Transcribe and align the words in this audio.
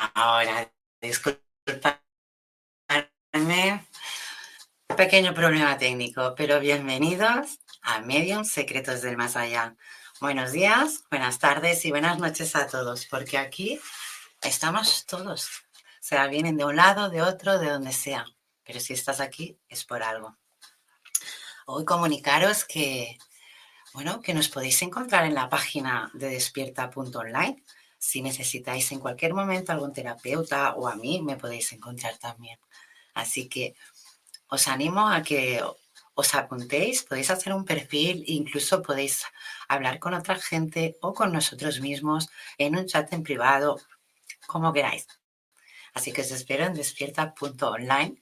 Ahora, 0.00 0.72
disculpadme, 1.02 2.00
pequeño 4.96 5.34
problema 5.34 5.76
técnico, 5.76 6.34
pero 6.34 6.58
bienvenidos 6.58 7.58
a 7.82 8.00
Medium 8.00 8.46
Secretos 8.46 9.02
del 9.02 9.18
Más 9.18 9.36
Allá. 9.36 9.76
Buenos 10.18 10.52
días, 10.52 11.04
buenas 11.10 11.38
tardes 11.38 11.84
y 11.84 11.90
buenas 11.90 12.18
noches 12.18 12.56
a 12.56 12.66
todos, 12.66 13.04
porque 13.10 13.36
aquí 13.36 13.78
estamos 14.40 15.04
todos. 15.04 15.50
O 15.50 16.00
sea, 16.00 16.28
vienen 16.28 16.56
de 16.56 16.64
un 16.64 16.76
lado, 16.76 17.10
de 17.10 17.20
otro, 17.20 17.58
de 17.58 17.68
donde 17.68 17.92
sea. 17.92 18.24
Pero 18.64 18.80
si 18.80 18.94
estás 18.94 19.20
aquí 19.20 19.58
es 19.68 19.84
por 19.84 20.02
algo. 20.02 20.34
Hoy 21.66 21.84
comunicaros 21.84 22.64
que, 22.64 23.18
bueno, 23.92 24.22
que 24.22 24.32
nos 24.32 24.48
podéis 24.48 24.80
encontrar 24.80 25.26
en 25.26 25.34
la 25.34 25.50
página 25.50 26.10
de 26.14 26.30
despierta.online 26.30 27.62
si 28.00 28.22
necesitáis 28.22 28.90
en 28.92 28.98
cualquier 28.98 29.34
momento 29.34 29.72
algún 29.72 29.92
terapeuta 29.92 30.74
o 30.74 30.88
a 30.88 30.96
mí, 30.96 31.20
me 31.20 31.36
podéis 31.36 31.70
encontrar 31.72 32.16
también. 32.16 32.58
Así 33.12 33.46
que 33.46 33.74
os 34.48 34.66
animo 34.68 35.06
a 35.06 35.22
que 35.22 35.62
os 36.14 36.34
apuntéis, 36.34 37.02
podéis 37.02 37.30
hacer 37.30 37.52
un 37.52 37.66
perfil, 37.66 38.24
incluso 38.26 38.82
podéis 38.82 39.26
hablar 39.68 39.98
con 39.98 40.14
otra 40.14 40.36
gente 40.36 40.96
o 41.02 41.12
con 41.12 41.30
nosotros 41.30 41.80
mismos 41.80 42.30
en 42.56 42.76
un 42.76 42.86
chat 42.86 43.12
en 43.12 43.22
privado, 43.22 43.78
como 44.46 44.72
queráis. 44.72 45.06
Así 45.92 46.10
que 46.12 46.22
os 46.22 46.30
espero 46.30 46.64
en 46.64 46.74
despierta.online. 46.74 48.16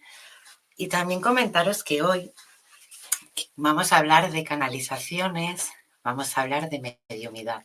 Y 0.77 0.89
también 0.89 1.21
comentaros 1.21 1.85
que 1.85 2.03
hoy 2.03 2.33
vamos 3.55 3.93
a 3.93 3.99
hablar 3.99 4.33
de 4.33 4.43
canalizaciones, 4.43 5.71
vamos 6.03 6.37
a 6.37 6.43
hablar 6.43 6.69
de 6.69 6.99
mediumidad. 7.09 7.65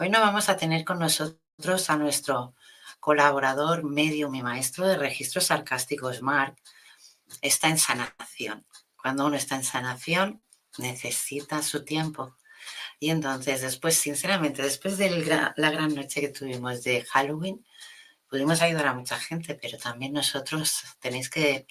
Hoy 0.00 0.08
no 0.08 0.20
vamos 0.20 0.48
a 0.48 0.56
tener 0.56 0.84
con 0.84 0.98
nosotros 0.98 1.88
a 1.88 1.96
nuestro 1.96 2.56
colaborador 2.98 3.84
medio, 3.84 4.28
mi 4.28 4.42
maestro 4.42 4.88
de 4.88 4.96
registros 4.96 5.46
sarcásticos, 5.46 6.20
Mark. 6.20 6.56
Está 7.40 7.68
en 7.68 7.78
sanación. 7.78 8.66
Cuando 9.00 9.24
uno 9.24 9.36
está 9.36 9.54
en 9.54 9.62
sanación, 9.62 10.42
necesita 10.78 11.62
su 11.62 11.84
tiempo. 11.84 12.36
Y 12.98 13.10
entonces, 13.10 13.62
después, 13.62 13.96
sinceramente, 13.96 14.62
después 14.62 14.98
de 14.98 15.10
la 15.56 15.70
gran 15.70 15.94
noche 15.94 16.20
que 16.20 16.28
tuvimos 16.28 16.82
de 16.82 17.04
Halloween, 17.04 17.64
pudimos 18.28 18.62
ayudar 18.62 18.88
a 18.88 18.94
mucha 18.94 19.20
gente, 19.20 19.54
pero 19.54 19.78
también 19.78 20.12
nosotros 20.12 20.82
tenéis 20.98 21.30
que 21.30 21.68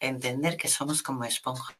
entender 0.00 0.56
que 0.56 0.68
somos 0.68 1.02
como 1.02 1.24
esponjas 1.24 1.76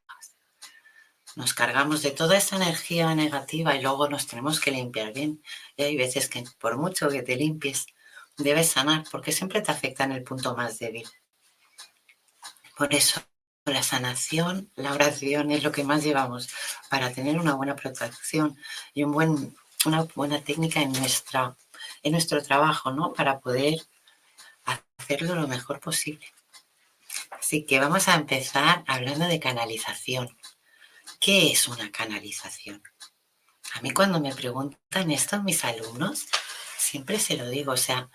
nos 1.36 1.54
cargamos 1.54 2.02
de 2.02 2.10
toda 2.10 2.36
esa 2.36 2.56
energía 2.56 3.14
negativa 3.14 3.76
y 3.76 3.82
luego 3.82 4.08
nos 4.08 4.26
tenemos 4.26 4.58
que 4.58 4.70
limpiar 4.70 5.12
bien. 5.12 5.42
Y 5.76 5.82
hay 5.84 5.96
veces 5.96 6.28
que 6.28 6.42
por 6.58 6.78
mucho 6.78 7.08
que 7.10 7.22
te 7.22 7.36
limpies, 7.36 7.86
debes 8.38 8.70
sanar 8.70 9.04
porque 9.10 9.32
siempre 9.32 9.60
te 9.60 9.70
afecta 9.70 10.04
en 10.04 10.12
el 10.12 10.24
punto 10.24 10.56
más 10.56 10.78
débil. 10.78 11.06
Por 12.76 12.92
eso 12.94 13.20
la 13.66 13.82
sanación, 13.82 14.70
la 14.76 14.92
oración 14.92 15.50
es 15.50 15.62
lo 15.62 15.72
que 15.72 15.84
más 15.84 16.02
llevamos 16.02 16.48
para 16.88 17.12
tener 17.12 17.38
una 17.38 17.54
buena 17.54 17.76
protección 17.76 18.56
y 18.94 19.02
un 19.02 19.12
buen, 19.12 19.56
una 19.84 20.04
buena 20.14 20.40
técnica 20.40 20.80
en, 20.80 20.92
nuestra, 20.92 21.56
en 22.02 22.12
nuestro 22.12 22.42
trabajo, 22.42 22.92
¿no? 22.92 23.12
Para 23.12 23.40
poder 23.40 23.74
hacerlo 24.64 25.34
lo 25.34 25.48
mejor 25.48 25.80
posible. 25.80 26.32
Así 27.30 27.64
que 27.64 27.78
vamos 27.78 28.08
a 28.08 28.14
empezar 28.14 28.84
hablando 28.86 29.26
de 29.26 29.38
canalización. 29.38 30.34
¿Qué 31.20 31.50
es 31.50 31.68
una 31.68 31.90
canalización? 31.90 32.82
A 33.74 33.80
mí 33.80 33.92
cuando 33.92 34.20
me 34.20 34.34
preguntan 34.34 35.10
esto 35.10 35.42
mis 35.42 35.64
alumnos, 35.64 36.26
siempre 36.78 37.18
se 37.18 37.36
lo 37.36 37.48
digo, 37.48 37.72
o 37.72 37.76
sea, 37.76 38.10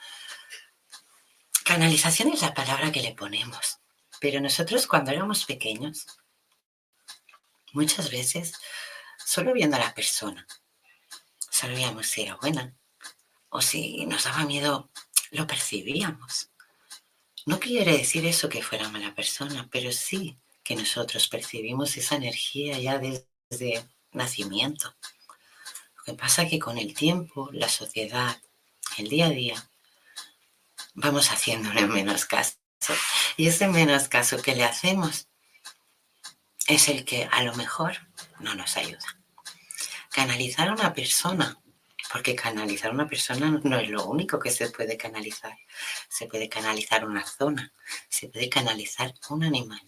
canalización 1.66 2.30
es 2.30 2.42
la 2.42 2.54
palabra 2.54 2.92
que 2.92 3.02
le 3.02 3.14
ponemos, 3.14 3.80
pero 4.20 4.40
nosotros 4.40 4.88
cuando 4.88 5.12
éramos 5.12 5.46
pequeños, 5.46 6.08
muchas 7.74 8.12
veces, 8.12 8.54
solo 9.18 9.54
viendo 9.54 9.78
a 9.78 9.80
la 9.80 9.94
persona, 9.94 10.46
sabíamos 11.50 12.08
si 12.08 12.24
era 12.24 12.36
buena 12.36 12.76
o 13.50 13.62
si 13.62 14.06
nos 14.06 14.24
daba 14.24 14.46
miedo, 14.46 14.90
lo 15.32 15.48
percibíamos. 15.48 16.50
No 17.46 17.60
quiere 17.60 17.98
decir 17.98 18.26
eso 18.26 18.48
que 18.48 18.62
fuera 18.64 18.90
mala 18.90 19.16
persona, 19.16 19.68
pero 19.72 19.92
sí 19.92 20.38
que 20.64 20.76
nosotros 20.76 21.28
percibimos 21.28 21.98
esa 21.98 22.16
energía 22.16 22.78
ya 22.78 23.00
desde 23.00 23.86
nacimiento. 24.12 24.96
Lo 25.98 26.04
que 26.04 26.14
pasa 26.14 26.44
es 26.44 26.50
que 26.50 26.60
con 26.60 26.78
el 26.78 26.94
tiempo, 26.94 27.50
la 27.52 27.70
sociedad, 27.70 28.42
el 28.98 29.10
día 29.10 29.28
a 29.28 29.30
día, 29.30 29.70
vamos 30.94 31.30
haciéndole 31.30 31.88
menos 31.88 32.26
caso. 32.26 32.56
Y 33.38 33.48
ese 33.48 33.68
menos 33.68 34.08
caso 34.08 34.42
que 34.42 34.56
le 34.56 34.64
hacemos 34.64 35.28
es 36.68 36.88
el 36.90 37.06
que 37.06 37.28
a 37.32 37.44
lo 37.44 37.54
mejor 37.56 37.98
no 38.40 38.56
nos 38.56 38.78
ayuda. 38.78 39.18
Canalizar 40.12 40.70
a 40.70 40.74
una 40.74 40.94
persona, 40.94 41.58
porque 42.12 42.36
canalizar 42.36 42.92
a 42.92 42.94
una 42.94 43.08
persona 43.08 43.60
no 43.64 43.78
es 43.78 43.90
lo 43.90 44.06
único 44.06 44.40
que 44.40 44.52
se 44.52 44.70
puede 44.70 44.98
canalizar. 44.98 45.58
Se 46.10 46.28
puede 46.28 46.50
canalizar 46.50 47.06
una 47.06 47.26
zona, 47.26 47.72
se 48.10 48.28
puede 48.28 48.50
canalizar 48.50 49.14
un 49.30 49.44
animal. 49.44 49.82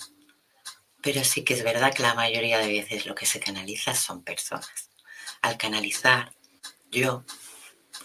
Pero 1.03 1.23
sí 1.23 1.43
que 1.43 1.53
es 1.53 1.63
verdad 1.63 1.93
que 1.93 2.01
la 2.01 2.15
mayoría 2.15 2.57
de 2.57 2.69
veces 2.69 3.05
lo 3.05 3.13
que 3.13 3.25
se 3.25 3.39
canaliza 3.39 3.93
son 3.93 4.23
personas. 4.23 4.89
Al 5.41 5.57
canalizar, 5.57 6.33
yo, 6.89 7.25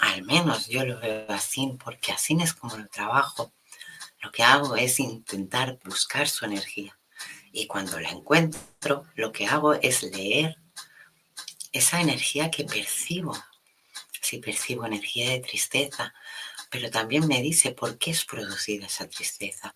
al 0.00 0.24
menos 0.24 0.66
yo 0.66 0.84
lo 0.84 0.98
veo 0.98 1.24
así, 1.28 1.78
porque 1.82 2.12
así 2.12 2.36
es 2.42 2.52
como 2.52 2.76
lo 2.76 2.88
trabajo, 2.88 3.52
lo 4.20 4.32
que 4.32 4.42
hago 4.42 4.74
es 4.74 4.98
intentar 4.98 5.78
buscar 5.84 6.28
su 6.28 6.44
energía. 6.44 6.98
Y 7.52 7.68
cuando 7.68 8.00
la 8.00 8.10
encuentro, 8.10 9.06
lo 9.14 9.30
que 9.30 9.46
hago 9.46 9.74
es 9.74 10.02
leer 10.02 10.56
esa 11.70 12.00
energía 12.00 12.50
que 12.50 12.64
percibo. 12.64 13.36
Si 14.20 14.38
percibo 14.38 14.84
energía 14.84 15.30
de 15.30 15.40
tristeza, 15.40 16.12
pero 16.68 16.90
también 16.90 17.28
me 17.28 17.40
dice 17.40 17.70
por 17.70 17.96
qué 17.96 18.10
es 18.10 18.24
producida 18.24 18.86
esa 18.86 19.08
tristeza. 19.08 19.74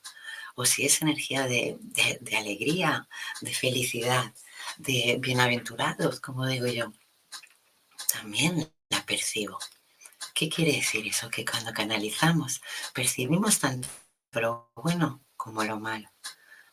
O 0.55 0.65
si 0.65 0.85
es 0.85 1.03
energía 1.03 1.47
de, 1.47 1.79
de 2.21 2.37
alegría, 2.37 3.09
de 3.41 3.55
felicidad, 3.55 4.33
de 4.79 5.19
bienaventurados, 5.21 6.21
como 6.21 6.47
digo 6.47 6.67
yo, 6.67 6.93
también 8.13 8.73
la 8.89 9.05
percibo. 9.05 9.59
¿Qué 10.35 10.49
quiere 10.49 10.73
decir 10.73 11.07
eso? 11.07 11.29
Que 11.31 11.45
cuando 11.45 11.73
canalizamos 11.73 12.63
percibimos 12.95 13.59
tanto 13.59 13.89
lo 14.33 14.71
bueno 14.75 15.23
como 15.37 15.65
lo 15.65 15.79
malo. 15.79 16.09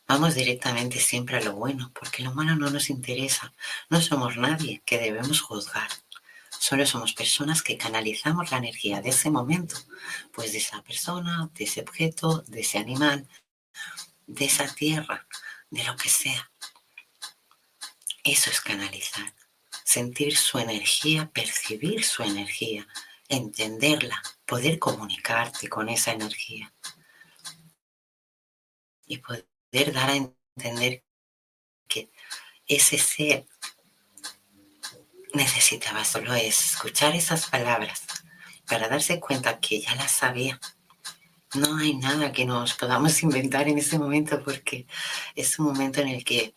Vamos 0.06 0.34
directamente 0.34 0.98
siempre 0.98 1.36
a 1.36 1.40
lo 1.40 1.52
bueno, 1.54 1.92
porque 1.94 2.22
lo 2.22 2.32
malo 2.34 2.56
no 2.56 2.70
nos 2.70 2.90
interesa. 2.90 3.52
No 3.90 4.00
somos 4.00 4.36
nadie 4.36 4.82
que 4.84 4.98
debemos 4.98 5.40
juzgar. 5.40 5.88
Solo 6.50 6.84
somos 6.84 7.12
personas 7.12 7.62
que 7.62 7.78
canalizamos 7.78 8.50
la 8.50 8.58
energía 8.58 9.00
de 9.00 9.10
ese 9.10 9.30
momento, 9.30 9.76
pues 10.32 10.52
de 10.52 10.58
esa 10.58 10.82
persona, 10.82 11.48
de 11.54 11.64
ese 11.64 11.82
objeto, 11.82 12.42
de 12.48 12.60
ese 12.60 12.78
animal, 12.78 13.28
de 14.26 14.44
esa 14.44 14.72
tierra, 14.74 15.26
de 15.70 15.84
lo 15.84 15.96
que 15.96 16.08
sea. 16.08 16.50
Eso 18.24 18.50
es 18.50 18.60
canalizar. 18.60 19.34
Sentir 19.84 20.36
su 20.36 20.58
energía, 20.58 21.30
percibir 21.32 22.04
su 22.04 22.22
energía, 22.22 22.86
entenderla, 23.28 24.22
poder 24.46 24.78
comunicarte 24.78 25.68
con 25.68 25.88
esa 25.88 26.12
energía. 26.12 26.72
Y 29.06 29.18
poder 29.18 29.92
dar 29.92 30.10
a 30.10 30.16
entender 30.16 31.04
que 31.88 32.12
ese 32.66 32.98
ser 32.98 33.46
necesitaba 35.34 36.04
solo 36.04 36.34
escuchar 36.34 37.14
esas 37.14 37.46
palabras 37.48 38.02
para 38.66 38.88
darse 38.88 39.18
cuenta 39.18 39.58
que 39.58 39.80
ya 39.80 39.94
las 39.96 40.12
sabía. 40.12 40.60
No 41.54 41.76
hay 41.78 41.94
nada 41.94 42.32
que 42.32 42.44
nos 42.44 42.74
podamos 42.74 43.22
inventar 43.24 43.68
en 43.68 43.78
ese 43.78 43.98
momento 43.98 44.42
porque 44.42 44.86
es 45.34 45.58
un 45.58 45.66
momento 45.66 46.00
en 46.00 46.08
el 46.08 46.24
que 46.24 46.54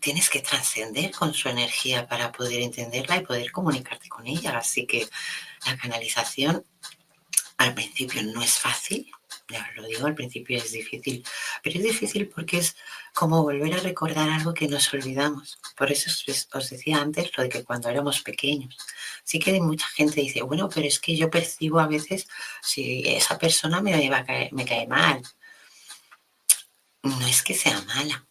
tienes 0.00 0.28
que 0.28 0.40
trascender 0.40 1.12
con 1.12 1.32
su 1.32 1.48
energía 1.48 2.06
para 2.08 2.32
poder 2.32 2.60
entenderla 2.60 3.18
y 3.18 3.26
poder 3.26 3.52
comunicarte 3.52 4.08
con 4.08 4.26
ella. 4.26 4.58
Así 4.58 4.86
que 4.86 5.08
la 5.64 5.76
canalización 5.76 6.64
al 7.56 7.74
principio 7.74 8.22
no 8.24 8.42
es 8.42 8.58
fácil, 8.58 9.10
lo 9.76 9.86
digo, 9.86 10.06
al 10.06 10.14
principio 10.14 10.58
es 10.58 10.72
difícil, 10.72 11.24
pero 11.62 11.78
es 11.78 11.84
difícil 11.84 12.28
porque 12.28 12.58
es 12.58 12.76
como 13.14 13.42
volver 13.42 13.74
a 13.74 13.80
recordar 13.80 14.28
algo 14.30 14.54
que 14.54 14.68
nos 14.68 14.92
olvidamos. 14.92 15.58
Por 15.76 15.90
eso 15.92 16.10
os 16.54 16.70
decía 16.70 16.98
antes 16.98 17.30
lo 17.36 17.44
de 17.44 17.48
que 17.48 17.64
cuando 17.64 17.88
éramos 17.88 18.22
pequeños, 18.22 18.76
sí 19.24 19.38
que 19.38 19.60
mucha 19.60 19.86
gente 19.88 20.20
dice, 20.20 20.42
bueno, 20.42 20.68
pero 20.68 20.86
es 20.86 20.98
que 20.98 21.16
yo 21.16 21.30
percibo 21.30 21.80
a 21.80 21.86
veces 21.86 22.28
si 22.62 23.02
esa 23.06 23.38
persona 23.38 23.80
me, 23.80 24.08
va 24.10 24.24
me 24.52 24.64
cae 24.64 24.86
mal. 24.86 25.22
No 27.02 27.26
es 27.26 27.42
que 27.42 27.54
sea 27.54 27.80
mala. 27.82 28.26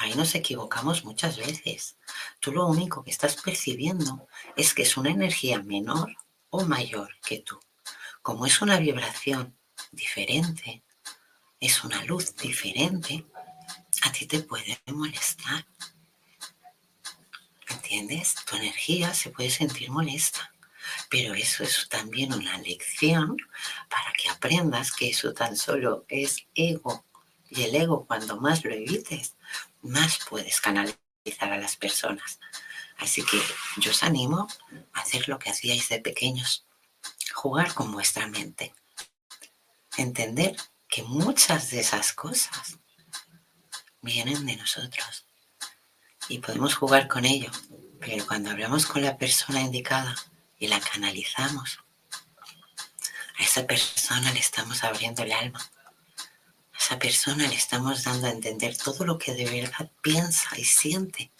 Ahí 0.00 0.14
nos 0.14 0.34
equivocamos 0.36 1.04
muchas 1.04 1.38
veces. 1.38 1.96
Tú 2.38 2.52
lo 2.52 2.66
único 2.66 3.02
que 3.02 3.10
estás 3.10 3.34
percibiendo 3.36 4.28
es 4.54 4.72
que 4.72 4.82
es 4.82 4.96
una 4.96 5.10
energía 5.10 5.60
menor 5.60 6.14
o 6.50 6.64
mayor 6.64 7.16
que 7.24 7.40
tú. 7.40 7.58
Como 8.22 8.46
es 8.46 8.62
una 8.62 8.78
vibración 8.78 9.57
diferente, 9.92 10.82
es 11.60 11.84
una 11.84 12.04
luz 12.04 12.34
diferente, 12.36 13.26
a 14.02 14.12
ti 14.12 14.26
te 14.26 14.40
puede 14.40 14.78
molestar. 14.86 15.66
¿Entiendes? 17.68 18.34
Tu 18.48 18.56
energía 18.56 19.12
se 19.12 19.30
puede 19.30 19.50
sentir 19.50 19.90
molesta. 19.90 20.52
Pero 21.10 21.34
eso 21.34 21.64
es 21.64 21.88
también 21.88 22.32
una 22.32 22.58
lección 22.58 23.36
para 23.88 24.12
que 24.12 24.28
aprendas 24.30 24.92
que 24.92 25.10
eso 25.10 25.34
tan 25.34 25.56
solo 25.56 26.04
es 26.08 26.46
ego. 26.54 27.04
Y 27.50 27.62
el 27.62 27.74
ego, 27.74 28.06
cuando 28.06 28.40
más 28.40 28.64
lo 28.64 28.72
evites, 28.72 29.34
más 29.82 30.20
puedes 30.28 30.60
canalizar 30.60 30.98
a 31.40 31.58
las 31.58 31.76
personas. 31.76 32.38
Así 32.98 33.22
que 33.22 33.40
yo 33.78 33.90
os 33.90 34.02
animo 34.02 34.48
a 34.92 35.00
hacer 35.00 35.28
lo 35.28 35.38
que 35.38 35.50
hacíais 35.50 35.88
de 35.88 36.00
pequeños, 36.00 36.66
jugar 37.34 37.74
con 37.74 37.92
vuestra 37.92 38.26
mente 38.26 38.74
entender 40.02 40.56
que 40.88 41.02
muchas 41.02 41.70
de 41.70 41.80
esas 41.80 42.12
cosas 42.12 42.78
vienen 44.00 44.46
de 44.46 44.56
nosotros 44.56 45.26
y 46.28 46.38
podemos 46.38 46.74
jugar 46.74 47.08
con 47.08 47.24
ello, 47.24 47.50
pero 48.00 48.26
cuando 48.26 48.50
hablamos 48.50 48.86
con 48.86 49.02
la 49.02 49.16
persona 49.16 49.60
indicada 49.60 50.14
y 50.58 50.68
la 50.68 50.80
canalizamos, 50.80 51.78
a 53.38 53.42
esa 53.42 53.66
persona 53.66 54.32
le 54.32 54.40
estamos 54.40 54.82
abriendo 54.82 55.22
el 55.22 55.32
alma. 55.32 55.60
A 56.72 56.78
esa 56.78 56.98
persona 56.98 57.46
le 57.46 57.54
estamos 57.54 58.04
dando 58.04 58.26
a 58.26 58.30
entender 58.30 58.76
todo 58.76 59.04
lo 59.04 59.18
que 59.18 59.34
de 59.34 59.44
verdad 59.44 59.90
piensa 60.02 60.58
y 60.58 60.64
siente, 60.64 61.30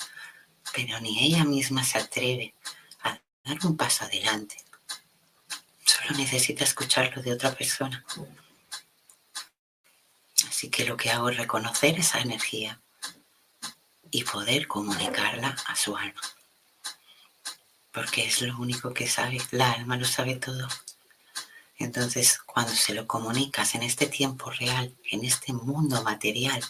pero 0.73 1.01
ni 1.01 1.25
ella 1.25 1.45
misma 1.45 1.85
se 1.85 1.99
atreve 1.99 2.55
a 3.03 3.19
dar 3.45 3.67
un 3.67 3.77
paso 3.77 4.05
adelante. 4.05 4.57
Solo 5.85 6.19
necesita 6.19 6.65
escucharlo 6.65 7.23
de 7.23 7.33
otra 7.33 7.55
persona. 7.55 8.05
Así 10.59 10.71
que 10.71 10.85
lo 10.85 10.97
que 10.97 11.13
hago 11.13 11.31
es 11.31 11.37
reconocer 11.37 11.97
esa 12.01 12.19
energía 12.19 12.83
y 14.11 14.25
poder 14.25 14.67
comunicarla 14.67 15.57
a 15.67 15.77
su 15.77 15.97
alma. 15.97 16.21
Porque 17.93 18.27
es 18.27 18.43
lo 18.43 18.59
único 18.59 18.93
que 18.93 19.07
sabe, 19.07 19.39
la 19.53 19.71
alma 19.71 19.97
lo 19.97 20.05
sabe 20.05 20.35
todo. 20.35 20.67
Entonces, 21.77 22.41
cuando 22.41 22.73
se 22.73 22.93
lo 22.93 23.07
comunicas 23.07 23.77
en 23.77 23.85
este 23.85 24.07
tiempo 24.07 24.51
real, 24.51 24.99
en 25.13 25.25
este 25.25 25.53
mundo 25.53 26.03
material, 26.03 26.61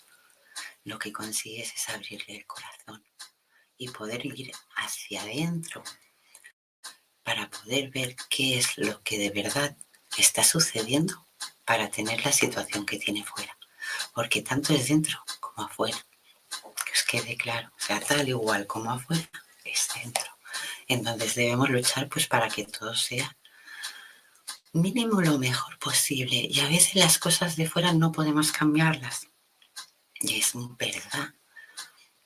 lo 0.85 0.99
que 0.99 1.11
consigues 1.11 1.73
es 1.73 1.89
abrirle 1.89 2.37
el 2.37 2.47
corazón 2.47 3.03
y 3.79 3.89
poder 3.89 4.27
ir 4.27 4.53
hacia 4.77 5.23
adentro 5.23 5.83
para 7.23 7.49
poder 7.49 7.89
ver 7.89 8.17
qué 8.29 8.59
es 8.59 8.77
lo 8.77 9.03
que 9.03 9.17
de 9.17 9.31
verdad 9.31 9.75
está 10.19 10.45
sucediendo 10.45 11.27
para 11.65 11.91
tener 11.91 12.23
la 12.23 12.33
situación 12.33 12.85
que 12.85 12.99
tiene 12.99 13.25
fuera 13.25 13.58
porque 14.19 14.43
tanto 14.43 14.75
es 14.75 14.89
dentro 14.89 15.17
como 15.39 15.69
afuera. 15.69 15.97
Que 16.85 16.93
os 16.93 17.05
quede 17.05 17.37
claro, 17.37 17.69
o 17.69 17.81
sea, 17.81 18.01
tal 18.01 18.29
igual 18.29 18.67
como 18.67 18.91
afuera, 18.91 19.31
es 19.65 19.89
dentro. 19.95 20.29
Entonces 20.89 21.37
debemos 21.37 21.71
luchar 21.71 22.09
pues 22.09 22.27
para 22.27 22.49
que 22.49 22.65
todo 22.65 22.97
sea 22.97 23.37
mínimo 24.73 25.21
lo 25.21 25.39
mejor 25.39 25.79
posible. 25.79 26.49
Y 26.51 26.59
a 26.59 26.69
veces 26.69 26.97
las 26.97 27.21
cosas 27.21 27.55
de 27.55 27.69
fuera 27.69 27.93
no 27.93 28.11
podemos 28.11 28.51
cambiarlas. 28.51 29.29
Y 30.15 30.41
es 30.41 30.51
verdad. 30.77 31.33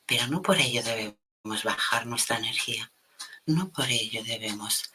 Pero 0.06 0.28
no 0.28 0.40
por 0.40 0.56
ello 0.56 0.82
debemos 0.82 1.62
bajar 1.62 2.06
nuestra 2.06 2.38
energía. 2.38 2.90
No 3.44 3.70
por 3.70 3.90
ello 3.90 4.24
debemos, 4.24 4.90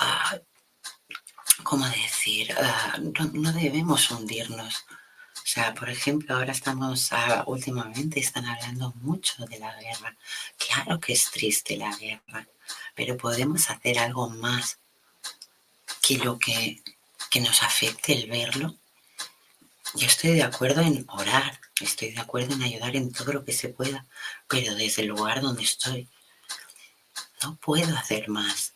uh, 0.00 0.38
¿cómo 1.64 1.86
decir? 1.86 2.54
Ah, 2.58 2.96
no 2.98 3.52
debemos 3.52 4.10
hundirnos 4.10 4.86
o 5.44 5.46
sea, 5.46 5.74
por 5.74 5.90
ejemplo, 5.90 6.36
ahora 6.36 6.52
estamos, 6.52 7.12
ah, 7.12 7.44
últimamente 7.46 8.20
están 8.20 8.46
hablando 8.46 8.92
mucho 9.02 9.44
de 9.46 9.58
la 9.58 9.74
guerra. 9.80 10.16
Claro 10.58 11.00
que 11.00 11.12
es 11.12 11.30
triste 11.30 11.76
la 11.76 11.94
guerra, 11.96 12.46
pero 12.94 13.16
podemos 13.16 13.68
hacer 13.70 13.98
algo 13.98 14.28
más 14.30 14.78
que 16.02 16.18
lo 16.18 16.38
que, 16.38 16.82
que 17.30 17.40
nos 17.40 17.62
afecte 17.62 18.12
el 18.12 18.30
verlo. 18.30 18.76
Yo 19.94 20.06
estoy 20.06 20.32
de 20.32 20.44
acuerdo 20.44 20.82
en 20.82 21.04
orar, 21.08 21.60
estoy 21.80 22.12
de 22.12 22.20
acuerdo 22.20 22.54
en 22.54 22.62
ayudar 22.62 22.94
en 22.94 23.12
todo 23.12 23.32
lo 23.32 23.44
que 23.44 23.52
se 23.52 23.70
pueda, 23.70 24.06
pero 24.48 24.74
desde 24.74 25.02
el 25.02 25.08
lugar 25.08 25.40
donde 25.40 25.64
estoy 25.64 26.08
no 27.42 27.56
puedo 27.56 27.96
hacer 27.96 28.28
más. 28.28 28.74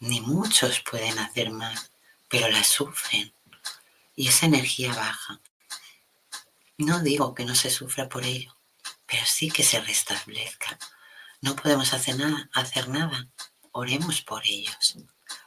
Ni 0.00 0.20
muchos 0.20 0.80
pueden 0.80 1.18
hacer 1.18 1.50
más 1.50 1.90
pero 2.34 2.48
la 2.48 2.64
sufren 2.64 3.32
y 4.14 4.28
esa 4.28 4.46
energía 4.46 4.92
baja. 4.94 5.40
No 6.78 7.00
digo 7.00 7.34
que 7.34 7.44
no 7.44 7.54
se 7.54 7.70
sufra 7.70 8.08
por 8.08 8.24
ello, 8.24 8.56
pero 9.06 9.24
sí 9.26 9.50
que 9.50 9.62
se 9.62 9.80
restablezca. 9.80 10.78
No 11.40 11.54
podemos 11.56 11.92
hacer 11.92 12.16
nada, 12.16 12.48
hacer 12.52 12.88
nada. 12.88 13.28
Oremos 13.72 14.22
por 14.22 14.42
ellos. 14.46 14.96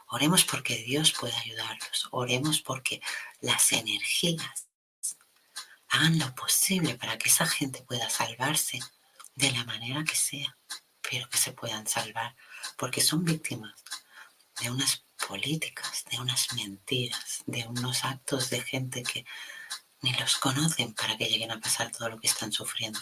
Oremos 0.08 0.44
porque 0.44 0.76
Dios 0.76 1.12
pueda 1.12 1.38
ayudarlos. 1.38 2.08
Oremos 2.10 2.60
porque 2.60 3.00
las 3.40 3.72
energías 3.72 4.68
hagan 5.88 6.18
lo 6.18 6.34
posible 6.34 6.94
para 6.94 7.18
que 7.18 7.28
esa 7.28 7.46
gente 7.46 7.82
pueda 7.82 8.08
salvarse 8.10 8.80
de 9.34 9.52
la 9.52 9.64
manera 9.64 10.04
que 10.04 10.16
sea, 10.16 10.56
pero 11.02 11.28
que 11.28 11.38
se 11.38 11.52
puedan 11.52 11.86
salvar, 11.86 12.36
porque 12.76 13.00
son 13.00 13.24
víctimas 13.24 13.74
de 14.60 14.70
unas 14.70 15.04
políticas, 15.26 16.04
de 16.10 16.18
unas 16.18 16.52
mentiras, 16.54 17.42
de 17.46 17.66
unos 17.66 18.04
actos 18.04 18.50
de 18.50 18.60
gente 18.62 19.02
que 19.02 19.24
ni 20.02 20.12
los 20.14 20.36
conocen 20.36 20.94
para 20.94 21.16
que 21.16 21.26
lleguen 21.26 21.50
a 21.50 21.60
pasar 21.60 21.90
todo 21.90 22.08
lo 22.08 22.18
que 22.20 22.28
están 22.28 22.52
sufriendo. 22.52 23.00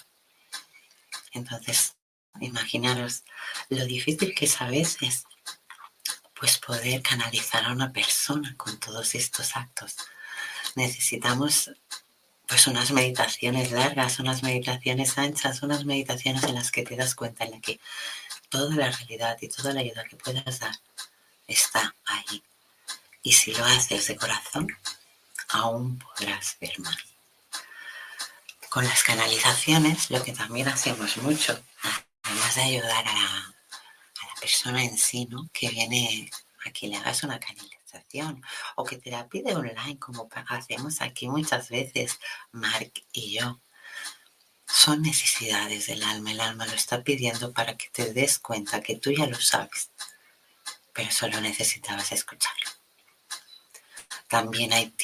Entonces, 1.32 1.94
imaginaros 2.40 3.24
lo 3.68 3.84
difícil 3.84 4.34
que 4.34 4.46
es 4.46 4.60
a 4.60 4.68
veces 4.68 5.24
pues 6.38 6.58
poder 6.58 7.02
canalizar 7.02 7.64
a 7.64 7.72
una 7.72 7.92
persona 7.92 8.54
con 8.56 8.78
todos 8.78 9.14
estos 9.14 9.56
actos. 9.56 9.96
Necesitamos 10.74 11.70
pues 12.46 12.66
unas 12.66 12.92
meditaciones 12.92 13.72
largas, 13.72 14.18
unas 14.18 14.42
meditaciones 14.42 15.18
anchas, 15.18 15.62
unas 15.62 15.84
meditaciones 15.84 16.44
en 16.44 16.54
las 16.54 16.70
que 16.70 16.82
te 16.82 16.96
das 16.96 17.14
cuenta 17.14 17.44
en 17.44 17.52
la 17.52 17.60
que 17.60 17.80
toda 18.48 18.74
la 18.76 18.90
realidad 18.90 19.36
y 19.40 19.48
toda 19.48 19.72
la 19.72 19.80
ayuda 19.80 20.04
que 20.04 20.16
puedas 20.16 20.60
dar 20.60 20.76
está 21.46 21.94
ahí. 22.04 22.42
Y 23.22 23.32
si 23.32 23.52
lo 23.52 23.64
haces 23.64 24.06
de 24.06 24.16
corazón, 24.16 24.68
aún 25.48 25.98
podrás 25.98 26.56
ver 26.60 26.78
más. 26.80 26.96
Con 28.68 28.84
las 28.84 29.02
canalizaciones, 29.02 30.10
lo 30.10 30.22
que 30.22 30.32
también 30.32 30.68
hacemos 30.68 31.16
mucho, 31.18 31.60
además 32.22 32.54
de 32.54 32.62
ayudar 32.62 33.08
a 33.08 33.12
la, 33.12 33.52
persona 34.40 34.84
en 34.84 34.96
sí, 34.96 35.26
¿no? 35.26 35.48
que 35.52 35.70
viene 35.70 36.30
a 36.64 36.70
que 36.70 36.86
le 36.86 36.96
hagas 36.96 37.22
una 37.24 37.40
canalización 37.40 38.42
o 38.76 38.84
que 38.84 38.96
te 38.96 39.10
la 39.10 39.28
pide 39.28 39.54
online, 39.56 39.98
como 39.98 40.28
hacemos 40.48 41.00
aquí 41.00 41.26
muchas 41.28 41.68
veces, 41.70 42.18
Mark 42.52 42.92
y 43.12 43.38
yo. 43.38 43.60
Son 44.68 45.00
necesidades 45.02 45.86
del 45.86 46.02
alma, 46.02 46.32
el 46.32 46.40
alma 46.40 46.66
lo 46.66 46.72
está 46.72 47.02
pidiendo 47.02 47.52
para 47.52 47.76
que 47.76 47.88
te 47.90 48.12
des 48.12 48.38
cuenta 48.38 48.82
que 48.82 48.96
tú 48.96 49.10
ya 49.10 49.26
lo 49.26 49.40
sabes, 49.40 49.90
pero 50.96 51.10
solo 51.10 51.38
necesitabas 51.42 52.10
escucharlo. 52.12 52.70
También 54.28 54.72
hay 54.72 54.94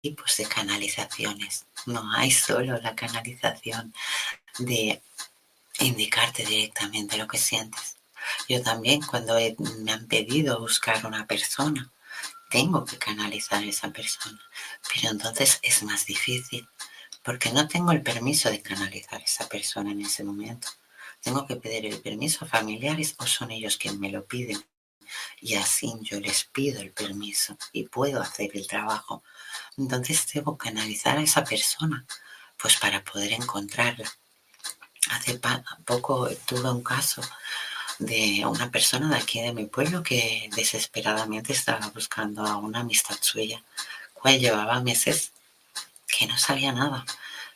tipos 0.00 0.36
de 0.38 0.46
canalizaciones. 0.46 1.66
No 1.84 2.10
hay 2.14 2.30
solo 2.30 2.78
la 2.78 2.96
canalización 2.96 3.92
de 4.58 5.02
indicarte 5.80 6.46
directamente 6.46 7.18
lo 7.18 7.28
que 7.28 7.36
sientes. 7.36 7.96
Yo 8.48 8.62
también 8.62 9.02
cuando 9.02 9.36
me 9.80 9.92
han 9.92 10.08
pedido 10.08 10.58
buscar 10.58 11.04
una 11.04 11.26
persona, 11.26 11.92
tengo 12.48 12.84
que 12.86 12.96
canalizar 12.96 13.62
a 13.62 13.66
esa 13.66 13.90
persona. 13.90 14.40
Pero 14.92 15.10
entonces 15.10 15.58
es 15.62 15.82
más 15.82 16.06
difícil 16.06 16.66
porque 17.22 17.52
no 17.52 17.68
tengo 17.68 17.92
el 17.92 18.02
permiso 18.02 18.50
de 18.50 18.62
canalizar 18.62 19.20
a 19.20 19.24
esa 19.24 19.48
persona 19.48 19.92
en 19.92 20.00
ese 20.00 20.24
momento. 20.24 20.68
Tengo 21.20 21.46
que 21.46 21.56
pedir 21.56 21.86
el 21.86 22.00
permiso 22.00 22.44
a 22.44 22.48
familiares 22.48 23.14
o 23.18 23.26
son 23.26 23.50
ellos 23.50 23.76
quienes 23.76 24.00
me 24.00 24.10
lo 24.10 24.24
piden 24.24 24.64
y 25.40 25.54
así 25.54 25.94
yo 26.02 26.20
les 26.20 26.44
pido 26.44 26.80
el 26.80 26.92
permiso 26.92 27.56
y 27.72 27.84
puedo 27.84 28.20
hacer 28.20 28.50
el 28.54 28.66
trabajo. 28.66 29.22
Entonces 29.76 30.26
debo 30.32 30.56
canalizar 30.56 31.18
a 31.18 31.22
esa 31.22 31.44
persona, 31.44 32.06
pues 32.60 32.76
para 32.76 33.02
poder 33.02 33.32
encontrarla. 33.32 34.10
Hace 35.10 35.40
poco 35.84 36.28
tuve 36.46 36.70
un 36.70 36.82
caso 36.82 37.22
de 37.98 38.44
una 38.46 38.70
persona 38.70 39.08
de 39.08 39.16
aquí 39.16 39.40
de 39.40 39.52
mi 39.52 39.66
pueblo 39.66 40.02
que 40.02 40.48
desesperadamente 40.54 41.52
estaba 41.52 41.88
buscando 41.88 42.44
a 42.46 42.56
una 42.56 42.80
amistad 42.80 43.16
suya, 43.20 43.62
cual 44.14 44.38
llevaba 44.38 44.80
meses 44.80 45.32
que 46.06 46.26
no 46.26 46.38
sabía 46.38 46.72
nada. 46.72 47.04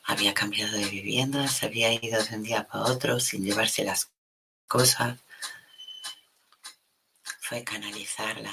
Había 0.05 0.35
cambiado 0.35 0.77
de 0.77 0.85
vivienda, 0.87 1.49
se 1.49 1.67
había 1.67 1.93
ido 1.93 2.23
de 2.23 2.37
un 2.37 2.43
día 2.43 2.67
para 2.67 2.85
otro 2.85 3.21
sin 3.21 3.45
llevarse 3.45 3.85
las 3.85 4.09
cosas 4.69 5.19
fue 7.49 7.63
canalizarla 7.63 8.53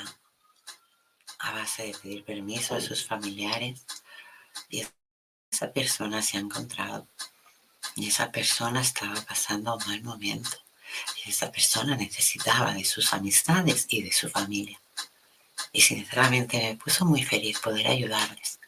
a 1.39 1.51
base 1.51 1.87
de 1.87 1.93
pedir 1.95 2.23
permiso 2.23 2.75
a 2.75 2.81
sus 2.81 3.03
familiares 3.03 3.83
y 4.69 4.85
esa 5.51 5.71
persona 5.73 6.21
se 6.21 6.37
ha 6.37 6.41
encontrado 6.41 7.07
y 7.95 8.07
esa 8.07 8.31
persona 8.31 8.81
estaba 8.81 9.19
pasando 9.21 9.75
un 9.75 9.87
mal 9.87 10.03
momento 10.03 10.57
y 11.17 11.31
esa 11.31 11.51
persona 11.51 11.95
necesitaba 11.95 12.71
de 12.75 12.85
sus 12.85 13.13
amistades 13.13 13.87
y 13.89 14.03
de 14.03 14.11
su 14.11 14.29
familia. 14.29 14.79
Y 15.71 15.81
sinceramente 15.81 16.59
me 16.59 16.75
puso 16.75 17.03
muy 17.03 17.23
feliz 17.23 17.59
poder 17.59 17.87
ayudarles. 17.87 18.59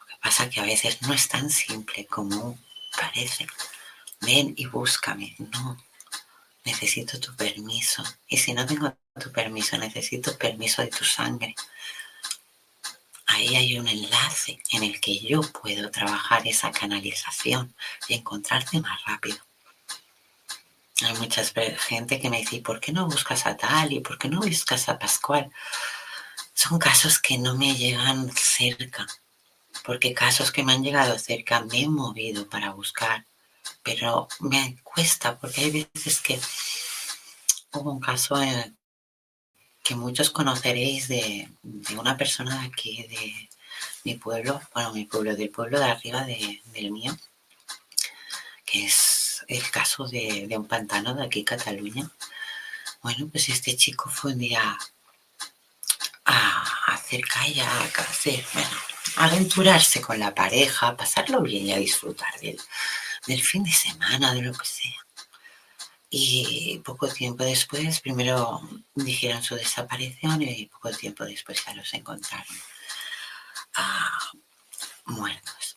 Lo 0.00 0.06
que 0.06 0.16
pasa 0.22 0.50
que 0.50 0.60
a 0.60 0.64
veces 0.64 1.00
no 1.00 1.14
es 1.14 1.28
tan 1.28 1.48
simple 1.48 2.04
como 2.06 2.58
parece. 3.00 3.46
Ven 4.20 4.52
y 4.54 4.66
búscame. 4.66 5.34
No, 5.38 5.78
necesito 6.64 7.20
tu 7.20 7.34
permiso. 7.36 8.02
Y 8.26 8.38
si 8.38 8.52
no 8.52 8.66
tengo 8.66 8.96
tu 9.20 9.30
permiso, 9.30 9.76
necesito 9.78 10.36
permiso 10.36 10.82
de 10.82 10.88
tu 10.88 11.04
sangre. 11.04 11.54
Ahí 13.26 13.56
hay 13.56 13.78
un 13.78 13.88
enlace 13.88 14.62
en 14.72 14.82
el 14.82 15.00
que 15.00 15.18
yo 15.18 15.40
puedo 15.40 15.90
trabajar 15.90 16.46
esa 16.46 16.70
canalización 16.70 17.74
y 18.08 18.14
encontrarte 18.14 18.80
más 18.80 19.04
rápido. 19.04 19.38
Hay 21.02 21.14
mucha 21.14 21.42
gente 21.44 22.20
que 22.20 22.30
me 22.30 22.38
dice, 22.38 22.60
¿por 22.60 22.80
qué 22.80 22.92
no 22.92 23.06
buscas 23.06 23.46
a 23.46 23.56
tal 23.56 23.92
y 23.92 24.00
por 24.00 24.16
qué 24.18 24.28
no 24.28 24.40
buscas 24.40 24.88
a 24.88 24.98
Pascual? 24.98 25.50
Son 26.54 26.78
casos 26.78 27.18
que 27.18 27.36
no 27.36 27.56
me 27.56 27.74
llegan 27.74 28.30
cerca, 28.32 29.06
porque 29.84 30.14
casos 30.14 30.52
que 30.52 30.62
me 30.62 30.72
han 30.72 30.84
llegado 30.84 31.18
cerca 31.18 31.62
me 31.62 31.82
he 31.82 31.88
movido 31.88 32.48
para 32.48 32.70
buscar, 32.70 33.24
pero 33.84 34.26
me 34.40 34.76
cuesta 34.82 35.38
porque 35.38 35.60
hay 35.60 35.88
veces 35.94 36.20
que 36.20 36.40
hubo 37.72 37.92
un 37.92 38.00
caso 38.00 38.36
que 39.82 39.94
muchos 39.94 40.30
conoceréis 40.30 41.06
de, 41.08 41.48
una 41.96 42.16
persona 42.16 42.60
de 42.62 42.66
aquí, 42.66 43.02
de 43.02 43.50
mi 44.04 44.14
pueblo, 44.14 44.60
bueno, 44.72 44.92
mi 44.94 45.04
pueblo, 45.04 45.36
del 45.36 45.50
pueblo 45.50 45.78
de 45.78 45.84
arriba 45.84 46.24
del 46.24 46.90
mío, 46.90 47.14
que 48.64 48.86
es 48.86 49.44
el 49.48 49.70
caso 49.70 50.08
de, 50.08 50.48
un 50.56 50.66
pantano 50.66 51.14
de 51.14 51.24
aquí, 51.24 51.44
Cataluña. 51.44 52.10
Bueno, 53.02 53.28
pues 53.30 53.50
este 53.50 53.76
chico 53.76 54.08
fue 54.08 54.32
un 54.32 54.38
día 54.38 54.78
a 56.24 56.94
hacer 56.94 57.20
kayak, 57.26 57.98
a 57.98 58.02
hacer, 58.02 58.42
bueno, 58.54 58.76
aventurarse 59.16 60.00
con 60.00 60.18
la 60.18 60.34
pareja, 60.34 60.96
pasarlo 60.96 61.42
bien 61.42 61.66
y 61.66 61.72
a 61.74 61.78
disfrutar 61.78 62.40
del, 62.40 62.58
del 63.26 63.42
fin 63.42 63.64
de 63.64 63.72
semana, 63.72 64.32
de 64.34 64.42
lo 64.42 64.52
que 64.52 64.66
sea. 64.66 65.06
Y 66.10 66.80
poco 66.84 67.08
tiempo 67.08 67.42
después, 67.42 68.00
primero 68.00 68.60
dijeron 68.94 69.42
su 69.42 69.56
desaparición 69.56 70.42
y 70.42 70.66
poco 70.66 70.90
tiempo 70.92 71.24
después 71.24 71.64
ya 71.64 71.74
los 71.74 71.92
encontraron 71.92 72.56
ah, 73.76 74.30
muertos. 75.06 75.76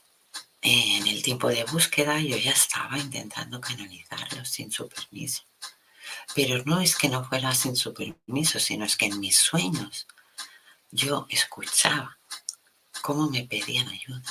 En 0.62 1.08
el 1.08 1.24
tiempo 1.24 1.48
de 1.48 1.64
búsqueda 1.64 2.20
yo 2.20 2.38
ya 2.38 2.52
estaba 2.52 3.00
intentando 3.00 3.60
canalizarlos 3.60 4.48
sin 4.50 4.72
su 4.72 4.88
permiso. 4.88 5.44
Pero 6.36 6.64
no 6.66 6.82
es 6.82 6.96
que 6.96 7.10
no 7.10 7.24
fuera 7.24 7.56
sin 7.56 7.76
su 7.76 7.94
permiso, 7.94 8.60
sino 8.60 8.86
es 8.86 8.96
que 8.96 9.06
en 9.08 9.20
mis 9.20 9.40
sueños 9.40 10.08
yo 10.92 11.26
escuchaba 11.30 12.18
cómo 13.02 13.30
me 13.30 13.44
pedían 13.44 13.88
ayuda. 13.88 14.22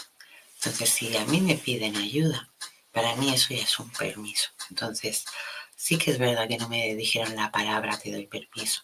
Entonces, 0.57 0.91
si 0.91 1.17
a 1.17 1.25
mí 1.27 1.41
me 1.41 1.55
piden 1.55 1.97
ayuda, 1.97 2.49
para 2.97 3.15
mí 3.17 3.35
eso 3.35 3.53
ya 3.55 3.63
es 3.63 3.79
un 3.79 3.91
permiso. 3.91 4.49
Entonces, 4.71 5.27
Sí 5.79 5.99
que 5.99 6.11
es 6.11 6.19
verdad 6.19 6.49
que 6.49 6.57
no 6.57 6.71
me 6.71 6.95
dijeron 6.95 7.37
la 7.37 7.53
palabra 7.53 7.99
te 7.99 8.11
doy 8.11 8.27
permiso, 8.27 8.83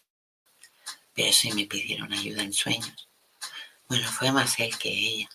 pero 1.14 1.32
sí 1.32 1.50
me 1.52 1.64
pidieron 1.64 2.12
ayuda 2.12 2.42
en 2.42 2.52
sueños. 2.52 3.08
Bueno, 3.88 4.12
fue 4.12 4.30
más 4.30 4.58
él 4.60 4.76
que 4.76 4.90
ella. 4.90 5.28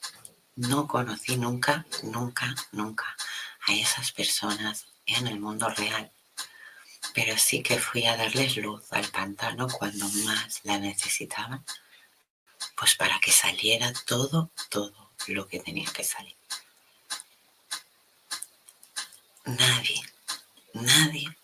No 0.55 0.87
conocí 0.87 1.35
nunca, 1.35 1.85
nunca, 2.03 2.55
nunca 2.71 3.05
a 3.67 3.73
esas 3.73 4.11
personas 4.11 4.85
en 5.07 5.25
el 5.25 5.39
mundo 5.39 5.67
real, 5.69 6.11
pero 7.15 7.35
sí 7.37 7.63
que 7.63 7.79
fui 7.79 8.05
a 8.05 8.15
darles 8.15 8.57
luz 8.57 8.93
al 8.93 9.07
pantano 9.07 9.67
cuando 9.67 10.07
más 10.25 10.61
la 10.63 10.77
necesitaban, 10.77 11.65
pues 12.75 12.95
para 12.95 13.19
que 13.19 13.31
saliera 13.31 13.91
todo, 14.05 14.51
todo 14.69 15.11
lo 15.27 15.47
que 15.47 15.59
tenía 15.59 15.91
que 15.91 16.03
salir. 16.03 16.36
Nadie, 19.47 20.01
nadie 20.73 21.37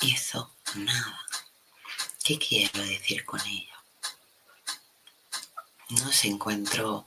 hizo 0.00 0.50
nada. 0.74 1.26
¿Qué 2.24 2.38
quiero 2.38 2.82
decir 2.82 3.24
con 3.24 3.40
ello? 3.42 3.70
no 5.90 6.12
se 6.12 6.28
encontró 6.28 7.06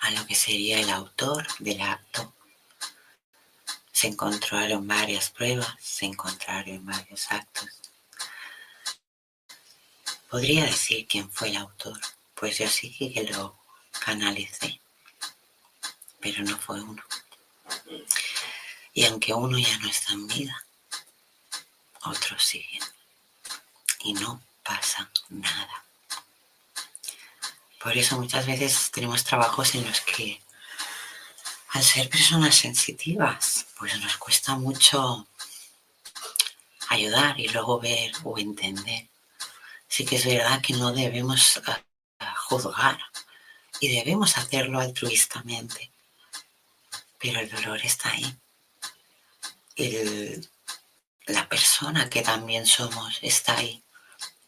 a 0.00 0.10
lo 0.10 0.26
que 0.26 0.34
sería 0.34 0.78
el 0.78 0.90
autor 0.90 1.46
del 1.58 1.80
acto. 1.80 2.34
Se 3.92 4.08
encontraron 4.08 4.86
varias 4.86 5.30
pruebas, 5.30 5.74
se 5.80 6.04
encontraron 6.04 6.84
varios 6.84 7.32
actos. 7.32 7.68
Podría 10.30 10.64
decir 10.66 11.06
quién 11.08 11.30
fue 11.30 11.48
el 11.48 11.56
autor, 11.56 11.98
pues 12.34 12.58
yo 12.58 12.68
sí 12.68 12.94
que 12.94 13.24
lo 13.24 13.58
canalicé, 13.98 14.80
pero 16.20 16.44
no 16.44 16.58
fue 16.58 16.82
uno. 16.82 17.02
Y 18.92 19.04
aunque 19.04 19.34
uno 19.34 19.58
ya 19.58 19.78
no 19.78 19.88
está 19.88 20.12
en 20.12 20.26
vida, 20.26 20.64
otros 22.04 22.42
siguen. 22.42 22.82
Y 24.00 24.14
no 24.14 24.42
pasa 24.62 25.10
nada. 25.28 25.84
Por 27.80 27.96
eso 27.96 28.18
muchas 28.18 28.46
veces 28.46 28.90
tenemos 28.90 29.22
trabajos 29.24 29.74
en 29.74 29.86
los 29.86 30.00
que 30.00 30.40
al 31.70 31.82
ser 31.82 32.08
personas 32.08 32.54
sensitivas, 32.54 33.66
pues 33.78 34.00
nos 34.00 34.16
cuesta 34.16 34.56
mucho 34.56 35.26
ayudar 36.88 37.38
y 37.38 37.48
luego 37.48 37.78
ver 37.78 38.12
o 38.24 38.38
entender. 38.38 39.08
Sí 39.88 40.04
que 40.04 40.16
es 40.16 40.24
verdad 40.24 40.62
que 40.62 40.72
no 40.72 40.92
debemos 40.92 41.60
ah, 41.66 42.34
juzgar 42.48 42.98
y 43.80 43.94
debemos 43.94 44.38
hacerlo 44.38 44.80
altruistamente, 44.80 45.90
pero 47.26 47.40
el 47.40 47.50
dolor 47.50 47.80
está 47.84 48.10
ahí 48.10 48.38
la 51.26 51.48
persona 51.48 52.08
que 52.08 52.22
también 52.22 52.66
somos 52.66 53.18
está 53.22 53.56
ahí. 53.56 53.82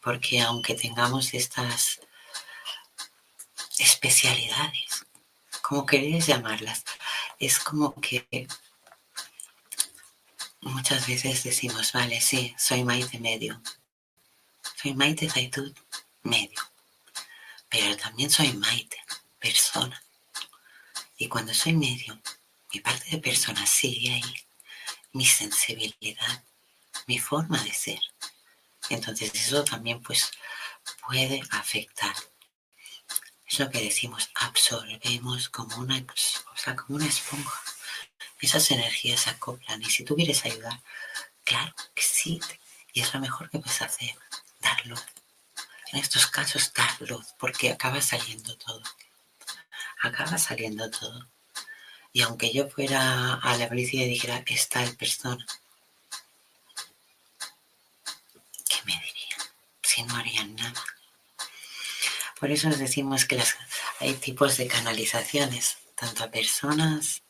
Porque 0.01 0.41
aunque 0.41 0.75
tengamos 0.75 1.33
estas 1.33 1.99
especialidades, 3.77 5.05
como 5.61 5.85
queréis 5.85 6.25
llamarlas, 6.25 6.83
es 7.37 7.59
como 7.59 7.93
que 7.99 8.47
muchas 10.61 11.05
veces 11.07 11.43
decimos, 11.43 11.91
vale, 11.91 12.21
sí, 12.21 12.55
soy 12.57 12.83
Maite 12.83 13.19
medio, 13.19 13.61
soy 14.81 14.93
Maite 14.93 15.29
Zaitud 15.29 15.73
medio, 16.23 16.61
pero 17.69 17.95
también 17.97 18.29
soy 18.29 18.53
Maite, 18.53 18.97
persona. 19.37 20.01
Y 21.17 21.27
cuando 21.27 21.53
soy 21.53 21.73
medio, 21.73 22.19
mi 22.73 22.79
parte 22.79 23.09
de 23.11 23.17
persona 23.17 23.65
sigue 23.65 24.13
ahí 24.13 24.49
mi 25.13 25.25
sensibilidad, 25.25 26.43
mi 27.07 27.19
forma 27.19 27.61
de 27.63 27.73
ser. 27.73 27.99
Entonces 28.89 29.33
eso 29.33 29.63
también 29.63 30.01
pues 30.01 30.31
puede 31.05 31.41
afectar. 31.51 32.15
Es 33.45 33.59
lo 33.59 33.69
que 33.69 33.81
decimos, 33.81 34.29
absorbemos 34.35 35.49
como 35.49 35.77
una, 35.77 35.97
o 35.97 36.57
sea, 36.57 36.75
como 36.75 36.97
una 36.97 37.07
esponja. 37.07 37.59
Esas 38.39 38.69
energías 38.71 39.21
se 39.21 39.31
acoplan 39.31 39.81
y 39.81 39.89
si 39.89 40.05
tú 40.05 40.15
quieres 40.15 40.45
ayudar, 40.45 40.79
claro 41.43 41.73
que 41.95 42.03
sí. 42.03 42.39
Y 42.93 43.01
es 43.01 43.13
lo 43.13 43.19
mejor 43.19 43.49
que 43.49 43.59
puedes 43.59 43.81
hacer, 43.81 44.15
dar 44.59 44.85
luz. 44.85 45.03
En 45.91 45.99
estos 45.99 46.27
casos, 46.27 46.71
dar 46.73 47.01
luz, 47.01 47.33
porque 47.39 47.71
acaba 47.71 48.01
saliendo 48.01 48.55
todo. 48.57 48.83
Acaba 50.01 50.37
saliendo 50.37 50.89
todo. 50.89 51.27
Y 52.11 52.21
aunque 52.21 52.51
yo 52.51 52.67
fuera 52.69 53.35
a 53.35 53.57
la 53.57 53.67
policía 53.67 54.05
y 54.05 54.09
dijera, 54.09 54.43
está 54.47 54.83
el 54.83 54.95
persona, 54.97 55.45
¿qué 58.67 58.77
me 58.85 58.93
dirían? 58.93 59.39
Si 59.83 60.03
no 60.03 60.15
harían 60.15 60.55
nada. 60.55 60.83
Por 62.39 62.51
eso 62.51 62.69
os 62.69 62.79
decimos 62.79 63.25
que 63.25 63.43
hay 63.99 64.13
tipos 64.13 64.57
de 64.57 64.67
canalizaciones, 64.67 65.77
tanto 65.95 66.23
a 66.23 66.31
personas 66.31 67.21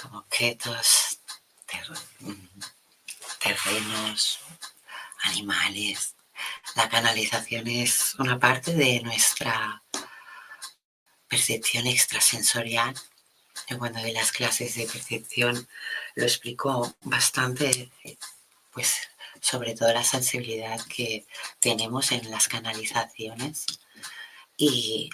como 0.00 0.18
objetos, 0.18 1.18
terrenos, 3.40 4.38
animales. 5.22 6.14
La 6.74 6.88
canalización 6.88 7.66
es 7.66 8.14
una 8.18 8.38
parte 8.38 8.74
de 8.74 9.00
nuestra 9.00 9.82
percepción 11.28 11.86
extrasensorial 11.86 12.94
yo 13.68 13.78
cuando 13.78 14.00
de 14.00 14.12
las 14.12 14.32
clases 14.32 14.74
de 14.76 14.86
percepción 14.86 15.68
lo 16.14 16.24
explico 16.24 16.94
bastante, 17.02 17.90
pues 18.72 18.96
sobre 19.40 19.74
todo 19.74 19.92
la 19.92 20.04
sensibilidad 20.04 20.80
que 20.86 21.26
tenemos 21.60 22.12
en 22.12 22.30
las 22.30 22.48
canalizaciones. 22.48 23.66
Y 24.56 25.10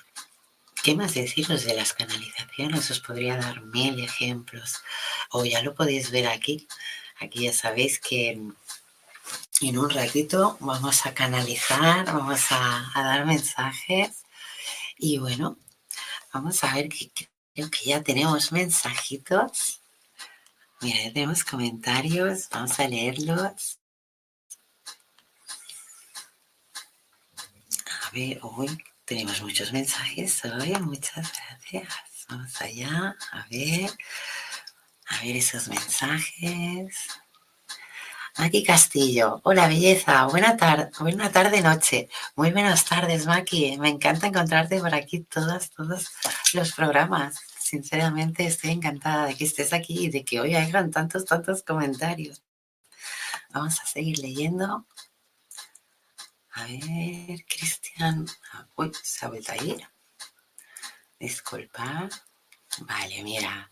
qué 0.83 0.95
más 0.95 1.15
deciros 1.15 1.65
de 1.65 1.75
las 1.75 1.93
canalizaciones, 1.93 2.91
os 2.91 3.01
podría 3.01 3.37
dar 3.37 3.63
mil 3.63 4.03
ejemplos, 4.03 4.83
o 5.31 5.45
ya 5.45 5.63
lo 5.63 5.75
podéis 5.75 6.11
ver 6.11 6.29
aquí. 6.29 6.67
Aquí 7.21 7.45
ya 7.45 7.53
sabéis 7.53 7.99
que 8.01 8.31
en 9.61 9.79
un 9.79 9.91
ratito 9.91 10.57
vamos 10.61 11.07
a 11.07 11.15
canalizar, 11.15 12.05
vamos 12.07 12.41
a, 12.51 12.91
dar 12.95 13.25
mensajes 13.27 14.25
y 14.99 15.19
bueno, 15.19 15.57
vamos 16.33 16.65
a 16.65 16.75
ver 16.75 16.89
qué, 16.89 17.11
Creo 17.55 17.71
que 17.71 17.85
ya 17.85 18.03
tenemos 18.03 18.51
mensajitos. 18.53 19.83
Mira, 20.81 21.05
ya 21.05 21.13
tenemos 21.13 21.45
comentarios. 21.45 22.49
Vamos 22.51 22.79
a 22.81 22.89
leerlos. 22.89 23.79
A 28.03 28.11
ver, 28.11 28.39
hoy 28.43 28.83
tenemos 29.05 29.43
muchos 29.43 29.73
mensajes 29.73 30.45
hoy. 30.45 30.73
Muchas 30.81 31.33
gracias. 31.33 32.27
Vamos 32.29 32.61
allá. 32.61 33.17
A 33.33 33.47
ver. 33.51 33.91
A 35.07 35.23
ver 35.23 35.37
esos 35.37 35.69
mensajes. 35.69 37.22
Maki 38.39 38.65
Castillo, 38.65 39.41
hola 39.45 39.69
belleza, 39.69 40.25
buena 40.27 40.57
tarde, 40.57 40.91
buena 40.99 41.31
tarde 41.31 41.61
noche. 41.61 42.09
Muy 42.35 42.51
buenas 42.51 42.87
tardes, 42.87 43.27
Maki. 43.27 43.77
Me 43.79 43.91
encanta 43.91 44.27
encontrarte 44.27 44.81
por 44.81 44.95
aquí 44.95 45.21
todos, 45.21 45.71
todos 45.71 46.11
los 46.55 46.73
programas. 46.73 47.37
Sinceramente 47.59 48.47
estoy 48.47 48.71
encantada 48.71 49.27
de 49.27 49.35
que 49.35 49.45
estés 49.45 49.73
aquí 49.75 50.07
y 50.07 50.11
de 50.11 50.25
que 50.25 50.41
hoy 50.41 50.55
hayan 50.55 50.91
tantos, 50.91 51.27
tantos 51.27 51.63
comentarios. 51.63 52.43
Vamos 53.51 53.81
a 53.81 53.87
seguir 53.87 54.19
leyendo. 54.19 54.87
A 56.53 56.65
ver, 56.65 57.45
Cristian. 57.47 58.27
Ah, 58.53 58.67
uy, 58.77 58.93
se 59.03 59.27
ha 59.27 59.29
vuelto 59.29 59.53
a 59.53 59.57
ir. 59.57 59.87
Disculpa. 61.19 62.09
Vale, 62.79 63.23
mira. 63.23 63.72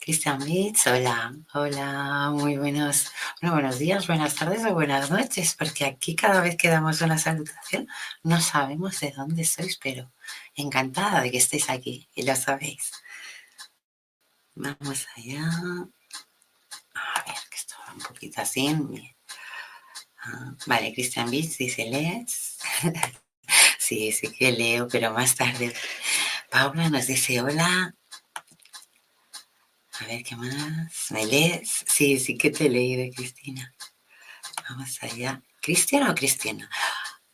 Cristian 0.00 0.38
Beach, 0.38 0.86
hola, 0.86 1.34
hola, 1.52 2.30
muy 2.32 2.56
buenos, 2.56 3.10
buenos 3.42 3.78
días, 3.78 4.06
buenas 4.06 4.34
tardes 4.34 4.64
o 4.64 4.72
buenas 4.72 5.10
noches, 5.10 5.54
porque 5.54 5.84
aquí 5.84 6.14
cada 6.14 6.40
vez 6.40 6.56
que 6.56 6.68
damos 6.68 7.00
una 7.00 7.18
salutación 7.18 7.88
no 8.22 8.40
sabemos 8.40 9.00
de 9.00 9.10
dónde 9.10 9.44
sois, 9.44 9.76
pero 9.76 10.10
encantada 10.54 11.20
de 11.20 11.30
que 11.30 11.38
estéis 11.38 11.68
aquí 11.68 12.08
y 12.14 12.22
lo 12.22 12.34
sabéis. 12.36 12.92
Vamos 14.54 15.06
allá. 15.16 15.44
A 16.94 17.22
ver, 17.26 17.36
que 17.50 17.56
esto 17.56 17.74
va 17.86 17.92
un 17.92 18.00
poquito 18.00 18.40
así. 18.40 18.74
Ah, 20.20 20.54
vale, 20.66 20.92
Cristian 20.92 21.30
Beach 21.30 21.56
dice, 21.58 21.84
¿lees? 21.84 22.58
sí, 23.78 24.10
sí 24.12 24.32
que 24.32 24.52
leo, 24.52 24.88
pero 24.88 25.12
más 25.12 25.36
tarde. 25.36 25.72
Paula 26.50 26.88
nos 26.88 27.06
dice, 27.06 27.40
hola, 27.40 27.94
a 30.00 30.06
ver, 30.06 30.22
¿qué 30.22 30.36
más? 30.36 31.10
¿Me 31.10 31.26
lees? 31.26 31.84
Sí, 31.86 32.18
sí 32.18 32.36
que 32.36 32.50
te 32.50 32.68
leí 32.68 32.96
de 32.96 33.10
Cristina. 33.10 33.74
Vamos 34.68 34.98
allá. 35.02 35.42
¿Cristian 35.60 36.08
o 36.08 36.14
Cristina? 36.14 36.70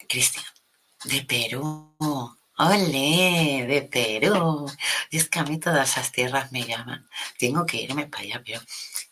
Cristian. 0.08 0.44
De 1.04 1.22
Perú. 1.22 1.96
¡Ole! 2.56 3.66
De 3.68 3.82
Perú. 3.90 4.70
Y 5.10 5.18
es 5.18 5.28
que 5.28 5.40
a 5.40 5.44
mí 5.44 5.58
todas 5.58 5.90
esas 5.90 6.12
tierras 6.12 6.52
me 6.52 6.64
llaman. 6.64 7.08
Tengo 7.38 7.66
que 7.66 7.82
irme 7.82 8.06
para 8.06 8.22
allá, 8.22 8.42
pero 8.44 8.60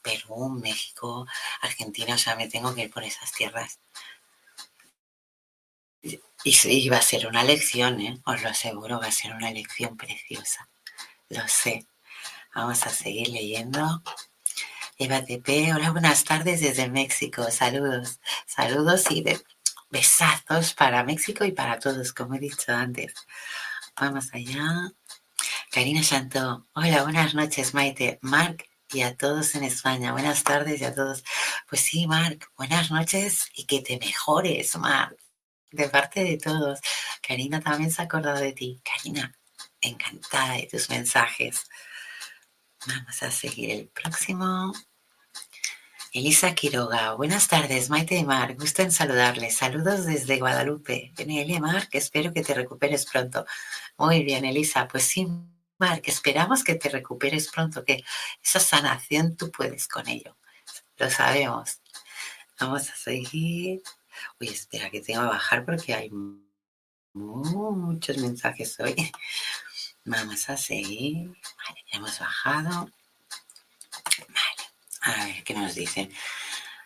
Perú, 0.01 0.49
México, 0.51 1.27
Argentina, 1.61 2.15
o 2.15 2.19
sea, 2.19 2.37
me 2.37 2.49
tengo 2.49 2.75
que 2.75 2.83
ir 2.83 2.91
por 2.91 3.05
esas 3.05 3.33
tierras. 3.33 3.81
Y, 6.45 6.88
va 6.88 6.97
a 6.99 7.03
ser 7.03 7.27
una 7.27 7.45
lección, 7.45 8.01
¿eh? 8.01 8.21
Os 8.25 8.43
lo 8.43 8.49
aseguro, 8.49 8.99
va 8.99 9.07
a 9.07 9.12
ser 9.12 9.33
una 9.33 9.51
lección 9.51 9.97
preciosa. 9.97 10.69
Lo 11.29 11.47
sé. 11.47 11.87
Vamos 12.55 12.87
a 12.87 12.91
seguir 12.91 13.29
leyendo. 13.29 14.03
Eva 14.99 15.25
TP, 15.25 15.73
hola, 15.75 15.91
buenas 15.91 16.25
tardes 16.25 16.61
desde 16.61 16.88
México. 16.88 17.51
Saludos, 17.51 18.21
saludos 18.47 19.11
y 19.11 19.25
besazos 19.91 20.75
para 20.75 21.05
México 21.05 21.45
y 21.45 21.53
para 21.53 21.79
todos, 21.79 22.12
como 22.12 22.35
he 22.35 22.38
dicho 22.38 22.73
antes. 22.73 23.15
Vamos 24.01 24.29
allá. 24.33 24.93
Karina 25.71 26.03
Santo, 26.03 26.67
hola, 26.75 27.03
buenas 27.03 27.35
noches, 27.35 27.75
Maite. 27.75 28.19
Marc 28.23 28.69
y 28.93 29.03
a 29.03 29.17
todos 29.17 29.55
en 29.55 29.65
España. 29.65 30.12
Buenas 30.12 30.45
tardes 30.45 30.81
y 30.81 30.85
a 30.85 30.95
todos. 30.95 31.25
Pues 31.69 31.81
sí, 31.81 32.07
Marc, 32.07 32.51
buenas 32.57 32.91
noches 32.91 33.51
y 33.55 33.65
que 33.65 33.81
te 33.81 33.99
mejores, 33.99 34.77
Marc 34.77 35.17
de 35.73 35.88
parte 35.88 36.23
de 36.23 36.38
todos. 36.38 36.81
Karina 37.27 37.61
también 37.61 37.91
se 37.91 38.03
ha 38.03 38.05
acordado 38.05 38.38
de 38.38 38.53
ti. 38.53 38.81
Karina, 38.85 39.35
encantada 39.81 40.55
de 40.55 40.69
tus 40.71 40.88
mensajes. 40.91 41.67
Vamos 42.87 43.23
a 43.23 43.31
seguir 43.31 43.71
el 43.71 43.88
próximo. 43.88 44.73
Elisa 46.12 46.53
Quiroga, 46.55 47.14
buenas 47.14 47.47
tardes, 47.47 47.88
Maite 47.90 48.16
y 48.16 48.25
Mar, 48.25 48.57
gusto 48.57 48.83
en 48.83 48.90
saludarles. 48.90 49.57
Saludos 49.57 50.05
desde 50.05 50.38
Guadalupe. 50.38 51.12
NL 51.16 51.61
Mar, 51.61 51.88
que 51.88 51.99
espero 51.99 52.33
que 52.33 52.42
te 52.42 52.55
recuperes 52.55 53.07
pronto. 53.07 53.47
Muy 53.97 54.25
bien, 54.25 54.45
Elisa, 54.45 54.88
pues 54.88 55.05
sí, 55.05 55.29
Mar, 55.79 56.03
que 56.03 56.11
esperamos 56.11 56.64
que 56.64 56.75
te 56.75 56.88
recuperes 56.88 57.49
pronto, 57.51 57.85
que 57.85 58.05
esa 58.42 58.59
sanación 58.59 59.37
tú 59.37 59.53
puedes 59.53 59.87
con 59.87 60.09
ello. 60.09 60.37
Lo 60.97 61.09
sabemos. 61.09 61.81
Vamos 62.59 62.90
a 62.90 62.97
seguir. 62.97 63.81
Uy, 64.40 64.49
espera 64.49 64.90
que 64.90 65.01
tengo 65.01 65.23
que 65.23 65.29
bajar 65.29 65.64
porque 65.64 65.95
hay 65.95 66.11
muchos 67.14 68.18
mensajes 68.18 68.79
hoy. 68.81 69.12
Vamos 70.05 70.51
a 70.51 70.57
seguir. 70.57 71.29
Vale, 71.29 71.85
hemos 71.93 72.19
bajado. 72.19 72.91
Vale, 74.29 74.65
a 75.03 75.25
ver 75.27 75.45
qué 75.45 75.55
nos 75.55 75.75
dicen. 75.75 76.12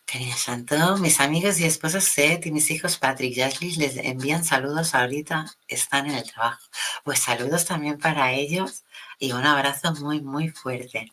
Querida 0.05 0.37
Santo, 0.37 0.99
mis 0.99 1.19
amigos 1.19 1.59
y 1.59 1.65
esposos 1.65 2.05
Seth 2.05 2.47
y 2.47 2.53
mis 2.53 2.71
hijos 2.71 2.97
Patrick 2.97 3.37
y 3.37 3.43
Ashley 3.43 3.75
les 3.75 3.97
envían 3.97 4.45
saludos 4.45 4.95
ahorita, 4.95 5.47
están 5.67 6.07
en 6.07 6.15
el 6.15 6.31
trabajo. 6.31 6.63
Pues 7.03 7.19
saludos 7.19 7.65
también 7.65 7.99
para 7.99 8.33
ellos 8.33 8.85
y 9.19 9.33
un 9.33 9.45
abrazo 9.45 9.93
muy, 9.95 10.21
muy 10.21 10.51
fuerte. 10.51 11.11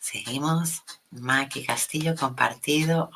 Seguimos. 0.00 0.82
Maki 1.20 1.64
Castillo 1.64 2.14
compartido. 2.14 3.10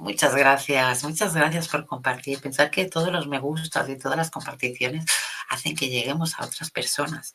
muchas 0.00 0.34
gracias, 0.34 1.04
muchas 1.04 1.34
gracias 1.34 1.68
por 1.68 1.86
compartir. 1.86 2.40
Pensar 2.40 2.70
que 2.70 2.86
todos 2.86 3.12
los 3.12 3.26
me 3.26 3.38
gustas 3.38 3.88
y 3.88 3.98
todas 3.98 4.16
las 4.16 4.30
comparticiones 4.30 5.06
hacen 5.48 5.76
que 5.76 5.88
lleguemos 5.88 6.38
a 6.38 6.44
otras 6.44 6.70
personas 6.70 7.34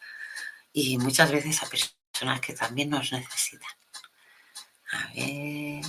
y 0.73 0.97
muchas 0.97 1.31
veces 1.31 1.61
a 1.63 1.67
personas 1.67 2.41
que 2.41 2.53
también 2.53 2.89
nos 2.89 3.11
necesitan. 3.11 3.69
A 4.91 5.11
ver, 5.13 5.83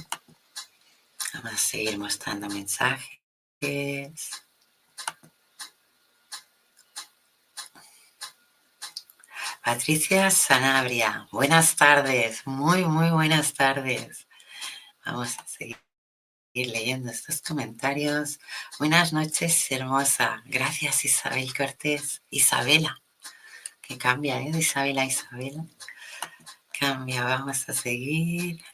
vamos 1.35 1.53
a 1.53 1.57
seguir 1.57 1.99
mostrando 1.99 2.49
mensajes. 2.49 3.19
Patricia 9.69 10.31
Sanabria, 10.31 11.29
buenas 11.31 11.77
tardes, 11.77 12.41
muy, 12.47 12.87
muy 12.87 13.11
buenas 13.11 13.53
tardes. 13.53 14.27
Vamos 15.05 15.39
a 15.39 15.47
seguir 15.47 15.77
leyendo 16.55 17.11
estos 17.11 17.43
comentarios. 17.43 18.41
Buenas 18.79 19.13
noches, 19.13 19.71
hermosa. 19.71 20.43
Gracias, 20.47 21.05
Isabel 21.05 21.53
Cortés. 21.55 22.23
Isabela, 22.31 23.03
que 23.83 23.99
cambia, 23.99 24.41
¿eh? 24.41 24.53
Isabela 24.59 25.05
Isabela. 25.05 25.67
Cambia, 26.81 27.25
vamos 27.25 27.69
a 27.69 27.75
seguir. 27.75 28.65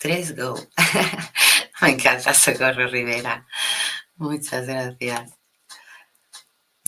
Tres 0.00 0.34
go. 0.34 0.56
Me 1.82 1.90
encanta 1.90 2.34
Socorro 2.34 2.88
Rivera. 2.88 3.46
Muchas 4.16 4.66
gracias. 4.66 5.35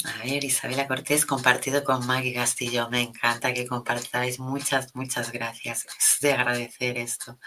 A 0.05 0.23
ver, 0.23 0.45
Isabela 0.45 0.87
Cortés, 0.87 1.27
compartido 1.27 1.83
con 1.83 2.07
Maggie 2.07 2.35
Castillo. 2.35 2.89
Me 2.89 3.01
encanta 3.01 3.53
que 3.53 3.67
compartáis. 3.67 4.39
Muchas, 4.39 4.95
muchas 4.95 5.33
gracias. 5.33 5.87
Es 5.87 6.21
de 6.21 6.33
agradecer 6.33 6.99
esto. 6.99 7.39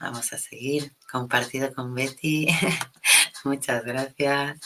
Vamos 0.00 0.32
a 0.32 0.38
seguir. 0.38 0.96
Compartido 1.10 1.72
con 1.72 1.94
Betty. 1.94 2.48
muchas 3.44 3.84
gracias. 3.84 4.58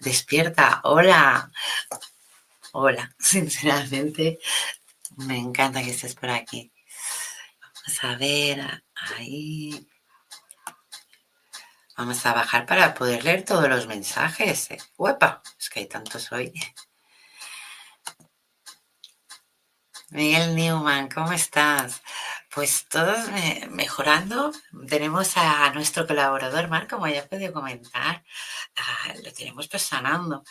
Despierta. 0.00 0.80
Hola. 0.84 1.50
Hola. 2.72 3.14
Sinceramente, 3.18 4.38
me 5.16 5.36
encanta 5.36 5.82
que 5.82 5.90
estés 5.90 6.14
por 6.14 6.30
aquí. 6.30 6.72
Vamos 7.60 8.04
a 8.04 8.14
ver. 8.16 8.82
Ahí. 8.94 9.86
Vamos 12.02 12.26
a 12.26 12.34
bajar 12.34 12.66
para 12.66 12.94
poder 12.94 13.22
leer 13.22 13.44
todos 13.44 13.68
los 13.68 13.86
mensajes. 13.86 14.68
¡Huepa! 14.98 15.40
Es 15.56 15.70
que 15.70 15.78
hay 15.78 15.86
tantos 15.86 16.32
hoy. 16.32 16.52
Miguel 20.10 20.56
Newman, 20.56 21.08
¿cómo 21.08 21.32
estás? 21.32 22.02
Pues 22.52 22.88
todos 22.88 23.28
mejorando. 23.70 24.50
Tenemos 24.88 25.36
a 25.36 25.72
nuestro 25.74 26.04
colaborador 26.04 26.66
Marco, 26.66 26.96
como 26.96 27.06
ya 27.06 27.20
he 27.20 27.22
podido 27.22 27.52
comentar, 27.52 28.24
ah, 28.74 29.14
lo 29.22 29.32
tenemos 29.32 29.68
pues 29.68 29.84
sanando. 29.84 30.42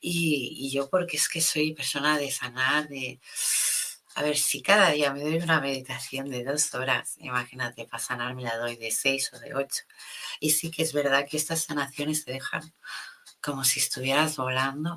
y, 0.00 0.72
yo 0.72 0.90
porque 0.90 1.18
es 1.18 1.28
que 1.28 1.40
soy 1.40 1.72
persona 1.72 2.18
de 2.18 2.32
sanar, 2.32 2.88
de 2.88 3.20
a 4.16 4.22
ver, 4.22 4.38
si 4.38 4.62
cada 4.62 4.90
día 4.92 5.12
me 5.12 5.20
doy 5.20 5.36
una 5.36 5.60
meditación 5.60 6.30
de 6.30 6.42
dos 6.42 6.74
horas, 6.74 7.16
imagínate, 7.18 7.84
para 7.84 8.02
sanar 8.02 8.34
me 8.34 8.44
la 8.44 8.56
doy 8.56 8.76
de 8.76 8.90
seis 8.90 9.30
o 9.34 9.38
de 9.38 9.54
ocho. 9.54 9.82
Y 10.40 10.50
sí 10.50 10.70
que 10.70 10.82
es 10.84 10.94
verdad 10.94 11.26
que 11.28 11.36
estas 11.36 11.64
sanaciones 11.64 12.24
te 12.24 12.32
dejan 12.32 12.72
como 13.42 13.62
si 13.62 13.78
estuvieras 13.80 14.38
volando, 14.38 14.96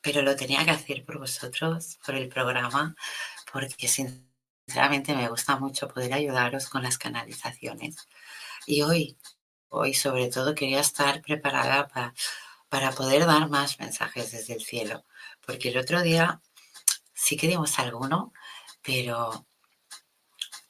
pero 0.00 0.22
lo 0.22 0.34
tenía 0.34 0.64
que 0.64 0.70
hacer 0.70 1.04
por 1.04 1.18
vosotros, 1.18 1.98
por 2.06 2.14
el 2.14 2.30
programa, 2.30 2.96
porque 3.52 3.86
sinceramente 3.86 5.14
me 5.14 5.28
gusta 5.28 5.58
mucho 5.58 5.88
poder 5.88 6.14
ayudaros 6.14 6.70
con 6.70 6.82
las 6.84 6.96
canalizaciones. 6.96 8.08
Y 8.66 8.80
hoy, 8.80 9.18
hoy 9.68 9.92
sobre 9.92 10.28
todo 10.28 10.54
quería 10.54 10.80
estar 10.80 11.20
preparada 11.20 11.86
para, 11.88 12.14
para 12.70 12.92
poder 12.92 13.26
dar 13.26 13.50
más 13.50 13.78
mensajes 13.78 14.32
desde 14.32 14.54
el 14.54 14.62
cielo, 14.62 15.04
porque 15.44 15.68
el 15.68 15.76
otro 15.76 16.00
día 16.00 16.40
sí 17.22 17.36
que 17.36 17.56
alguno, 17.78 18.32
pero 18.82 19.46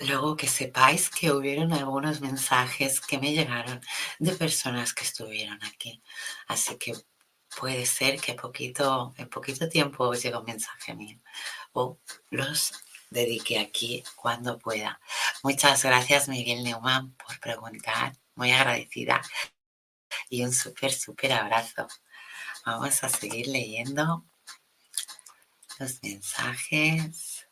luego 0.01 0.37
que 0.37 0.49
sepáis 0.49 1.09
que 1.09 1.33
hubieron 1.33 1.73
algunos 1.73 2.21
mensajes 2.21 3.01
que 3.01 3.19
me 3.19 3.33
llegaron 3.33 3.81
de 4.19 4.33
personas 4.33 4.93
que 4.93 5.05
estuvieron 5.05 5.59
aquí. 5.65 6.03
Así 6.49 6.77
que 6.77 6.93
puede 7.59 7.87
ser 7.87 8.21
que 8.21 8.35
poquito, 8.35 9.15
en 9.17 9.29
poquito 9.31 9.69
tiempo 9.69 10.09
os 10.09 10.23
llegue 10.23 10.37
un 10.37 10.45
mensaje 10.45 10.95
mío 10.95 11.19
o 11.73 11.99
los 12.31 12.73
dedique 13.09 13.59
aquí 13.59 14.05
cuando 14.15 14.59
pueda. 14.59 15.01
Muchas 15.43 15.83
gracias 15.83 16.29
Miguel 16.29 16.65
Neumann 16.65 17.15
por 17.15 17.41
preguntar, 17.41 18.13
muy 18.35 18.53
agradecida 18.53 19.23
y 20.29 20.45
un 20.45 20.53
súper, 20.53 20.93
súper 20.93 21.33
abrazo. 21.33 21.89
Vamos 22.67 23.03
a 23.05 23.09
seguir 23.09 23.47
leyendo 23.47 24.27
los 25.83 26.01
mensajes. 26.03 27.49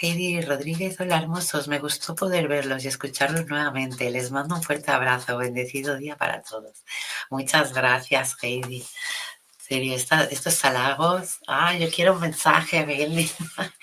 Heidi 0.00 0.40
Rodríguez, 0.40 1.00
hola 1.00 1.18
hermosos, 1.18 1.66
me 1.66 1.80
gustó 1.80 2.14
poder 2.14 2.46
verlos 2.46 2.84
y 2.84 2.88
escucharlos 2.88 3.46
nuevamente. 3.46 4.08
Les 4.10 4.30
mando 4.30 4.54
un 4.54 4.62
fuerte 4.62 4.92
abrazo, 4.92 5.36
bendecido 5.36 5.96
día 5.96 6.16
para 6.16 6.42
todos. 6.42 6.84
Muchas 7.28 7.72
gracias, 7.72 8.36
Heidi. 8.40 8.84
serio, 9.58 9.96
estos 9.96 10.64
halagos. 10.64 11.40
Ah, 11.48 11.76
yo 11.76 11.90
quiero 11.90 12.12
un 12.12 12.20
mensaje, 12.20 12.86
Miguel. 12.86 13.28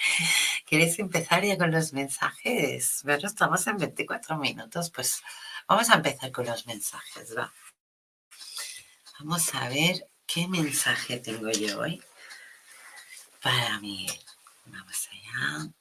¿Quieres 0.65 0.97
empezar 0.99 1.43
ya 1.43 1.57
con 1.57 1.71
los 1.71 1.91
mensajes? 1.91 3.01
Bueno, 3.03 3.27
estamos 3.27 3.67
en 3.67 3.77
24 3.77 4.37
minutos, 4.37 4.91
pues 4.91 5.21
vamos 5.67 5.89
a 5.89 5.95
empezar 5.95 6.31
con 6.31 6.45
los 6.45 6.65
mensajes, 6.67 7.35
va. 7.37 7.51
Vamos 9.19 9.53
a 9.55 9.67
ver 9.67 10.07
qué 10.25 10.47
mensaje 10.47 11.17
tengo 11.19 11.51
yo 11.51 11.79
hoy 11.81 12.01
para 13.43 13.79
mí. 13.79 14.07
Vamos 14.65 15.09
allá. 15.11 15.73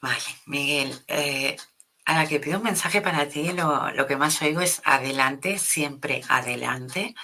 Vale, 0.00 0.20
Miguel, 0.46 1.02
eh, 1.08 1.56
a 2.04 2.14
la 2.14 2.28
que 2.28 2.38
pido 2.38 2.58
un 2.58 2.64
mensaje 2.64 3.00
para 3.00 3.28
ti, 3.28 3.52
lo, 3.52 3.90
lo, 3.92 4.06
que 4.06 4.16
más 4.16 4.40
oigo 4.42 4.60
es 4.60 4.80
adelante, 4.84 5.58
siempre 5.58 6.22
adelante. 6.28 7.14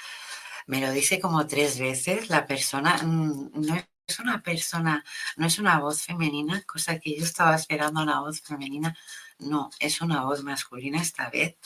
Me 0.66 0.80
lo 0.80 0.90
dice 0.92 1.20
como 1.20 1.46
tres 1.46 1.78
veces 1.78 2.30
la 2.30 2.46
persona. 2.46 2.98
Mm, 3.02 3.50
no 3.66 3.91
es 4.06 4.18
una 4.18 4.42
persona, 4.42 5.04
no 5.36 5.46
es 5.46 5.58
una 5.58 5.78
voz 5.80 6.02
femenina, 6.02 6.62
cosa 6.64 6.98
que 6.98 7.16
yo 7.16 7.24
estaba 7.24 7.54
esperando 7.56 8.02
una 8.02 8.20
voz 8.20 8.40
femenina, 8.40 8.96
no, 9.38 9.70
es 9.78 10.00
una 10.00 10.22
voz 10.24 10.42
masculina 10.42 11.00
esta 11.00 11.30
vez. 11.30 11.56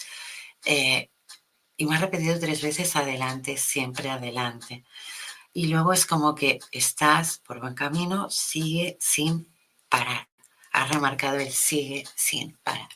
Eh, 0.65 1.11
y 1.77 1.87
me 1.87 1.97
ha 1.97 2.01
repetido 2.01 2.39
tres 2.41 2.63
veces 2.63 2.97
adelante, 2.97 3.57
siempre 3.57 4.11
adelante. 4.11 4.85
Y 5.53 5.69
luego 5.69 5.93
es 5.93 6.07
como 6.07 6.35
que 6.35 6.59
estás 6.73 7.39
por 7.39 7.61
buen 7.61 7.75
camino, 7.75 8.31
sigue 8.31 8.97
sin 9.01 9.49
parar. 9.89 10.29
Ha 10.73 10.87
remarcado 10.87 11.39
el 11.39 11.53
sigue 11.53 12.05
sin 12.17 12.57
parar. 12.59 12.89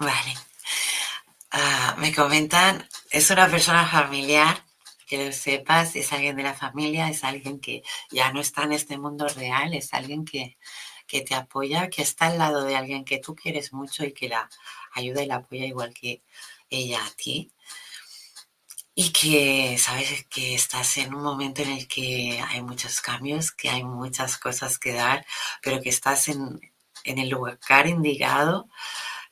Vale. 0.00 0.34
Ah, 1.52 1.94
me 1.98 2.09
comentan, 2.20 2.86
es 3.10 3.30
una 3.30 3.48
persona 3.48 3.86
familiar, 3.86 4.62
que 5.06 5.24
lo 5.24 5.32
sepas, 5.32 5.96
es 5.96 6.12
alguien 6.12 6.36
de 6.36 6.42
la 6.42 6.52
familia, 6.52 7.08
es 7.08 7.24
alguien 7.24 7.60
que 7.60 7.82
ya 8.10 8.30
no 8.30 8.40
está 8.42 8.64
en 8.64 8.72
este 8.72 8.98
mundo 8.98 9.26
real, 9.28 9.72
es 9.72 9.94
alguien 9.94 10.26
que, 10.26 10.58
que 11.06 11.22
te 11.22 11.34
apoya, 11.34 11.88
que 11.88 12.02
está 12.02 12.26
al 12.26 12.36
lado 12.36 12.64
de 12.64 12.76
alguien 12.76 13.06
que 13.06 13.18
tú 13.18 13.34
quieres 13.34 13.72
mucho 13.72 14.04
y 14.04 14.12
que 14.12 14.28
la 14.28 14.50
ayuda 14.92 15.22
y 15.22 15.26
la 15.26 15.36
apoya 15.36 15.64
igual 15.64 15.94
que 15.94 16.22
ella 16.68 17.02
a 17.02 17.10
ti. 17.12 17.52
Y 18.94 19.10
que 19.12 19.78
sabes 19.78 20.26
que 20.26 20.54
estás 20.54 20.98
en 20.98 21.14
un 21.14 21.22
momento 21.22 21.62
en 21.62 21.70
el 21.70 21.88
que 21.88 22.38
hay 22.48 22.60
muchos 22.60 23.00
cambios, 23.00 23.50
que 23.50 23.70
hay 23.70 23.82
muchas 23.82 24.36
cosas 24.36 24.78
que 24.78 24.92
dar, 24.92 25.24
pero 25.62 25.80
que 25.80 25.88
estás 25.88 26.28
en, 26.28 26.60
en 27.04 27.18
el 27.18 27.30
lugar 27.30 27.86
indicado, 27.86 28.68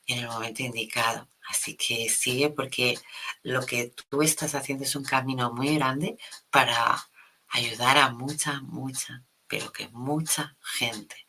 en 0.07 0.19
el 0.19 0.27
momento 0.27 0.63
indicado. 0.63 1.29
Así 1.49 1.75
que 1.75 2.09
sigue 2.09 2.51
porque 2.51 2.99
lo 3.41 3.65
que 3.65 3.91
tú 4.09 4.21
estás 4.21 4.53
haciendo 4.53 4.83
es 4.83 4.95
un 4.95 5.03
camino 5.03 5.51
muy 5.51 5.75
grande 5.75 6.15
para 6.51 7.09
ayudar 7.47 7.97
a 7.97 8.11
mucha, 8.11 8.61
mucha, 8.61 9.23
pero 9.47 9.71
que 9.71 9.89
mucha 9.89 10.55
gente. 10.61 11.25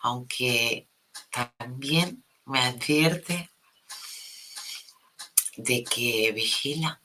Aunque 0.00 0.90
también 1.30 2.22
me 2.44 2.60
advierte 2.60 3.50
de 5.56 5.84
que 5.84 6.32
vigila. 6.32 7.00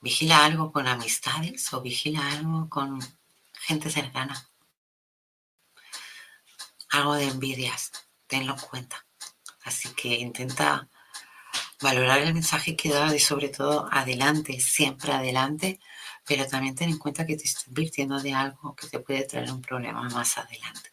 Vigila 0.00 0.44
algo 0.44 0.72
con 0.72 0.86
amistades 0.86 1.72
o 1.72 1.80
vigila 1.80 2.32
algo 2.32 2.68
con 2.68 3.00
gente 3.54 3.88
cercana. 3.88 4.46
Algo 6.90 7.14
de 7.14 7.28
envidias, 7.28 7.92
tenlo 8.26 8.52
en 8.52 8.60
cuenta. 8.60 9.06
Así 9.64 9.88
que 9.90 10.08
intenta 10.08 10.88
valorar 11.80 12.20
el 12.20 12.34
mensaje 12.34 12.76
que 12.76 12.90
da 12.90 13.14
y 13.14 13.18
sobre 13.18 13.48
todo 13.48 13.88
adelante, 13.90 14.60
siempre 14.60 15.12
adelante, 15.12 15.80
pero 16.26 16.46
también 16.46 16.74
ten 16.74 16.90
en 16.90 16.98
cuenta 16.98 17.26
que 17.26 17.36
te 17.36 17.44
estás 17.44 17.64
virtiendo 17.68 18.20
de 18.20 18.32
algo 18.34 18.74
que 18.74 18.86
te 18.86 19.00
puede 19.00 19.24
traer 19.24 19.50
un 19.50 19.62
problema 19.62 20.02
más 20.08 20.38
adelante. 20.38 20.92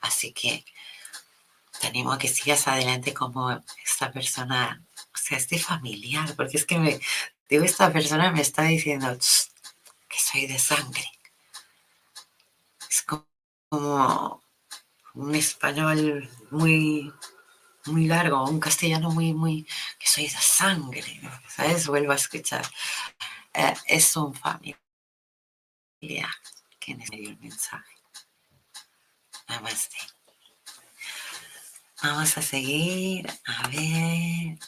Así 0.00 0.32
que 0.32 0.64
te 1.80 1.86
animo 1.88 2.12
a 2.12 2.18
que 2.18 2.28
sigas 2.28 2.66
adelante 2.68 3.12
como 3.12 3.50
esta 3.84 4.10
persona, 4.10 4.82
o 5.14 5.18
sea, 5.18 5.38
este 5.38 5.58
familiar, 5.58 6.34
porque 6.36 6.56
es 6.56 6.64
que 6.64 7.00
digo, 7.48 7.64
esta 7.64 7.92
persona 7.92 8.30
me 8.32 8.40
está 8.40 8.62
diciendo 8.62 9.16
que 10.08 10.18
soy 10.18 10.46
de 10.46 10.58
sangre. 10.58 11.10
Es 12.88 13.02
como 13.02 14.42
un 15.14 15.34
español 15.34 16.30
muy 16.50 17.12
muy 17.86 18.06
largo, 18.06 18.44
un 18.48 18.60
castellano 18.60 19.10
muy, 19.10 19.32
muy, 19.32 19.66
que 19.98 20.06
soy 20.06 20.24
de 20.24 20.30
sangre, 20.30 21.20
¿sabes? 21.48 21.86
Vuelvo 21.86 22.12
a 22.12 22.16
escuchar. 22.16 22.64
Eh, 23.54 23.74
es 23.86 24.16
un 24.16 24.34
familiar 24.34 24.80
que 26.78 26.94
me 26.94 27.04
dio 27.04 27.30
el 27.30 27.38
mensaje. 27.38 27.96
Namaste. 29.48 29.96
Vamos 32.02 32.36
a 32.36 32.42
seguir, 32.42 33.28
a 33.44 33.68
ver. 33.68 34.58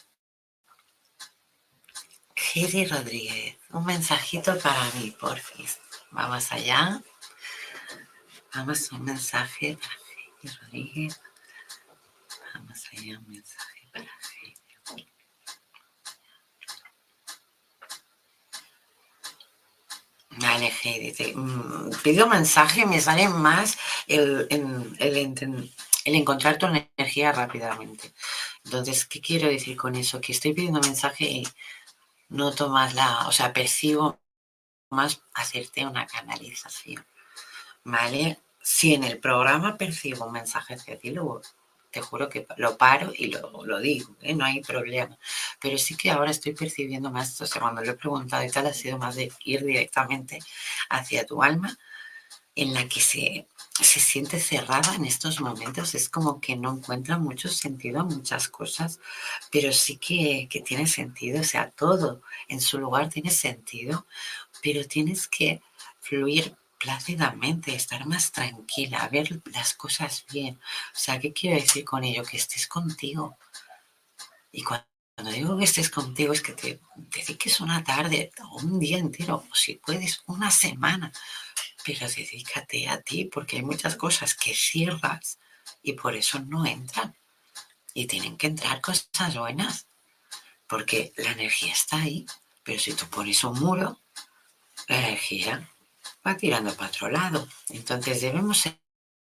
Giri 2.35 2.85
Rodríguez, 2.85 3.57
un 3.71 3.85
mensajito 3.85 4.57
para 4.59 4.83
mí, 4.91 5.11
por 5.11 5.37
fin. 5.39 5.67
Vamos 6.11 6.51
allá. 6.51 7.01
Vamos 8.53 8.91
a 8.91 8.95
un 8.95 9.03
mensaje 9.03 9.77
para 9.77 9.95
Giri 10.41 10.55
Rodríguez. 10.61 11.21
Vamos 12.55 12.83
allá, 12.93 13.19
un 13.19 13.27
mensaje 13.27 13.89
para 13.91 14.05
Heidi. 14.05 15.07
Vale, 20.37 20.71
Heidi, 20.83 21.33
mm, 21.35 21.89
pido 22.01 22.27
mensaje, 22.27 22.85
me 22.85 23.01
sale 23.01 23.27
más 23.27 23.77
el, 24.07 24.47
encontrar 26.05 26.57
tu 26.57 26.65
energía 26.67 27.33
rápidamente. 27.33 28.13
Entonces, 28.63 29.05
¿qué 29.05 29.19
quiero 29.19 29.49
decir 29.49 29.75
con 29.75 29.95
eso? 29.95 30.21
Que 30.21 30.31
estoy 30.31 30.53
pidiendo 30.53 30.79
mensaje 30.79 31.25
y 31.25 31.47
no 32.29 32.53
tomas 32.53 32.93
la, 32.95 33.27
o 33.27 33.33
sea, 33.33 33.51
percibo 33.51 34.19
más 34.91 35.21
hacerte 35.33 35.85
una 35.85 36.07
canalización. 36.07 37.05
¿Vale? 37.83 38.39
Si 38.61 38.93
en 38.93 39.03
el 39.03 39.19
programa 39.19 39.77
percibo 39.77 40.25
un 40.25 40.33
mensaje 40.33 40.75
hacia 40.75 40.97
ti, 40.97 41.11
luego 41.11 41.41
te 41.95 42.01
juro 42.01 42.27
que 42.27 42.45
lo 42.57 42.77
paro 42.77 43.13
y 43.17 43.27
lo, 43.27 43.79
digo, 43.79 44.17
¿eh? 44.21 44.35
no 44.35 44.43
hay 44.43 44.59
problema. 44.59 45.17
Pero 45.61 45.77
sí 45.77 45.95
que 45.95 46.11
ahora 46.11 46.31
estoy 46.31 46.51
percibiendo 46.53 47.09
más, 47.09 47.39
o 47.39 47.47
sea, 47.47 47.61
cuando 47.61 47.81
lo 47.81 47.91
he 47.91 47.95
preguntado 47.95 48.43
y 48.43 48.51
tal, 48.51 48.67
ha 48.67 48.73
sido 48.73 48.97
más 48.97 49.15
de 49.15 49.31
ir 49.45 49.63
directamente 49.63 50.39
hacia 50.89 51.25
tu 51.25 51.41
alma, 51.41 51.77
en 52.53 52.73
la 52.73 52.85
que 52.89 52.99
se, 52.99 53.47
se 53.81 53.99
siente 54.01 54.41
cerrada 54.41 54.93
en 54.95 55.05
estos 55.05 55.39
momentos. 55.39 55.95
Es 55.95 56.09
como 56.09 56.41
que 56.41 56.57
no 56.57 56.73
encuentra 56.73 57.17
mucho 57.17 57.47
sentido 57.47 58.01
a 58.01 58.03
muchas 58.03 58.49
cosas, 58.49 58.99
pero 59.49 59.71
sí 59.71 59.95
que, 59.95 60.49
que 60.49 60.59
tiene 60.59 60.87
sentido, 60.87 61.39
o 61.39 61.45
sea, 61.45 61.71
todo 61.71 62.23
en 62.49 62.59
su 62.59 62.77
lugar 62.77 63.07
tiene 63.07 63.31
sentido, 63.31 64.05
pero 64.61 64.85
tienes 64.85 65.29
que 65.29 65.61
fluir 66.01 66.57
plácidamente, 66.85 67.73
estar 67.73 68.05
más 68.05 68.31
tranquila, 68.31 69.09
ver 69.11 69.41
las 69.51 69.73
cosas 69.73 70.23
bien. 70.31 70.59
O 70.93 70.99
sea, 70.99 71.19
¿qué 71.19 71.33
quiero 71.33 71.59
decir 71.59 71.83
con 71.83 72.03
ello? 72.03 72.23
Que 72.23 72.37
estés 72.37 72.67
contigo. 72.67 73.39
Y 74.51 74.61
cuando 74.61 75.31
digo 75.33 75.57
que 75.57 75.63
estés 75.63 75.89
contigo 75.89 76.31
es 76.31 76.43
que 76.43 76.53
te 76.53 76.79
dediques 76.95 77.59
una 77.59 77.83
tarde 77.83 78.31
o 78.43 78.57
un 78.57 78.77
día 78.77 78.99
entero, 78.99 79.43
o 79.51 79.55
si 79.55 79.77
puedes, 79.77 80.21
una 80.27 80.51
semana. 80.51 81.11
Pero 81.83 82.07
dedícate 82.07 82.87
a 82.87 83.01
ti 83.01 83.25
porque 83.25 83.57
hay 83.57 83.63
muchas 83.63 83.95
cosas 83.95 84.35
que 84.35 84.53
cierras 84.53 85.39
y 85.81 85.93
por 85.93 86.15
eso 86.15 86.37
no 86.37 86.67
entran. 86.67 87.15
Y 87.95 88.05
tienen 88.05 88.37
que 88.37 88.45
entrar 88.45 88.79
cosas 88.79 89.35
buenas. 89.35 89.87
Porque 90.67 91.13
la 91.17 91.31
energía 91.31 91.73
está 91.73 91.97
ahí. 91.97 92.27
Pero 92.63 92.79
si 92.79 92.93
tú 92.93 93.07
pones 93.07 93.43
un 93.43 93.59
muro, 93.59 93.99
la 94.87 94.99
energía 94.99 95.67
va 96.25 96.37
tirando 96.37 96.73
para 96.75 96.89
otro 96.89 97.09
lado. 97.09 97.47
Entonces 97.69 98.21
debemos 98.21 98.65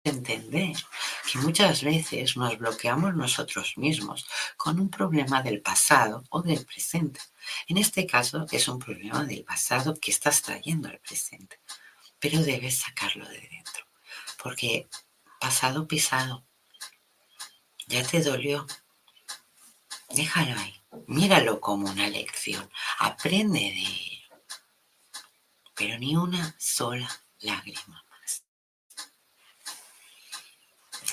entender 0.04 0.76
que 1.30 1.38
muchas 1.38 1.82
veces 1.82 2.36
nos 2.36 2.56
bloqueamos 2.58 3.14
nosotros 3.14 3.74
mismos 3.76 4.26
con 4.56 4.78
un 4.80 4.88
problema 4.88 5.42
del 5.42 5.60
pasado 5.60 6.22
o 6.30 6.42
del 6.42 6.64
presente. 6.64 7.20
En 7.66 7.78
este 7.78 8.06
caso 8.06 8.46
es 8.50 8.68
un 8.68 8.78
problema 8.78 9.24
del 9.24 9.44
pasado 9.44 9.94
que 10.00 10.10
estás 10.10 10.42
trayendo 10.42 10.88
al 10.88 10.98
presente, 11.00 11.58
pero 12.18 12.40
debes 12.40 12.78
sacarlo 12.78 13.28
de 13.28 13.40
dentro, 13.40 13.84
porque 14.42 14.88
pasado 15.40 15.86
pisado, 15.86 16.44
ya 17.88 18.02
te 18.04 18.22
dolió, 18.22 18.66
déjalo 20.10 20.58
ahí, 20.58 20.74
míralo 21.06 21.60
como 21.60 21.88
una 21.90 22.08
lección, 22.08 22.68
aprende 22.98 23.60
de 23.60 24.15
pero 25.76 25.98
ni 25.98 26.16
una 26.16 26.54
sola 26.58 27.08
lágrima 27.40 28.02
más. 28.10 28.42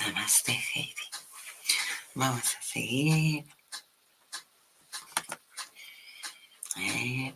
Namaste, 0.00 0.52
Heidi. 0.74 0.94
Vamos 2.14 2.56
a 2.56 2.62
seguir. 2.62 3.44
Eh, 6.76 7.34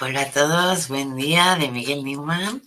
hola 0.00 0.22
a 0.22 0.30
todos, 0.30 0.88
buen 0.88 1.16
día 1.16 1.56
de 1.56 1.68
Miguel 1.70 2.04
Newman. 2.04 2.62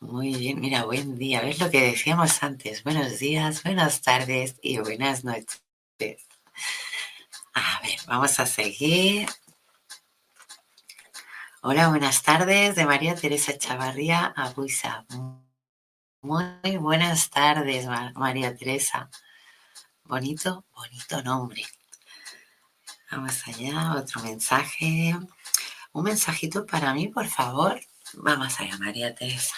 Muy 0.00 0.34
bien, 0.34 0.60
mira, 0.60 0.84
buen 0.84 1.16
día. 1.16 1.40
¿Ves 1.40 1.60
lo 1.60 1.70
que 1.70 1.80
decíamos 1.80 2.42
antes? 2.42 2.82
Buenos 2.84 3.18
días, 3.18 3.62
buenas 3.62 4.02
tardes 4.02 4.56
y 4.60 4.78
buenas 4.78 5.24
noches. 5.24 5.58
A 7.54 7.80
ver, 7.82 7.98
vamos 8.06 8.38
a 8.40 8.46
seguir. 8.46 9.28
Hola, 11.60 11.88
buenas 11.88 12.22
tardes, 12.22 12.76
de 12.76 12.86
María 12.86 13.16
Teresa 13.16 13.58
Chavarría 13.58 14.26
a 14.36 14.50
Buisa. 14.50 15.04
Muy 16.20 16.76
buenas 16.76 17.30
tardes, 17.30 17.84
María 18.14 18.56
Teresa. 18.56 19.10
Bonito, 20.04 20.64
bonito 20.72 21.20
nombre. 21.22 21.66
Vamos 23.10 23.42
allá, 23.48 23.94
otro 23.94 24.22
mensaje. 24.22 25.16
Un 25.90 26.04
mensajito 26.04 26.64
para 26.64 26.94
mí, 26.94 27.08
por 27.08 27.26
favor. 27.26 27.80
Vamos 28.14 28.60
allá, 28.60 28.78
María 28.78 29.12
Teresa. 29.16 29.56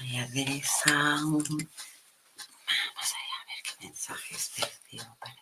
María 0.00 0.26
Teresa. 0.26 0.92
Vamos 1.20 1.44
allá 2.98 3.36
a 3.38 3.46
ver 3.46 3.62
qué 3.62 3.86
mensajes 3.86 4.50
percibo 4.56 5.16
para 5.20 5.39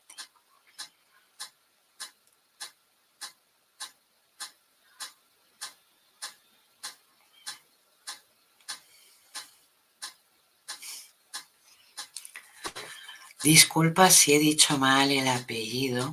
Disculpa 13.42 14.10
si 14.10 14.34
he 14.34 14.38
dicho 14.40 14.78
mal 14.78 15.12
el 15.12 15.28
apellido. 15.28 16.10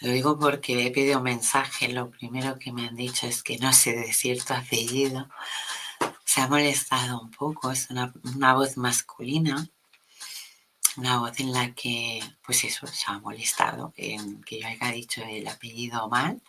Lo 0.00 0.10
digo 0.12 0.38
porque 0.38 0.86
he 0.86 0.90
pedido 0.90 1.20
mensaje. 1.20 1.88
Lo 1.88 2.10
primero 2.10 2.58
que 2.58 2.72
me 2.72 2.88
han 2.88 2.96
dicho 2.96 3.26
es 3.26 3.42
que 3.42 3.58
no 3.58 3.70
sé 3.72 3.92
decir 3.92 4.42
tu 4.42 4.54
apellido. 4.54 5.28
Se 6.24 6.40
ha 6.40 6.48
molestado 6.48 7.20
un 7.20 7.30
poco. 7.30 7.70
Es 7.70 7.90
una, 7.90 8.14
una 8.34 8.54
voz 8.54 8.78
masculina. 8.78 9.68
Una 10.96 11.18
voz 11.18 11.38
en 11.40 11.52
la 11.52 11.74
que, 11.74 12.22
pues 12.46 12.64
eso, 12.64 12.86
se 12.86 13.04
ha 13.08 13.18
molestado 13.18 13.92
que 13.92 14.16
yo 14.50 14.66
haya 14.66 14.90
dicho 14.90 15.22
el 15.22 15.46
apellido 15.48 16.08
mal. 16.08 16.40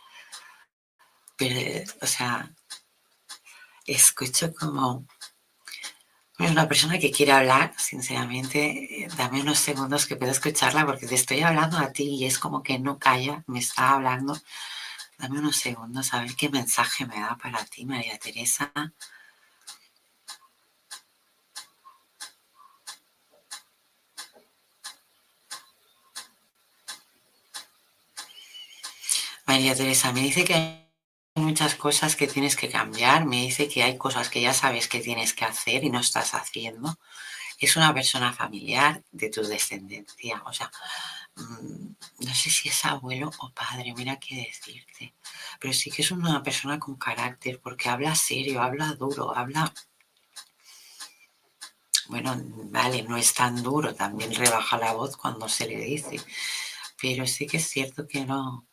Pero, 1.35 1.91
o 2.01 2.07
sea, 2.07 2.53
escucho 3.85 4.53
como 4.53 5.05
es 6.39 6.51
una 6.51 6.67
persona 6.67 6.99
que 6.99 7.11
quiere 7.11 7.31
hablar, 7.31 7.73
sinceramente, 7.77 9.07
dame 9.17 9.41
unos 9.41 9.57
segundos 9.57 10.05
que 10.05 10.17
pueda 10.17 10.31
escucharla 10.33 10.85
porque 10.85 11.07
te 11.07 11.15
estoy 11.15 11.41
hablando 11.41 11.77
a 11.77 11.93
ti 11.93 12.03
y 12.03 12.25
es 12.25 12.39
como 12.39 12.61
que 12.61 12.77
no 12.77 12.99
calla, 12.99 13.43
me 13.47 13.59
está 13.59 13.91
hablando. 13.91 14.37
Dame 15.17 15.39
unos 15.39 15.55
segundos 15.57 16.13
a 16.13 16.21
ver 16.21 16.35
qué 16.35 16.49
mensaje 16.49 17.05
me 17.05 17.19
da 17.21 17.37
para 17.37 17.63
ti, 17.65 17.85
María 17.85 18.17
Teresa. 18.19 18.71
María 29.47 29.75
Teresa 29.75 30.11
me 30.11 30.21
dice 30.21 30.43
que 30.43 30.84
muchas 31.35 31.75
cosas 31.75 32.15
que 32.15 32.27
tienes 32.27 32.55
que 32.55 32.69
cambiar, 32.69 33.25
me 33.25 33.41
dice 33.41 33.67
que 33.67 33.83
hay 33.83 33.97
cosas 33.97 34.29
que 34.29 34.41
ya 34.41 34.53
sabes 34.53 34.87
que 34.87 35.01
tienes 35.01 35.33
que 35.33 35.45
hacer 35.45 35.83
y 35.83 35.89
no 35.89 35.99
estás 35.99 36.33
haciendo. 36.33 36.97
Es 37.59 37.75
una 37.77 37.93
persona 37.93 38.33
familiar 38.33 39.03
de 39.11 39.29
tu 39.29 39.43
descendencia, 39.43 40.41
o 40.45 40.53
sea, 40.53 40.71
mm, 41.35 41.87
no 42.19 42.33
sé 42.33 42.49
si 42.49 42.69
es 42.69 42.85
abuelo 42.85 43.31
o 43.39 43.51
padre, 43.51 43.93
mira 43.95 44.19
qué 44.19 44.35
decirte, 44.47 45.13
pero 45.59 45.73
sí 45.73 45.91
que 45.91 46.01
es 46.01 46.11
una 46.11 46.41
persona 46.43 46.79
con 46.79 46.95
carácter 46.97 47.59
porque 47.61 47.89
habla 47.89 48.15
serio, 48.15 48.61
habla 48.61 48.93
duro, 48.93 49.35
habla... 49.35 49.73
Bueno, 52.07 52.35
vale, 52.71 53.01
no 53.03 53.17
es 53.17 53.33
tan 53.33 53.63
duro, 53.63 53.95
también 53.95 54.33
rebaja 54.35 54.77
la 54.77 54.93
voz 54.93 55.17
cuando 55.17 55.49
se 55.49 55.67
le 55.67 55.77
dice, 55.77 56.21
pero 57.01 57.25
sí 57.25 57.47
que 57.47 57.57
es 57.57 57.67
cierto 57.67 58.07
que 58.07 58.25
no, 58.25 58.67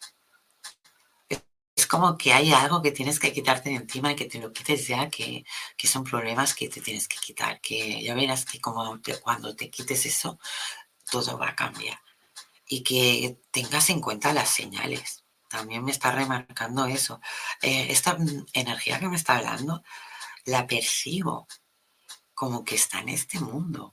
como 1.92 2.16
que 2.16 2.32
hay 2.32 2.54
algo 2.54 2.80
que 2.80 2.90
tienes 2.90 3.20
que 3.20 3.34
quitarte 3.34 3.68
de 3.68 3.76
encima 3.76 4.12
y 4.12 4.16
que 4.16 4.24
te 4.24 4.38
lo 4.38 4.50
quites 4.50 4.88
ya, 4.88 5.10
que, 5.10 5.44
son 5.84 6.04
problemas 6.04 6.54
que 6.54 6.70
te 6.70 6.80
tienes 6.80 7.06
que 7.06 7.18
quitar, 7.18 7.60
que 7.60 8.02
ya 8.02 8.14
verás 8.14 8.46
que 8.46 8.58
como 8.62 8.98
cuando 9.22 9.54
te 9.54 9.68
quites 9.68 10.06
eso, 10.06 10.38
todo 11.10 11.36
va 11.36 11.50
a 11.50 11.54
cambiar. 11.54 12.00
Y 12.66 12.82
que 12.82 13.36
tengas 13.50 13.90
en 13.90 14.00
cuenta 14.00 14.32
las 14.32 14.48
señales. 14.48 15.22
También 15.50 15.84
me 15.84 15.90
está 15.90 16.12
remarcando 16.12 16.86
eso. 16.86 17.20
Eh, 17.60 17.88
esta 17.90 18.16
energía 18.54 18.98
que 18.98 19.08
me 19.08 19.16
está 19.16 19.36
hablando, 19.36 19.84
la 20.46 20.66
percibo 20.66 21.46
como 22.32 22.64
que 22.64 22.76
está 22.76 23.00
en 23.00 23.10
este 23.10 23.38
mundo. 23.38 23.92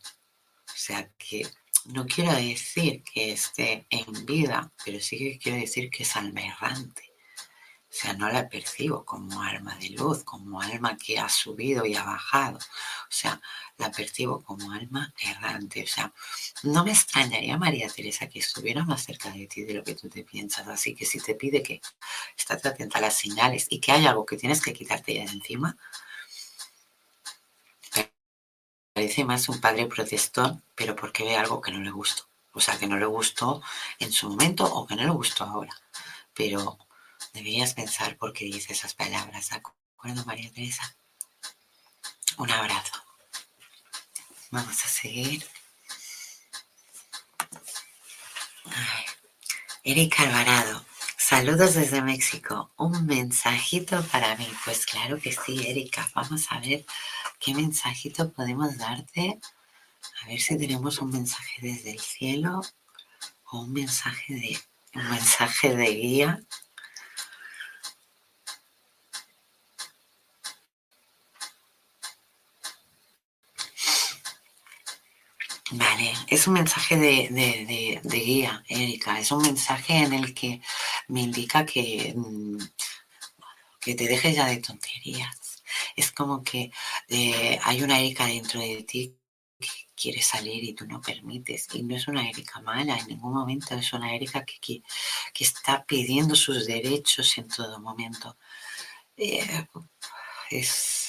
O 0.68 0.78
sea 0.78 1.10
que 1.18 1.46
no 1.88 2.06
quiero 2.06 2.32
decir 2.34 3.04
que 3.04 3.34
esté 3.34 3.88
en 3.90 4.26
vida, 4.26 4.72
pero 4.86 5.02
sí 5.02 5.18
que 5.18 5.38
quiero 5.38 5.58
decir 5.58 5.90
que 5.90 6.04
es 6.04 6.16
alma 6.16 6.40
errante 6.44 7.09
o 7.92 7.94
sea, 7.96 8.14
no 8.14 8.30
la 8.30 8.48
percibo 8.48 9.04
como 9.04 9.42
alma 9.42 9.76
de 9.78 9.90
luz, 9.90 10.24
como 10.24 10.62
alma 10.62 10.96
que 10.98 11.18
ha 11.20 11.28
subido 11.28 11.86
y 11.86 11.96
ha 11.96 12.04
bajado. 12.04 12.58
O 12.58 13.12
sea, 13.12 13.42
la 13.78 13.90
percibo 13.92 14.44
como 14.44 14.72
alma 14.72 15.12
errante. 15.20 15.84
O 15.84 15.88
sea, 15.88 16.14
no 16.64 16.84
me 16.86 16.92
extrañaría, 16.92 17.58
María 17.58 17.90
Teresa, 17.90 18.30
que 18.30 18.40
estuviera 18.40 18.86
más 18.86 19.04
cerca 19.06 19.32
de 19.32 19.48
ti 19.48 19.64
de 19.64 19.74
lo 19.74 19.84
que 19.84 19.96
tú 19.96 20.08
te 20.08 20.24
piensas. 20.24 20.68
Así 20.68 20.94
que 20.96 21.06
si 21.06 21.20
te 21.20 21.34
pide 21.36 21.64
que 21.64 21.82
estés 22.38 22.66
atenta 22.66 23.00
a 23.00 23.02
las 23.02 23.18
señales 23.18 23.66
y 23.70 23.80
que 23.80 23.92
hay 23.92 24.06
algo 24.06 24.26
que 24.26 24.38
tienes 24.38 24.62
que 24.62 24.74
quitarte 24.74 25.16
ya 25.16 25.26
de 25.26 25.32
encima, 25.32 25.76
parece 28.94 29.26
más 29.26 29.50
un 29.50 29.60
padre 29.62 29.88
protestón, 29.88 30.64
pero 30.76 30.96
porque 30.96 31.24
ve 31.24 31.36
algo 31.36 31.60
que 31.62 31.72
no 31.72 31.80
le 31.80 31.90
gustó. 31.92 32.24
O 32.54 32.60
sea, 32.60 32.78
que 32.78 32.88
no 32.88 32.98
le 32.98 33.06
gustó 33.06 33.62
en 33.98 34.12
su 34.12 34.30
momento 34.30 34.64
o 34.66 34.86
que 34.86 34.96
no 34.96 35.04
le 35.04 35.10
gustó 35.10 35.44
ahora. 35.44 35.74
Pero 36.36 36.78
Deberías 37.34 37.74
pensar 37.74 38.18
por 38.18 38.34
qué 38.34 38.46
dice 38.46 38.74
esas 38.74 38.94
palabras. 38.94 39.50
¿De 39.50 39.58
acuerdo, 39.58 40.26
María 40.26 40.52
Teresa? 40.52 40.96
Un 42.38 42.52
abrazo. 42.52 42.94
Vamos 44.52 44.84
a 44.84 44.88
seguir. 44.88 45.46
Erika 49.84 50.24
Alvarado, 50.24 50.86
saludos 51.18 51.76
desde 51.76 52.02
México. 52.02 52.72
Un 52.78 53.06
mensajito 53.06 54.04
para 54.06 54.36
mí. 54.36 54.48
Pues 54.66 54.86
claro 54.86 55.20
que 55.20 55.32
sí, 55.32 55.68
Erika. 55.68 56.10
Vamos 56.16 56.48
a 56.50 56.60
ver 56.60 56.86
qué 57.40 57.54
mensajito 57.54 58.32
podemos 58.34 58.78
darte. 58.78 59.40
A 60.24 60.28
ver 60.28 60.40
si 60.40 60.58
tenemos 60.58 61.00
un 61.00 61.12
mensaje 61.12 61.58
desde 61.62 61.92
el 61.92 62.00
cielo 62.00 62.62
o 63.52 63.62
un 63.62 63.74
mensaje 63.74 64.34
de 64.34 64.60
un 64.96 65.10
mensaje 65.10 65.76
de 65.76 65.94
guía 65.94 66.44
Vale, 75.72 76.14
es 76.28 76.48
un 76.48 76.54
mensaje 76.54 76.98
de, 76.98 78.02
guía, 78.04 78.64
Erika. 78.68 79.20
Es 79.20 79.32
un 79.32 79.42
mensaje 79.44 79.98
en 79.98 80.14
el 80.14 80.34
que 80.34 80.62
me 81.10 81.22
indica 81.22 81.66
que, 81.66 82.14
mm, 82.16 82.58
que 83.80 83.96
te 83.96 84.08
dejes 84.08 84.36
ya 84.36 84.48
de 84.48 84.58
tonterías. 84.58 85.64
Es 85.96 86.12
como 86.12 86.44
que 86.44 86.72
eh, 87.08 87.60
hay 87.64 87.84
una 87.84 88.00
Erika 88.00 88.26
dentro 88.26 88.60
de 88.62 88.84
ti 88.84 89.16
que 89.60 89.68
quiere 89.96 90.22
salir 90.22 90.64
y 90.64 90.74
tú 90.74 90.86
no 90.88 91.02
permites. 91.02 91.68
Y 91.74 91.84
no 91.84 91.96
es 91.96 92.08
una 92.08 92.28
Erika 92.28 92.62
mala, 92.62 92.98
en 92.98 93.08
ningún 93.08 93.34
momento 93.34 93.76
es 93.76 93.94
una 93.94 94.16
Erika 94.16 94.44
que, 94.46 94.60
que, 95.34 95.44
está 95.44 95.86
pidiendo 95.86 96.36
sus 96.36 96.66
derechos 96.66 97.38
en 97.38 97.48
todo 97.48 97.80
momento. 97.80 98.38
Eh, 99.18 99.68
es 100.50 101.09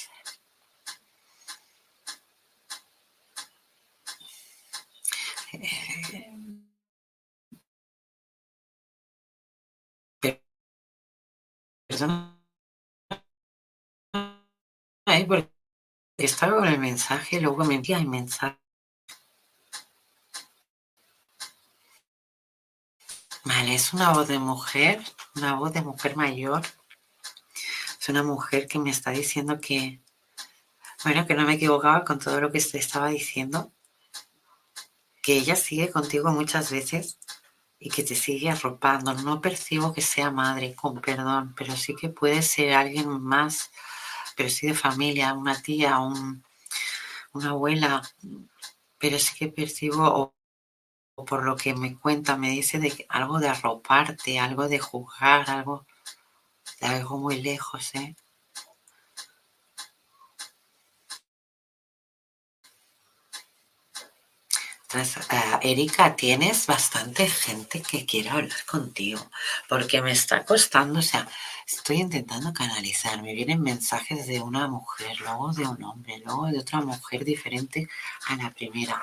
Perdón. 11.87 12.41
porque 15.27 15.49
estaba 16.17 16.57
con 16.57 16.67
el 16.67 16.79
mensaje, 16.79 17.41
luego 17.41 17.65
me 17.65 17.75
envía 17.75 17.97
el 17.97 18.07
mensaje. 18.07 18.57
Vale, 23.43 23.75
es 23.75 23.93
una 23.93 24.11
voz 24.13 24.27
de 24.27 24.39
mujer, 24.39 25.03
una 25.35 25.55
voz 25.55 25.73
de 25.73 25.81
mujer 25.81 26.15
mayor. 26.15 26.61
Es 27.99 28.07
una 28.09 28.23
mujer 28.23 28.67
que 28.67 28.79
me 28.79 28.89
está 28.91 29.11
diciendo 29.11 29.59
que, 29.59 29.99
bueno, 31.03 31.25
que 31.27 31.33
no 31.33 31.43
me 31.45 31.53
equivocaba 31.55 32.05
con 32.05 32.19
todo 32.19 32.39
lo 32.39 32.51
que 32.51 32.59
estaba 32.59 33.09
diciendo, 33.09 33.71
que 35.21 35.33
ella 35.37 35.55
sigue 35.55 35.91
contigo 35.91 36.31
muchas 36.31 36.71
veces 36.71 37.19
y 37.79 37.89
que 37.89 38.03
te 38.03 38.15
sigue 38.15 38.49
arropando. 38.49 39.13
No 39.15 39.41
percibo 39.41 39.93
que 39.93 40.01
sea 40.01 40.31
madre, 40.31 40.75
con 40.75 41.01
perdón, 41.01 41.53
pero 41.57 41.75
sí 41.75 41.95
que 41.95 42.09
puede 42.09 42.41
ser 42.41 42.73
alguien 42.73 43.09
más, 43.21 43.71
pero 44.35 44.49
sí 44.49 44.67
de 44.67 44.73
familia, 44.75 45.33
una 45.33 45.61
tía, 45.61 45.99
un, 45.99 46.43
una 47.33 47.49
abuela, 47.51 48.01
pero 48.99 49.19
sí 49.19 49.33
que 49.37 49.47
percibo, 49.49 50.33
o, 51.15 51.25
por 51.25 51.43
lo 51.43 51.55
que 51.55 51.73
me 51.73 51.97
cuenta, 51.97 52.37
me 52.37 52.49
dice 52.51 52.79
de 52.79 53.05
algo 53.09 53.39
de 53.39 53.49
arroparte, 53.49 54.39
algo 54.39 54.67
de 54.67 54.79
juzgar, 54.79 55.49
algo 55.49 55.85
de 56.81 56.87
algo 56.87 57.17
muy 57.17 57.41
lejos, 57.41 57.95
¿eh? 57.95 58.15
Erika, 65.61 66.15
tienes 66.15 66.67
bastante 66.67 67.27
gente 67.27 67.81
que 67.81 68.05
quiere 68.05 68.29
hablar 68.29 68.65
contigo, 68.65 69.29
porque 69.69 70.01
me 70.01 70.11
está 70.11 70.43
costando, 70.43 70.99
o 70.99 71.01
sea, 71.01 71.27
estoy 71.65 71.97
intentando 71.97 72.53
canalizar, 72.53 73.21
me 73.21 73.33
vienen 73.33 73.61
mensajes 73.61 74.27
de 74.27 74.41
una 74.41 74.67
mujer, 74.67 75.19
luego 75.21 75.53
de 75.53 75.65
un 75.65 75.81
hombre, 75.83 76.21
luego 76.25 76.47
de 76.47 76.59
otra 76.59 76.81
mujer 76.81 77.23
diferente 77.23 77.87
a 78.27 78.35
la 78.35 78.51
primera. 78.51 79.01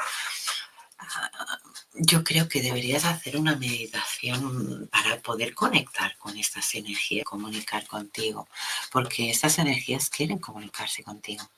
Ah, 0.98 1.58
yo 1.94 2.22
creo 2.22 2.48
que 2.48 2.60
deberías 2.60 3.04
hacer 3.04 3.36
una 3.36 3.56
meditación 3.56 4.88
para 4.92 5.20
poder 5.20 5.54
conectar 5.54 6.16
con 6.18 6.36
estas 6.36 6.74
energías, 6.74 7.24
comunicar 7.24 7.86
contigo, 7.86 8.46
porque 8.92 9.30
estas 9.30 9.58
energías 9.58 10.10
quieren 10.10 10.38
comunicarse 10.38 11.02
contigo. 11.02 11.48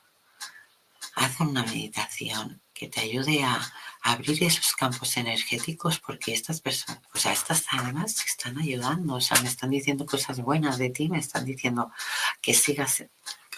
Haz 1.17 1.41
una 1.41 1.65
meditación 1.65 2.61
que 2.81 2.89
te 2.89 3.01
ayude 3.01 3.45
a, 3.45 3.61
abrir 4.03 4.43
esos 4.43 4.73
campos 4.73 5.19
energéticos 5.19 5.99
porque 5.99 6.33
estas 6.33 6.63
personas, 6.63 7.03
o 7.13 7.19
sea, 7.19 7.35
estas 7.35 7.67
almas 7.69 8.25
están 8.25 8.57
ayudando, 8.57 9.17
o 9.17 9.21
sea, 9.21 9.39
me 9.43 9.49
están 9.49 9.69
diciendo 9.69 10.07
cosas 10.07 10.41
buenas 10.41 10.79
de 10.79 10.89
ti, 10.89 11.11
me 11.11 11.19
están 11.19 11.45
diciendo 11.45 11.93
que 12.41 12.55
sigas, 12.55 13.05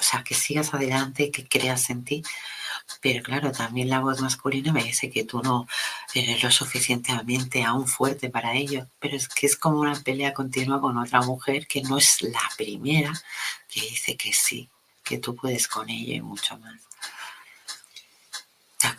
o 0.00 0.02
sea, 0.02 0.24
que 0.24 0.34
sigas 0.34 0.74
adelante, 0.74 1.30
que 1.30 1.46
creas 1.46 1.88
en 1.90 2.02
ti. 2.04 2.24
Pero 3.00 3.22
claro, 3.22 3.52
también 3.52 3.88
la 3.88 4.00
voz 4.00 4.20
masculina 4.20 4.72
me 4.72 4.82
dice 4.82 5.08
que 5.08 5.22
tú 5.22 5.40
no 5.40 5.68
eres 6.12 6.42
lo 6.42 6.50
suficientemente 6.50 7.62
aún 7.62 7.86
fuerte 7.86 8.28
para 8.28 8.54
ello. 8.54 8.88
Pero 8.98 9.16
es 9.16 9.28
que 9.28 9.46
es 9.46 9.56
como 9.56 9.78
una 9.78 9.94
pelea 10.02 10.34
continua 10.34 10.80
con 10.80 10.98
otra 10.98 11.22
mujer 11.22 11.68
que 11.68 11.82
no 11.82 11.98
es 11.98 12.20
la 12.22 12.50
primera 12.56 13.12
que 13.68 13.82
dice 13.82 14.16
que 14.16 14.32
sí, 14.32 14.68
que 15.04 15.18
tú 15.18 15.36
puedes 15.36 15.68
con 15.68 15.88
ella 15.88 16.14
y 16.14 16.20
mucho 16.20 16.58
más. 16.58 16.80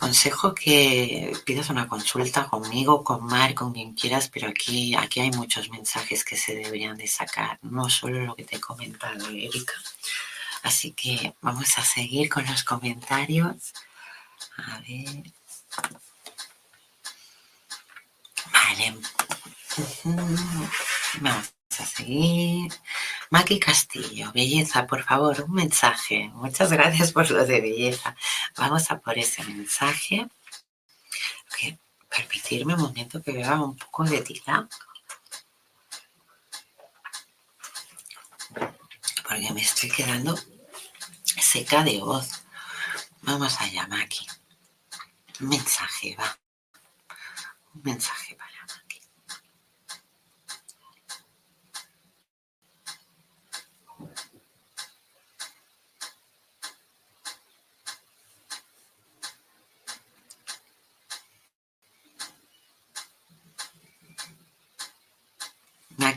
Aconsejo 0.04 0.54
que 0.54 1.34
pidas 1.46 1.70
una 1.70 1.88
consulta 1.88 2.46
conmigo, 2.46 3.02
con 3.02 3.24
Mar, 3.24 3.54
con 3.54 3.72
quien 3.72 3.94
quieras, 3.94 4.28
pero 4.28 4.48
aquí, 4.48 4.94
aquí 4.94 5.20
hay 5.20 5.30
muchos 5.30 5.70
mensajes 5.70 6.26
que 6.26 6.36
se 6.36 6.54
deberían 6.54 6.98
de 6.98 7.08
sacar, 7.08 7.58
no 7.62 7.88
solo 7.88 8.20
lo 8.20 8.36
que 8.36 8.44
te 8.44 8.56
he 8.56 8.60
comentado, 8.60 9.30
Erika. 9.30 9.72
Así 10.62 10.92
que 10.92 11.34
vamos 11.40 11.78
a 11.78 11.82
seguir 11.82 12.28
con 12.28 12.44
los 12.44 12.62
comentarios. 12.64 13.72
A 14.58 14.78
ver. 14.80 15.32
Vale. 18.52 18.98
Vamos 21.22 21.52
a 21.78 21.86
seguir. 21.86 22.70
Maki 23.34 23.58
Castillo, 23.58 24.30
belleza, 24.32 24.86
por 24.86 25.02
favor, 25.02 25.40
un 25.40 25.54
mensaje. 25.54 26.30
Muchas 26.34 26.70
gracias 26.70 27.10
por 27.10 27.28
lo 27.32 27.44
de 27.44 27.60
belleza. 27.60 28.14
Vamos 28.56 28.88
a 28.92 29.00
por 29.00 29.18
ese 29.18 29.42
mensaje. 29.42 30.28
permitirme 32.08 32.74
un 32.74 32.82
momento 32.82 33.20
que 33.20 33.32
beba 33.32 33.60
un 33.60 33.76
poco 33.76 34.04
de 34.04 34.20
tila. 34.20 34.68
Porque 39.26 39.52
me 39.52 39.62
estoy 39.62 39.90
quedando 39.90 40.38
seca 41.24 41.82
de 41.82 41.98
voz. 41.98 42.28
Vamos 43.22 43.60
allá, 43.60 43.88
Maki. 43.88 44.28
Un 45.40 45.48
mensaje, 45.48 46.16
va. 46.16 46.38
Un 47.74 47.82
mensaje, 47.82 48.33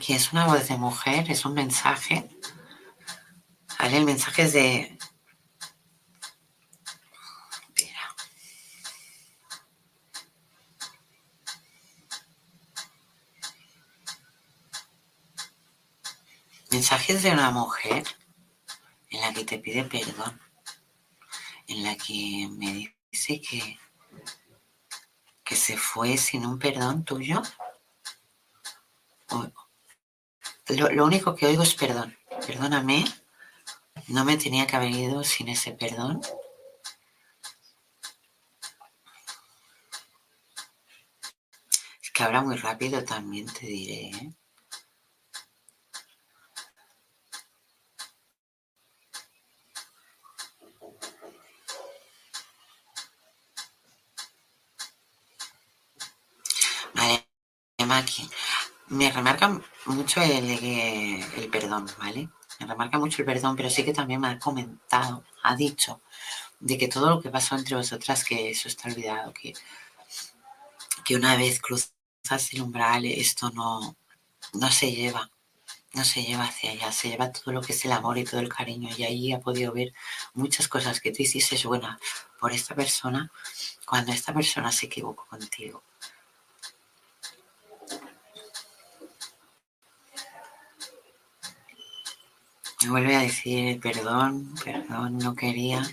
Aquí 0.07 0.13
es 0.13 0.31
una 0.31 0.45
voz 0.45 0.69
de 0.69 0.77
mujer, 0.77 1.29
es 1.29 1.43
un 1.43 1.53
mensaje. 1.53 2.29
¿Vale? 3.77 3.97
El 3.97 4.05
mensaje 4.05 4.43
es 4.43 4.53
de. 4.53 4.97
Mira. 7.75 8.15
Mensajes 16.71 17.21
de 17.21 17.31
una 17.31 17.51
mujer 17.51 18.05
en 19.09 19.19
la 19.19 19.33
que 19.33 19.43
te 19.43 19.59
pide 19.59 19.83
perdón, 19.83 20.39
en 21.67 21.83
la 21.83 21.97
que 21.97 22.47
me 22.49 22.95
dice 23.11 23.41
que, 23.41 23.77
que 25.43 25.55
se 25.57 25.75
fue 25.75 26.17
sin 26.17 26.45
un 26.45 26.57
perdón 26.57 27.03
tuyo 27.03 27.41
lo, 30.69 31.05
único 31.05 31.35
que 31.35 31.47
oigo 31.47 31.63
es 31.63 31.75
perdón. 31.75 32.17
Perdóname, 32.45 33.05
no 34.07 34.25
me 34.25 34.37
tenía 34.37 34.67
que 34.67 34.75
haber 34.75 34.91
ido 34.91 35.23
sin 35.23 35.49
ese 35.49 35.71
perdón. 35.71 36.21
Es 42.01 42.11
que 42.11 42.23
habla 42.23 42.41
muy 42.41 42.55
rápido 42.57 43.03
también, 43.03 43.45
te 43.47 43.65
diré. 43.67 44.09
¿eh? 44.09 44.33
Vale, 56.93 57.27
Maki 57.85 58.29
me 58.89 59.11
remarca 59.11 59.59
mucho 59.85 60.21
el, 60.21 61.49
perdón, 61.51 61.87
¿vale? 61.99 62.29
Me 62.59 62.65
remarca 62.67 62.97
mucho 62.97 63.21
el 63.21 63.25
perdón, 63.25 63.55
pero 63.55 63.69
sí 63.69 63.83
que 63.83 63.93
también 63.93 64.21
me 64.21 64.29
ha 64.29 64.39
comentado, 64.39 65.23
ha 65.43 65.55
dicho, 65.55 66.01
de 66.59 66.77
que 66.77 66.87
todo 66.87 67.09
lo 67.09 67.21
que 67.21 67.29
pasó 67.29 67.55
entre 67.55 67.75
vosotras, 67.75 68.23
que 68.23 68.49
eso 68.51 68.67
está 68.67 68.89
olvidado, 68.89 69.33
que, 69.33 69.53
que 71.03 71.15
una 71.15 71.35
vez 71.35 71.59
cruzas 71.61 71.91
el 72.53 72.61
umbral, 72.61 73.05
esto 73.05 73.51
no, 73.51 73.95
no 74.53 74.71
se 74.71 74.91
lleva, 74.91 75.29
no 75.93 76.03
se 76.03 76.23
lleva 76.23 76.45
hacia 76.45 76.71
allá, 76.71 76.91
se 76.91 77.09
lleva 77.09 77.31
todo 77.31 77.53
lo 77.53 77.61
que 77.61 77.73
es 77.73 77.85
el 77.85 77.91
amor 77.91 78.17
y 78.17 78.23
todo 78.23 78.39
el 78.39 78.49
cariño. 78.49 78.89
Y 78.97 79.03
ahí 79.03 79.33
ha 79.33 79.39
podido 79.39 79.73
ver 79.73 79.93
muchas 80.33 80.67
cosas 80.67 80.99
que 81.01 81.11
tú 81.11 81.23
hiciste 81.23 81.57
buena 81.67 81.99
por 82.39 82.51
esta 82.51 82.75
persona 82.75 83.31
cuando 83.85 84.11
esta 84.11 84.33
persona 84.33 84.71
se 84.71 84.87
equivocó 84.87 85.25
contigo. 85.27 85.83
Me 92.87 92.91
vuelve 92.91 93.17
a 93.17 93.19
decir, 93.19 93.81
perdón, 93.81 94.55
perdón, 94.63 95.17
no 95.17 95.35
quería, 95.35 95.83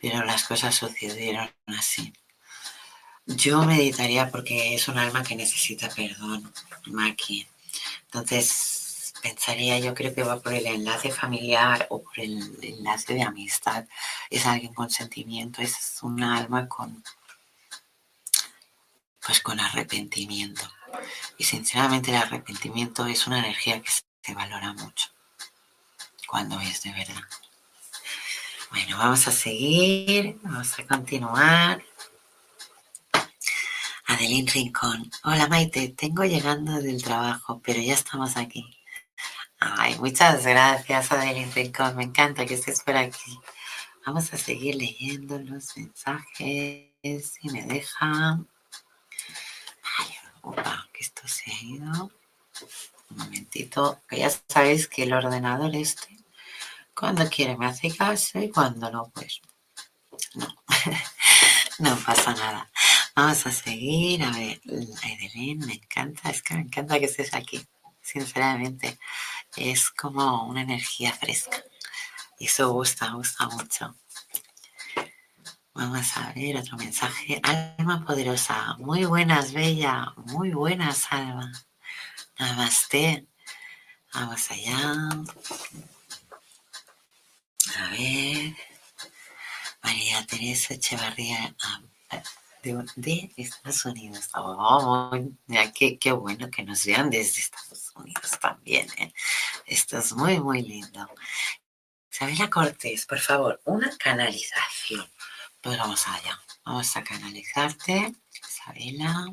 pero 0.00 0.24
las 0.24 0.44
cosas 0.44 0.74
sucedieron 0.74 1.50
así. 1.66 2.10
Yo 3.26 3.62
meditaría 3.64 4.30
porque 4.30 4.74
es 4.74 4.88
un 4.88 4.96
alma 4.96 5.22
que 5.22 5.36
necesita 5.36 5.90
perdón, 5.90 6.50
Maki. 6.86 7.46
Entonces, 8.04 9.12
pensaría, 9.22 9.78
yo 9.78 9.92
creo 9.92 10.14
que 10.14 10.22
va 10.22 10.40
por 10.40 10.54
el 10.54 10.64
enlace 10.64 11.10
familiar 11.10 11.86
o 11.90 12.02
por 12.02 12.18
el 12.18 12.58
enlace 12.62 13.12
de 13.12 13.22
amistad. 13.22 13.84
Es 14.30 14.46
alguien 14.46 14.72
con 14.72 14.88
sentimiento, 14.88 15.60
es 15.60 15.98
un 16.00 16.22
alma 16.22 16.66
con, 16.66 17.04
pues 19.20 19.40
con 19.42 19.60
arrepentimiento. 19.60 20.66
Y 21.36 21.44
sinceramente 21.44 22.10
el 22.10 22.16
arrepentimiento 22.16 23.04
es 23.06 23.26
una 23.26 23.40
energía 23.40 23.82
que 23.82 23.90
se 23.90 24.34
valora 24.34 24.72
mucho 24.72 25.15
cuando 26.26 26.60
es 26.60 26.82
de 26.82 26.92
verdad. 26.92 27.22
Bueno, 28.70 28.98
vamos 28.98 29.26
a 29.28 29.32
seguir, 29.32 30.38
vamos 30.42 30.78
a 30.78 30.86
continuar. 30.86 31.82
Adeline 34.06 34.46
Rincón. 34.46 35.10
Hola 35.24 35.48
Maite, 35.48 35.88
tengo 35.88 36.24
llegando 36.24 36.80
del 36.80 37.02
trabajo, 37.02 37.60
pero 37.64 37.80
ya 37.80 37.94
estamos 37.94 38.36
aquí. 38.36 38.64
Ay, 39.58 39.98
muchas 39.98 40.44
gracias 40.44 41.10
Adeline 41.12 41.52
Rincón, 41.52 41.96
me 41.96 42.04
encanta 42.04 42.46
que 42.46 42.54
estés 42.54 42.82
por 42.82 42.96
aquí. 42.96 43.38
Vamos 44.04 44.32
a 44.32 44.36
seguir 44.36 44.76
leyendo 44.76 45.38
los 45.38 45.76
mensajes, 45.76 46.92
si 47.02 47.48
me 47.50 47.64
dejan. 47.64 48.48
Ay, 49.98 50.14
opa, 50.42 50.88
que 50.92 51.02
esto 51.02 51.22
se 51.26 51.50
ha 51.50 51.62
ido. 51.62 52.12
Un 53.10 53.18
momentito, 53.18 54.00
que 54.08 54.18
ya 54.18 54.30
sabéis 54.48 54.88
que 54.88 55.04
el 55.04 55.12
ordenador 55.12 55.74
este 55.74 56.16
cuando 56.96 57.28
quiere 57.28 57.58
me 57.58 57.66
hace 57.66 57.94
caso 57.94 58.40
y 58.40 58.48
cuando 58.48 58.90
no, 58.90 59.10
pues 59.14 59.42
no. 60.34 60.46
no 61.78 61.96
pasa 61.98 62.32
nada. 62.32 62.70
Vamos 63.14 63.46
a 63.46 63.52
seguir. 63.52 64.22
A 64.22 64.30
ver, 64.30 64.60
Edelín, 64.64 65.58
me 65.66 65.74
encanta, 65.74 66.30
es 66.30 66.42
que 66.42 66.54
me 66.54 66.62
encanta 66.62 66.98
que 66.98 67.04
estés 67.04 67.34
aquí. 67.34 67.62
Sinceramente, 68.00 68.98
es 69.56 69.90
como 69.90 70.44
una 70.46 70.62
energía 70.62 71.12
fresca. 71.12 71.62
Y 72.38 72.46
eso 72.46 72.72
gusta, 72.72 73.10
gusta 73.10 73.46
mucho. 73.48 73.94
Vamos 75.74 76.16
a 76.16 76.32
ver 76.32 76.56
otro 76.56 76.78
mensaje. 76.78 77.40
Alma 77.42 78.04
poderosa. 78.06 78.76
Muy 78.78 79.04
buenas, 79.04 79.52
Bella. 79.52 80.14
Muy 80.16 80.50
buenas, 80.52 81.06
Alma. 81.10 81.52
Namaste. 82.38 83.26
Vamos 84.12 84.50
allá. 84.50 84.78
A 87.76 87.90
ver. 87.90 88.56
María 89.82 90.26
Teresa 90.26 90.74
Echevarría 90.74 91.54
de, 92.96 93.32
Estados 93.36 93.84
Unidos. 93.84 94.28
Oh, 94.34 95.10
qué, 95.74 95.98
qué, 95.98 96.12
bueno 96.12 96.50
que 96.50 96.64
nos 96.64 96.84
vean 96.84 97.10
desde 97.10 97.40
Estados 97.40 97.92
Unidos 97.94 98.38
también. 98.40 98.88
¿eh? 98.98 99.12
Esto 99.66 99.98
es 99.98 100.12
muy, 100.12 100.40
muy 100.40 100.62
lindo. 100.62 101.08
Isabela 102.10 102.50
Cortés, 102.50 103.06
por 103.06 103.20
favor, 103.20 103.60
una 103.64 103.96
canalización. 103.96 105.08
Pues 105.60 105.78
vamos 105.78 106.06
allá. 106.08 106.40
Vamos 106.64 106.96
a 106.96 107.04
canalizarte, 107.04 108.12
Isabela. 108.32 109.26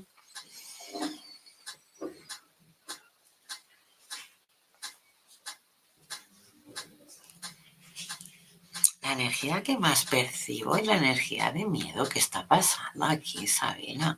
La 9.03 9.11
energía 9.11 9.61
que 9.61 9.77
más 9.77 10.05
percibo 10.05 10.77
es 10.77 10.87
la 10.87 10.95
energía 10.95 11.51
de 11.51 11.65
miedo 11.65 12.07
que 12.07 12.19
está 12.19 12.47
pasando 12.47 13.03
aquí, 13.03 13.43
Isabela. 13.43 14.17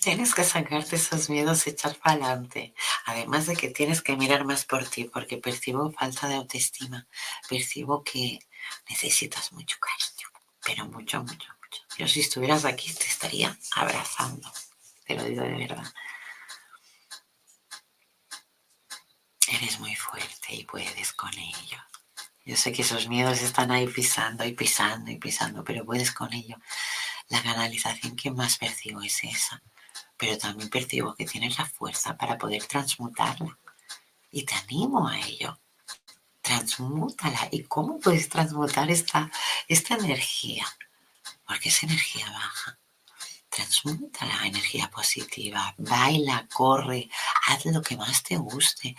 Tienes 0.00 0.32
que 0.32 0.44
sacarte 0.44 0.94
esos 0.94 1.28
miedos 1.28 1.66
y 1.66 1.70
echar 1.70 1.96
para 1.96 2.26
adelante. 2.26 2.72
Además 3.06 3.46
de 3.46 3.56
que 3.56 3.68
tienes 3.68 4.00
que 4.00 4.16
mirar 4.16 4.44
más 4.44 4.64
por 4.64 4.84
ti, 4.84 5.04
porque 5.04 5.38
percibo 5.38 5.90
falta 5.90 6.28
de 6.28 6.36
autoestima. 6.36 7.08
Percibo 7.48 8.04
que 8.04 8.38
necesitas 8.88 9.52
mucho 9.52 9.76
cariño, 9.80 10.28
pero 10.64 10.86
mucho, 10.86 11.20
mucho, 11.20 11.48
mucho. 11.60 11.82
Yo 11.98 12.06
si 12.06 12.20
estuvieras 12.20 12.64
aquí 12.64 12.92
te 12.92 13.06
estaría 13.06 13.58
abrazando. 13.74 14.52
Te 15.04 15.16
lo 15.16 15.24
digo 15.24 15.42
de 15.42 15.50
verdad. 15.50 15.92
Eres 19.54 19.80
muy 19.80 19.94
fuerte 19.94 20.54
y 20.54 20.64
puedes 20.64 21.12
con 21.12 21.32
ello. 21.38 21.78
Yo 22.44 22.56
sé 22.56 22.72
que 22.72 22.82
esos 22.82 23.08
miedos 23.08 23.40
están 23.40 23.70
ahí 23.70 23.86
pisando 23.86 24.44
y 24.44 24.52
pisando 24.52 25.10
y 25.10 25.16
pisando, 25.16 25.64
pero 25.64 25.84
puedes 25.84 26.12
con 26.12 26.32
ello. 26.32 26.56
La 27.28 27.42
canalización 27.42 28.16
que 28.16 28.30
más 28.30 28.58
percibo 28.58 29.00
es 29.02 29.24
esa 29.24 29.62
pero 30.16 30.38
también 30.38 30.70
percibo 30.70 31.14
que 31.14 31.26
tienes 31.26 31.58
la 31.58 31.66
fuerza 31.66 32.16
para 32.16 32.38
poder 32.38 32.64
transmutarla. 32.64 33.58
Y 34.30 34.44
te 34.44 34.54
animo 34.54 35.08
a 35.08 35.18
ello. 35.20 35.58
Transmútala. 36.40 37.48
¿Y 37.50 37.64
cómo 37.64 37.98
puedes 37.98 38.28
transmutar 38.28 38.90
esta, 38.90 39.30
esta 39.68 39.94
energía? 39.94 40.66
Porque 41.46 41.68
es 41.68 41.82
energía 41.82 42.30
baja. 42.30 42.78
Transmuta 43.54 44.26
la 44.26 44.46
energía 44.46 44.90
positiva. 44.90 45.74
Baila, 45.78 46.48
corre, 46.52 47.08
haz 47.46 47.64
lo 47.66 47.80
que 47.82 47.96
más 47.96 48.22
te 48.22 48.36
guste. 48.36 48.96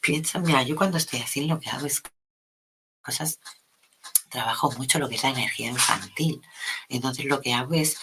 Piensa, 0.00 0.38
mira, 0.38 0.62
yo 0.62 0.74
cuando 0.74 0.96
estoy 0.96 1.20
haciendo 1.20 1.54
lo 1.54 1.60
que 1.60 1.70
hago 1.70 1.86
es 1.86 2.02
cosas 3.02 3.38
trabajo 4.30 4.72
mucho 4.72 4.98
lo 4.98 5.08
que 5.08 5.16
es 5.16 5.22
la 5.22 5.30
energía 5.30 5.68
infantil. 5.68 6.40
Entonces 6.88 7.26
lo 7.26 7.40
que 7.40 7.52
hago 7.52 7.74
es 7.74 7.98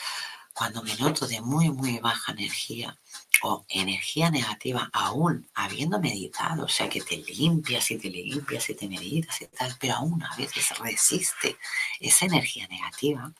cuando 0.54 0.84
me 0.84 0.96
noto 0.96 1.28
de 1.28 1.42
muy, 1.42 1.70
muy 1.72 2.00
baja 2.00 2.32
energía 2.34 2.98
o 3.42 3.66
energía 3.70 4.30
negativa, 4.30 4.90
aún 4.94 5.50
habiendo 5.56 6.00
meditado, 6.00 6.66
o 6.66 6.68
sea 6.68 6.90
que 6.90 7.02
te 7.02 7.18
limpias 7.18 7.90
y 7.92 7.98
te 7.98 8.10
limpias 8.10 8.70
y 8.70 8.76
te 8.76 8.88
meditas 8.88 9.42
y 9.42 9.48
tal, 9.48 9.76
pero 9.80 9.96
aún 9.96 10.22
a 10.22 10.36
veces 10.36 10.78
resiste 10.80 11.58
esa 12.00 12.26
energía 12.26 12.68
negativa, 12.68 13.32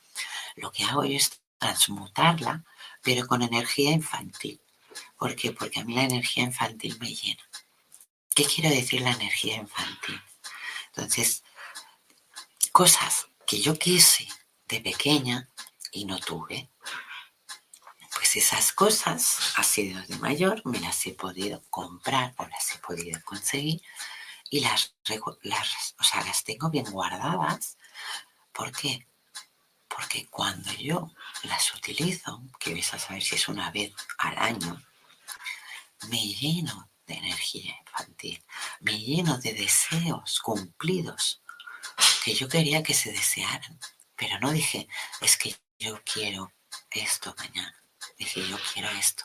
lo 0.56 0.72
que 0.72 0.84
hago 0.84 1.04
es 1.04 1.39
transmutarla, 1.60 2.64
pero 3.02 3.26
con 3.26 3.42
energía 3.42 3.92
infantil. 3.92 4.60
¿Por 5.16 5.36
qué? 5.36 5.52
Porque 5.52 5.78
a 5.78 5.84
mí 5.84 5.94
la 5.94 6.04
energía 6.04 6.42
infantil 6.42 6.98
me 6.98 7.14
llena. 7.14 7.42
¿Qué 8.34 8.44
quiero 8.44 8.70
decir 8.70 9.02
la 9.02 9.12
energía 9.12 9.56
infantil? 9.56 10.20
Entonces, 10.88 11.44
cosas 12.72 13.28
que 13.46 13.60
yo 13.60 13.78
quise 13.78 14.26
de 14.68 14.80
pequeña 14.80 15.48
y 15.92 16.06
no 16.06 16.18
tuve, 16.18 16.70
pues 18.14 18.36
esas 18.36 18.72
cosas, 18.72 19.52
así 19.56 19.92
de 19.92 20.16
mayor, 20.16 20.62
me 20.64 20.80
las 20.80 21.06
he 21.06 21.12
podido 21.12 21.62
comprar 21.68 22.34
o 22.38 22.46
las 22.46 22.74
he 22.74 22.78
podido 22.78 23.20
conseguir 23.24 23.82
y 24.50 24.60
las, 24.60 24.94
las, 25.42 25.94
o 25.98 26.04
sea, 26.04 26.24
las 26.24 26.42
tengo 26.42 26.70
bien 26.70 26.90
guardadas. 26.90 27.76
¿Por 28.52 28.72
qué? 28.72 29.06
Porque 30.00 30.26
cuando 30.30 30.72
yo 30.72 31.12
las 31.42 31.74
utilizo, 31.74 32.42
que 32.58 32.72
ves 32.72 32.94
a 32.94 32.98
saber 32.98 33.22
si 33.22 33.34
es 33.34 33.48
una 33.48 33.70
vez 33.70 33.92
al 34.16 34.38
año, 34.38 34.82
me 36.08 36.26
lleno 36.26 36.90
de 37.06 37.16
energía 37.16 37.76
infantil, 37.78 38.42
me 38.80 38.98
lleno 38.98 39.36
de 39.36 39.52
deseos 39.52 40.40
cumplidos 40.40 41.42
que 42.24 42.34
yo 42.34 42.48
quería 42.48 42.82
que 42.82 42.94
se 42.94 43.12
desearan, 43.12 43.78
pero 44.16 44.40
no 44.40 44.50
dije, 44.52 44.88
es 45.20 45.36
que 45.36 45.54
yo 45.78 46.00
quiero 46.02 46.50
esto 46.90 47.34
mañana. 47.36 47.84
Dije, 48.16 48.48
yo 48.48 48.58
quiero 48.72 48.88
esto. 48.92 49.24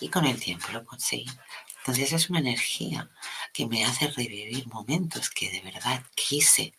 Y 0.00 0.08
con 0.08 0.26
el 0.26 0.40
tiempo 0.40 0.66
lo 0.72 0.84
conseguí. 0.84 1.30
Entonces 1.78 2.12
es 2.12 2.28
una 2.28 2.40
energía 2.40 3.08
que 3.52 3.66
me 3.66 3.84
hace 3.84 4.08
revivir 4.08 4.66
momentos 4.66 5.30
que 5.30 5.48
de 5.50 5.60
verdad 5.60 6.04
quise 6.16 6.74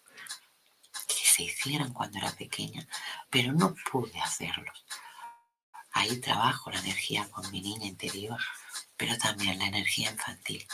se 1.33 1.43
hicieran 1.43 1.91
cuando 1.93 2.19
era 2.19 2.31
pequeña, 2.31 2.87
pero 3.29 3.53
no 3.53 3.73
pude 3.91 4.19
hacerlos. 4.21 4.85
Ahí 5.91 6.17
trabajo 6.17 6.69
la 6.69 6.79
energía 6.79 7.27
con 7.31 7.49
mi 7.51 7.59
niña 7.61 7.87
interior, 7.87 8.39
pero 8.95 9.17
también 9.17 9.57
la 9.57 9.65
energía 9.65 10.11
infantil, 10.11 10.67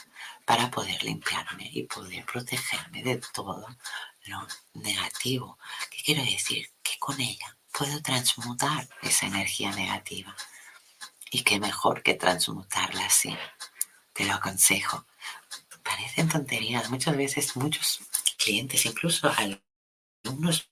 para 0.46 0.70
poder 0.70 1.02
limpiarme 1.04 1.70
y 1.72 1.84
poder 1.84 2.26
protegerme 2.26 3.04
de 3.04 3.22
todo 3.34 3.66
lo 4.26 4.48
negativo. 4.74 5.58
¿Qué 5.90 6.04
quiero 6.04 6.24
decir? 6.24 6.70
Que 6.84 7.00
con 7.00 7.20
ella 7.22 7.58
puedo 7.72 8.02
transmutar 8.02 8.90
esa 9.02 9.28
energía 9.28 9.72
negativa. 9.72 10.36
Y 11.32 11.44
qué 11.44 11.60
mejor 11.60 12.04
que 12.04 12.16
transmutarla 12.16 13.06
así. 13.06 13.38
Te 14.14 14.26
lo 14.26 14.34
aconsejo. 14.34 15.06
Parecen 15.84 16.28
tonterías. 16.28 16.90
Muchas 16.90 17.16
veces 17.16 17.56
muchos 17.56 18.00
clientes, 18.38 18.86
incluso 18.86 19.30
alumnos 20.24 20.70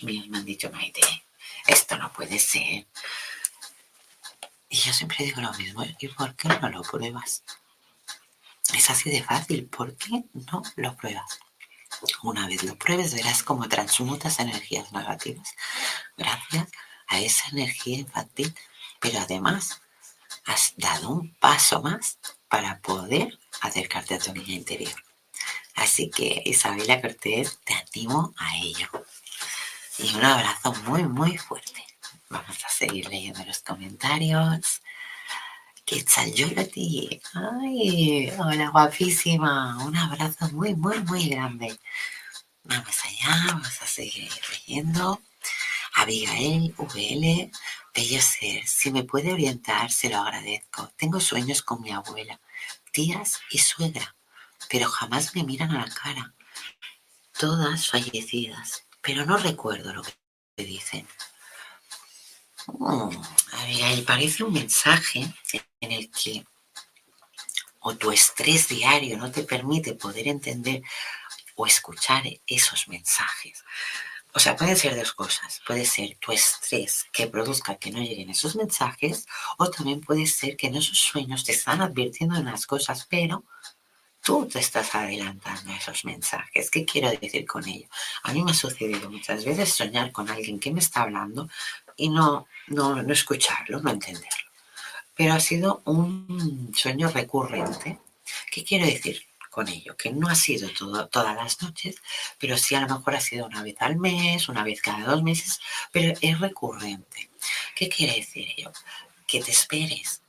míos 0.00 0.28
me 0.28 0.38
han 0.38 0.44
dicho, 0.44 0.70
Maite, 0.70 1.00
esto 1.66 1.96
no 1.96 2.12
puede 2.12 2.38
ser. 2.38 2.86
Y 4.68 4.76
yo 4.76 4.92
siempre 4.92 5.24
digo 5.24 5.40
lo 5.40 5.52
mismo, 5.54 5.84
¿y 5.84 6.08
por 6.08 6.34
qué 6.34 6.48
no 6.48 6.68
lo 6.68 6.82
pruebas? 6.82 7.44
Es 8.74 8.90
así 8.90 9.10
de 9.10 9.22
fácil, 9.22 9.66
¿por 9.66 9.96
qué 9.96 10.24
no 10.32 10.62
lo 10.76 10.96
pruebas? 10.96 11.38
Una 12.22 12.46
vez 12.46 12.62
lo 12.64 12.76
pruebes, 12.76 13.14
verás 13.14 13.42
cómo 13.42 13.68
transmutas 13.68 14.38
energías 14.40 14.92
negativas 14.92 15.54
gracias 16.16 16.68
a 17.06 17.20
esa 17.20 17.48
energía 17.48 17.98
infantil, 17.98 18.54
pero 19.00 19.20
además 19.20 19.80
has 20.44 20.74
dado 20.76 21.10
un 21.10 21.34
paso 21.36 21.80
más 21.80 22.18
para 22.48 22.80
poder 22.80 23.38
acercarte 23.62 24.14
a 24.14 24.18
tu 24.18 24.32
niña 24.32 24.54
interior. 24.54 24.94
Así 25.76 26.10
que 26.10 26.42
Isabela 26.44 27.00
Cortés, 27.00 27.60
te 27.64 27.74
animo 27.74 28.34
a 28.38 28.56
ello. 28.56 28.88
Y 29.98 30.14
un 30.14 30.24
abrazo 30.24 30.74
muy, 30.86 31.04
muy 31.04 31.38
fuerte. 31.38 31.84
Vamos 32.28 32.64
a 32.64 32.68
seguir 32.68 33.08
leyendo 33.08 33.44
los 33.44 33.60
comentarios. 33.60 34.82
ti. 35.84 37.20
Ay, 37.34 38.32
hola 38.38 38.70
guapísima. 38.70 39.84
Un 39.84 39.96
abrazo 39.96 40.48
muy, 40.50 40.74
muy, 40.74 40.98
muy 41.00 41.28
grande. 41.28 41.78
Vamos 42.64 42.96
allá, 43.04 43.44
vamos 43.46 43.80
a 43.80 43.86
seguir 43.86 44.32
leyendo. 44.50 45.20
Abigail 45.94 46.74
VL, 46.76 47.50
bello 47.94 48.20
ser, 48.20 48.66
si 48.66 48.90
me 48.90 49.04
puede 49.04 49.32
orientar, 49.32 49.92
se 49.92 50.08
lo 50.10 50.18
agradezco. 50.18 50.90
Tengo 50.96 51.20
sueños 51.20 51.62
con 51.62 51.80
mi 51.80 51.90
abuela, 51.92 52.40
tías 52.92 53.40
y 53.50 53.58
suegra, 53.58 54.15
pero 54.70 54.88
jamás 54.88 55.34
me 55.34 55.44
miran 55.44 55.70
a 55.72 55.86
la 55.86 55.94
cara. 55.94 56.34
Todas 57.38 57.90
fallecidas, 57.90 58.86
pero 59.00 59.24
no 59.24 59.36
recuerdo 59.36 59.92
lo 59.92 60.02
que 60.02 60.64
dicen. 60.64 61.06
Mm, 62.66 63.10
Abigail, 63.52 64.04
parece 64.04 64.44
un 64.44 64.52
mensaje 64.52 65.32
en 65.80 65.92
el 65.92 66.10
que 66.10 66.44
o 67.80 67.94
tu 67.96 68.10
estrés 68.10 68.68
diario 68.68 69.16
no 69.16 69.30
te 69.30 69.44
permite 69.44 69.94
poder 69.94 70.26
entender 70.26 70.82
o 71.54 71.66
escuchar 71.66 72.24
esos 72.46 72.88
mensajes. 72.88 73.64
O 74.34 74.40
sea, 74.40 74.56
pueden 74.56 74.76
ser 74.76 74.96
dos 74.96 75.12
cosas. 75.12 75.62
Puede 75.66 75.86
ser 75.86 76.16
tu 76.18 76.32
estrés 76.32 77.06
que 77.12 77.26
produzca 77.26 77.76
que 77.76 77.90
no 77.90 78.00
lleguen 78.00 78.28
esos 78.28 78.56
mensajes 78.56 79.26
o 79.56 79.70
también 79.70 80.00
puede 80.00 80.26
ser 80.26 80.56
que 80.56 80.66
en 80.66 80.76
esos 80.76 80.98
sueños 80.98 81.44
te 81.44 81.52
están 81.52 81.80
advirtiendo 81.80 82.38
unas 82.38 82.66
cosas, 82.66 83.06
pero 83.08 83.44
tú 84.26 84.44
te 84.48 84.58
estás 84.58 84.92
adelantando 84.96 85.72
a 85.72 85.76
esos 85.76 86.04
mensajes. 86.04 86.68
¿Qué 86.68 86.84
quiero 86.84 87.08
decir 87.10 87.46
con 87.46 87.66
ello? 87.68 87.86
A 88.24 88.32
mí 88.32 88.42
me 88.42 88.50
ha 88.50 88.54
sucedido 88.54 89.08
muchas 89.08 89.44
veces 89.44 89.72
soñar 89.72 90.10
con 90.10 90.28
alguien 90.28 90.58
que 90.58 90.72
me 90.72 90.80
está 90.80 91.02
hablando 91.02 91.48
y 91.96 92.08
no, 92.08 92.48
no, 92.66 93.00
no 93.00 93.12
escucharlo, 93.12 93.80
no 93.80 93.90
entenderlo. 93.92 94.50
Pero 95.14 95.34
ha 95.34 95.38
sido 95.38 95.80
un 95.84 96.72
sueño 96.74 97.08
recurrente. 97.08 98.00
¿Qué 98.50 98.64
quiero 98.64 98.86
decir? 98.86 99.22
con 99.48 99.68
ello, 99.68 99.96
que 99.96 100.10
no 100.10 100.28
ha 100.28 100.34
sido 100.34 100.68
todo, 100.68 101.08
todas 101.08 101.34
las 101.34 101.62
noches, 101.62 101.96
pero 102.38 102.58
sí 102.58 102.74
a 102.74 102.82
lo 102.82 102.94
mejor 102.94 103.14
ha 103.14 103.20
sido 103.20 103.46
una 103.46 103.62
vez 103.62 103.76
al 103.78 103.96
mes, 103.96 104.50
una 104.50 104.62
vez 104.62 104.82
cada 104.82 105.06
dos 105.06 105.22
meses, 105.22 105.60
pero 105.90 106.12
es 106.20 106.40
recurrente. 106.40 107.30
¿Qué 107.74 107.88
quiere 107.88 108.16
decir 108.16 108.46
ello? 108.54 108.70
Que 109.26 109.40
te 109.40 109.52
esperes, 109.52 110.20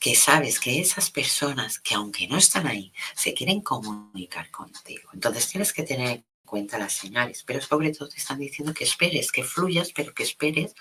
que 0.00 0.16
sabes 0.16 0.58
que 0.58 0.80
esas 0.80 1.10
personas 1.10 1.78
que 1.78 1.94
aunque 1.94 2.26
no 2.26 2.38
están 2.38 2.66
ahí, 2.66 2.92
se 3.14 3.34
quieren 3.34 3.60
comunicar 3.60 4.50
contigo. 4.50 5.10
Entonces 5.12 5.46
tienes 5.46 5.74
que 5.74 5.82
tener 5.82 6.24
cuenta 6.46 6.78
las 6.78 6.94
señales, 6.94 7.44
pero 7.46 7.60
sobre 7.60 7.92
todo 7.92 8.08
te 8.08 8.16
están 8.16 8.38
diciendo 8.38 8.72
que 8.72 8.84
esperes, 8.84 9.30
que 9.30 9.44
fluyas, 9.44 9.92
pero 9.94 10.14
que 10.14 10.22
esperes 10.22 10.74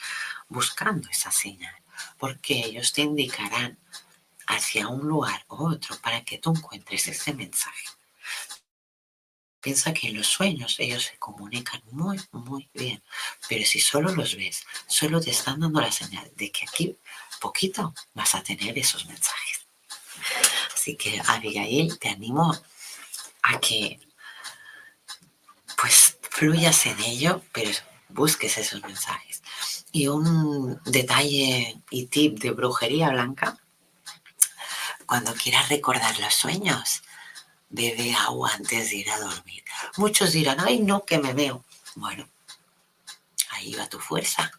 buscando 0.48 1.10
esa 1.10 1.32
señal, 1.32 1.76
porque 2.18 2.54
ellos 2.66 2.94
te 2.94 3.02
indicarán 3.02 3.78
hacia 4.48 4.88
un 4.88 5.06
lugar 5.08 5.46
u 5.50 5.68
otro 5.68 5.98
para 6.02 6.24
que 6.24 6.40
tú 6.40 6.52
encuentres 6.56 7.08
ese 7.10 7.34
mensaje. 7.34 7.86
Piensa 9.62 9.94
que 9.94 10.08
en 10.08 10.18
los 10.18 10.28
sueños 10.28 10.78
ellos 10.80 11.04
se 11.04 11.18
comunican 11.20 11.82
muy, 11.92 12.20
muy 12.32 12.70
bien, 12.74 13.04
pero 13.50 13.66
si 13.66 13.82
solo 13.82 14.16
los 14.16 14.38
ves, 14.38 14.64
solo 14.88 15.20
te 15.20 15.32
están 15.32 15.60
dando 15.60 15.82
la 15.82 15.92
señal 15.92 16.32
de 16.38 16.50
que 16.50 16.66
aquí 16.66 16.98
poquito 17.40 17.94
vas 18.14 18.36
a 18.36 18.44
tener 18.44 18.78
esos 18.78 19.06
mensajes. 19.06 19.66
Así 20.74 20.96
que 20.96 21.22
Abigail, 21.28 21.98
te 21.98 22.10
animo 22.10 22.56
a 23.44 23.60
que 23.60 24.00
pues 25.80 26.18
fluyas 26.22 26.86
en 26.86 27.00
ello, 27.00 27.42
pero 27.52 27.72
busques 28.10 28.58
esos 28.58 28.82
mensajes. 28.84 29.42
Y 29.92 30.08
un 30.08 30.80
detalle 30.86 31.82
y 31.90 32.06
tip 32.08 32.40
de 32.40 32.52
brujería 32.52 33.10
blanca, 33.10 33.58
cuando 35.06 35.34
quieras 35.34 35.70
recordar 35.70 36.20
los 36.20 36.34
sueños, 36.34 37.02
bebe 37.70 38.14
agua 38.14 38.52
antes 38.54 38.90
de 38.90 38.98
ir 38.98 39.12
a 39.12 39.20
dormir. 39.20 39.64
Muchos 39.98 40.34
dirán, 40.34 40.60
ay, 40.60 40.80
no, 40.80 41.04
que 41.06 41.18
me 41.18 41.34
veo. 41.34 41.64
Bueno, 41.96 42.28
ahí 43.52 43.74
va 43.74 43.90
tu 43.90 44.00
fuerza. 44.00 44.52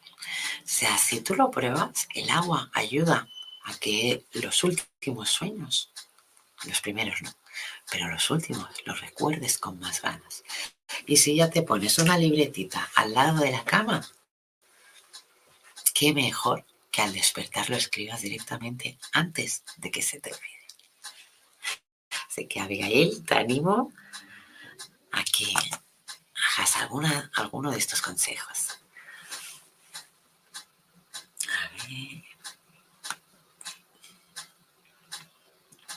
O 0.65 0.69
sea, 0.73 0.97
si 0.99 1.21
tú 1.21 1.35
lo 1.35 1.51
pruebas, 1.51 2.07
el 2.15 2.31
agua 2.31 2.71
ayuda 2.75 3.29
a 3.65 3.79
que 3.79 4.25
los 4.33 4.63
últimos 4.65 5.31
sueños, 5.31 5.93
los 6.65 6.81
primeros 6.81 7.23
no, 7.23 7.35
pero 7.91 8.09
los 8.09 8.31
últimos 8.31 8.69
los 8.85 9.01
recuerdes 9.01 9.59
con 9.59 9.79
más 9.79 10.01
ganas. 10.03 10.45
Y 11.07 11.17
si 11.17 11.37
ya 11.37 11.51
te 11.51 11.63
pones 11.63 11.99
una 11.99 12.19
libretita 12.19 12.89
al 12.95 13.13
lado 13.15 13.41
de 13.41 13.53
la 13.53 13.65
cama, 13.65 14.07
qué 15.95 16.13
mejor 16.13 16.65
que 16.91 17.03
al 17.03 17.13
despertar 17.13 17.71
lo 17.71 17.77
escribas 17.77 18.23
directamente 18.23 18.99
antes 19.13 19.63
de 19.77 19.91
que 19.91 20.03
se 20.03 20.21
te 20.21 20.33
olvide. 20.33 20.67
Así 22.29 22.47
que 22.47 22.61
Abigail, 22.61 23.25
te 23.25 23.35
animo 23.35 23.93
a 25.13 25.25
que 25.25 25.53
hagas 26.57 26.77
alguna, 26.77 27.31
alguno 27.35 27.71
de 27.71 27.79
estos 27.79 28.03
consejos. 28.03 28.70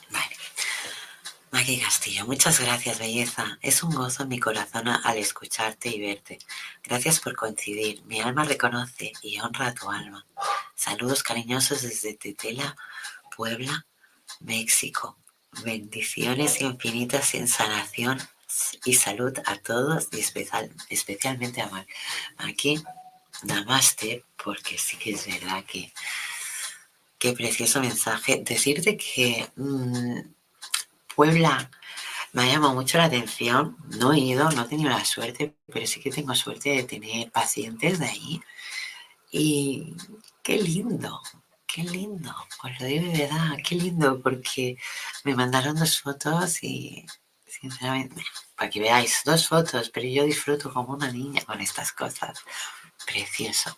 Vale. 0.09 0.37
Maggie 1.51 1.79
Castillo, 1.79 2.25
muchas 2.25 2.59
gracias, 2.59 2.97
belleza. 2.97 3.59
Es 3.61 3.83
un 3.83 3.93
gozo 3.93 4.23
en 4.23 4.29
mi 4.29 4.39
corazón 4.39 4.87
al 4.87 5.17
escucharte 5.17 5.89
y 5.89 6.01
verte. 6.01 6.39
Gracias 6.83 7.19
por 7.19 7.35
coincidir. 7.35 8.03
Mi 8.05 8.21
alma 8.21 8.43
reconoce 8.43 9.11
y 9.21 9.39
honra 9.39 9.67
a 9.67 9.73
tu 9.73 9.89
alma. 9.91 10.25
Saludos 10.75 11.21
cariñosos 11.21 11.83
desde 11.83 12.15
Tetela, 12.15 12.75
Puebla, 13.35 13.85
México. 14.39 15.17
Bendiciones 15.63 16.59
infinitas 16.61 17.35
en 17.35 17.47
sanación 17.47 18.19
y 18.83 18.95
salud 18.95 19.33
a 19.45 19.57
todos 19.57 20.07
y 20.11 20.19
especial, 20.19 20.71
especialmente 20.89 21.61
a 21.61 21.85
Aquí, 22.37 22.83
namaste, 23.43 24.25
porque 24.43 24.77
sí 24.77 24.97
que 24.97 25.11
es 25.11 25.25
verdad 25.27 25.63
que 25.65 25.93
qué 27.17 27.33
precioso 27.33 27.79
mensaje. 27.81 28.41
Decirte 28.43 28.97
que 28.97 29.47
mm, 29.55 30.19
Puebla 31.15 31.69
me 32.33 32.43
ha 32.43 32.53
llamado 32.53 32.73
mucho 32.73 32.97
la 32.97 33.05
atención. 33.05 33.77
No 33.99 34.13
he 34.13 34.19
ido, 34.19 34.49
no 34.51 34.63
he 34.63 34.67
tenido 34.67 34.89
la 34.89 35.05
suerte, 35.05 35.55
pero 35.71 35.87
sí 35.87 35.99
que 36.01 36.11
tengo 36.11 36.35
suerte 36.35 36.69
de 36.69 36.83
tener 36.83 37.31
pacientes 37.31 37.99
de 37.99 38.05
ahí. 38.07 38.41
Y 39.31 39.95
qué 40.43 40.57
lindo, 40.57 41.21
Qué 41.73 41.81
lindo, 41.81 42.31
os 42.63 42.79
lo 42.79 42.85
digo 42.85 43.11
de 43.11 43.17
verdad, 43.23 43.57
qué 43.67 43.73
lindo, 43.73 44.21
porque 44.21 44.77
me 45.23 45.33
mandaron 45.33 45.75
dos 45.75 45.99
fotos 46.01 46.61
y 46.63 47.03
sinceramente, 47.47 48.23
para 48.55 48.69
que 48.69 48.79
veáis, 48.79 49.21
dos 49.25 49.47
fotos, 49.47 49.89
pero 49.89 50.07
yo 50.07 50.23
disfruto 50.23 50.71
como 50.71 50.93
una 50.93 51.11
niña 51.11 51.41
con 51.43 51.59
estas 51.61 51.91
cosas. 51.91 52.43
Precioso. 53.05 53.77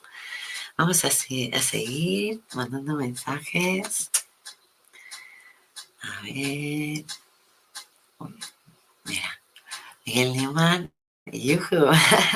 Vamos 0.78 1.06
a, 1.06 1.10
seguir 1.10 2.42
mandando 2.54 2.96
mensajes. 2.96 4.10
A 6.02 6.22
ver. 6.22 7.06
Mira, 9.06 9.42
Miguel 10.06 10.34
Newman. 10.36 10.92
Yuhu. 11.26 11.92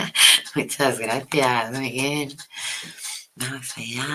Muchas 0.55 0.99
gracias, 0.99 1.71
Miguel. 1.71 2.37
Vamos 3.35 3.77
allá. 3.77 4.05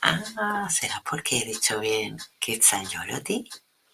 Ah, 0.00 0.68
¿será 0.70 1.02
porque 1.08 1.38
he 1.38 1.44
dicho 1.44 1.80
bien 1.80 2.18
Quetzalyoroti? 2.40 3.48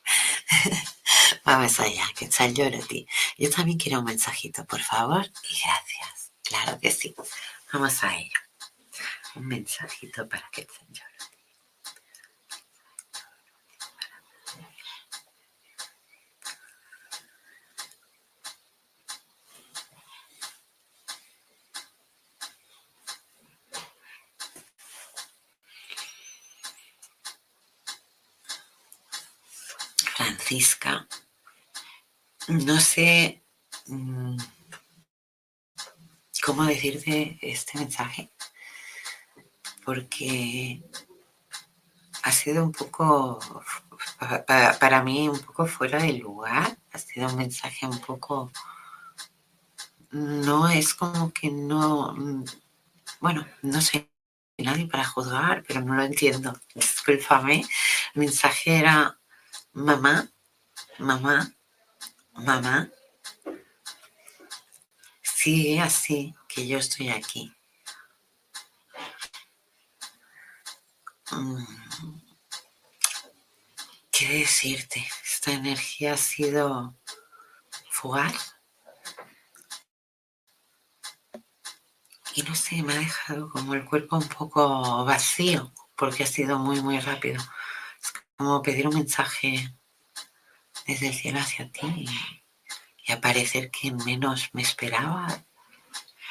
Vamos 1.45 1.81
allá, 1.81 2.05
Quetzalyoroti. 2.17 3.07
Yo 3.39 3.51
también 3.51 3.79
quiero 3.79 3.99
un 3.99 4.05
mensajito, 4.05 4.65
por 4.65 4.81
favor, 4.81 5.25
y 5.27 5.61
gracias. 5.65 6.33
Claro 6.43 6.79
que 6.81 6.91
sí. 6.91 7.15
Vamos 7.73 8.05
a 8.05 8.17
ello. 8.17 8.39
Un 9.37 9.47
mensajito 9.47 10.29
para 10.29 10.49
Quetzalyoroti. 10.53 11.13
no 32.49 32.79
sé 32.81 33.43
mm, 33.87 34.37
cómo 36.45 36.65
decirte 36.65 37.39
este 37.41 37.79
mensaje, 37.79 38.31
porque 39.85 40.83
ha 42.23 42.33
sido 42.33 42.65
un 42.65 42.73
poco, 42.73 43.39
para, 44.47 45.03
mí, 45.03 45.29
un 45.29 45.41
poco 45.41 45.67
fuera 45.67 46.03
de 46.03 46.15
lugar, 46.15 46.77
ha 46.93 46.99
sido 46.99 47.29
un 47.29 47.37
mensaje 47.37 47.87
un 47.87 47.99
poco, 48.01 48.51
no 50.11 50.69
es 50.69 50.95
como 50.95 51.33
que 51.33 51.51
no, 51.51 52.15
bueno, 53.21 53.47
no 53.63 53.81
sé 53.81 54.09
nadie 54.59 54.87
para 54.87 55.05
juzgar, 55.05 55.63
pero 55.67 55.81
no 55.81 55.95
lo 55.95 56.03
entiendo. 56.03 56.53
Discúlpame. 56.75 57.65
El 58.15 58.21
mensaje 58.21 58.79
era, 58.79 59.19
mamá, 59.73 60.29
mamá, 60.99 61.53
mamá, 62.35 62.89
sigue 65.43 65.81
así 65.81 66.33
que 66.49 66.69
yo 66.69 66.79
estoy 66.79 67.09
aquí. 67.09 67.53
Mm. 71.33 71.65
¿Qué 74.13 74.29
decirte? 74.29 75.05
Esta 75.25 75.51
energía 75.51 76.13
ha 76.13 76.17
sido 76.17 76.97
fugaz. 77.91 78.55
Y 82.37 82.43
no 82.43 82.55
sé, 82.55 82.81
me 82.85 82.93
ha 82.93 82.99
dejado 82.99 83.51
como 83.51 83.75
el 83.75 83.85
cuerpo 83.85 84.19
un 84.19 84.29
poco 84.29 85.05
vacío, 85.05 85.73
porque 85.97 86.23
ha 86.23 86.27
sido 86.27 86.61
muy, 86.61 86.81
muy 86.81 87.01
rápido. 87.01 87.43
Es 88.01 88.13
como 88.37 88.63
pedir 88.63 88.87
un 88.87 88.95
mensaje 88.95 89.77
desde 90.87 91.09
el 91.09 91.15
cielo 91.15 91.41
hacia 91.41 91.69
ti 91.73 92.07
y, 93.13 93.15
aparecer 93.15 93.71
que 93.71 93.93
menos 93.93 94.51
me 94.53 94.63
esperaba, 94.63 95.45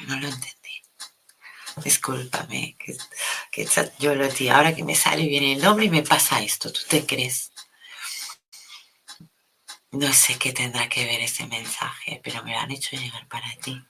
no 0.00 0.20
lo 0.20 0.28
entendí. 0.28 0.82
Discúlpame, 1.82 2.76
que, 2.78 2.96
que 3.50 3.68
yo 3.98 4.14
lo 4.14 4.28
di, 4.28 4.48
ahora 4.48 4.74
que 4.74 4.84
me 4.84 4.94
sale 4.94 5.26
bien 5.26 5.44
el 5.44 5.62
nombre 5.62 5.86
y 5.86 5.90
me 5.90 6.02
pasa 6.02 6.42
esto, 6.42 6.72
¿tú 6.72 6.80
te 6.88 7.06
crees? 7.06 7.52
No 9.90 10.12
sé 10.12 10.38
qué 10.38 10.52
tendrá 10.52 10.88
que 10.88 11.04
ver 11.04 11.20
ese 11.20 11.46
mensaje, 11.46 12.20
pero 12.22 12.42
me 12.42 12.52
lo 12.52 12.58
han 12.58 12.70
hecho 12.70 12.96
llegar 12.96 13.26
para 13.28 13.54
ti. 13.56 13.82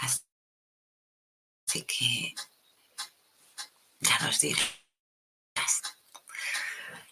Así 0.00 1.82
que 1.82 2.34
ya 4.00 4.18
nos 4.20 4.40
dirás. 4.40 4.82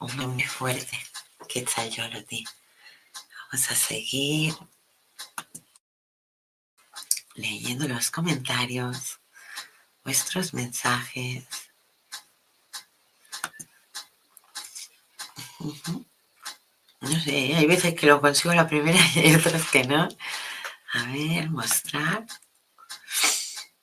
Un 0.00 0.16
nombre 0.16 0.46
fuerte 0.46 0.98
di. 2.28 2.44
Vamos 3.52 3.70
a 3.70 3.74
seguir 3.74 4.54
leyendo 7.34 7.88
los 7.88 8.10
comentarios, 8.10 9.20
vuestros 10.04 10.54
mensajes. 10.54 11.44
No 17.00 17.20
sé, 17.20 17.54
hay 17.54 17.66
veces 17.66 17.94
que 17.94 18.06
lo 18.06 18.20
consigo 18.20 18.54
la 18.54 18.66
primera 18.66 18.98
y 19.14 19.20
hay 19.20 19.34
otras 19.34 19.68
que 19.70 19.84
no. 19.84 20.08
A 20.92 21.04
ver, 21.12 21.50
mostrar. 21.50 22.24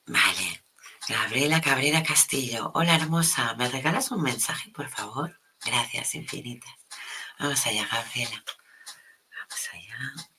Vale. 0.06 0.62
Gabriela 1.08 1.60
Cabrera 1.60 2.02
Castillo. 2.02 2.70
Hola 2.74 2.94
hermosa, 2.94 3.54
¿me 3.54 3.68
regalas 3.68 4.10
un 4.12 4.22
mensaje, 4.22 4.70
por 4.70 4.88
favor? 4.88 5.38
Gracias 5.64 6.14
infinitas. 6.14 6.72
Vamos 7.38 7.66
allá, 7.66 7.86
Gabriela. 7.90 8.44
Vamos 9.30 9.68
allá. 9.72 10.31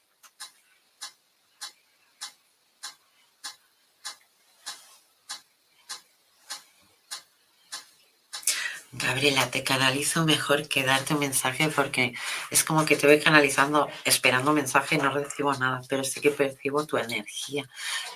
Gabriela, 8.95 9.49
te 9.49 9.63
canalizo 9.63 10.23
mejor 10.23 10.67
que 10.67 10.83
darte 10.83 11.15
un 11.15 11.19
mensaje 11.19 11.67
porque 11.69 12.13
es 12.51 12.63
como 12.63 12.85
que 12.85 12.95
te 12.95 13.07
voy 13.07 13.19
canalizando 13.19 13.89
esperando 14.05 14.51
un 14.51 14.57
mensaje 14.57 14.95
y 14.95 14.97
no 14.99 15.11
recibo 15.11 15.51
nada, 15.55 15.81
pero 15.89 16.03
sí 16.03 16.21
que 16.21 16.29
percibo 16.29 16.85
tu 16.85 16.97
energía 16.97 17.67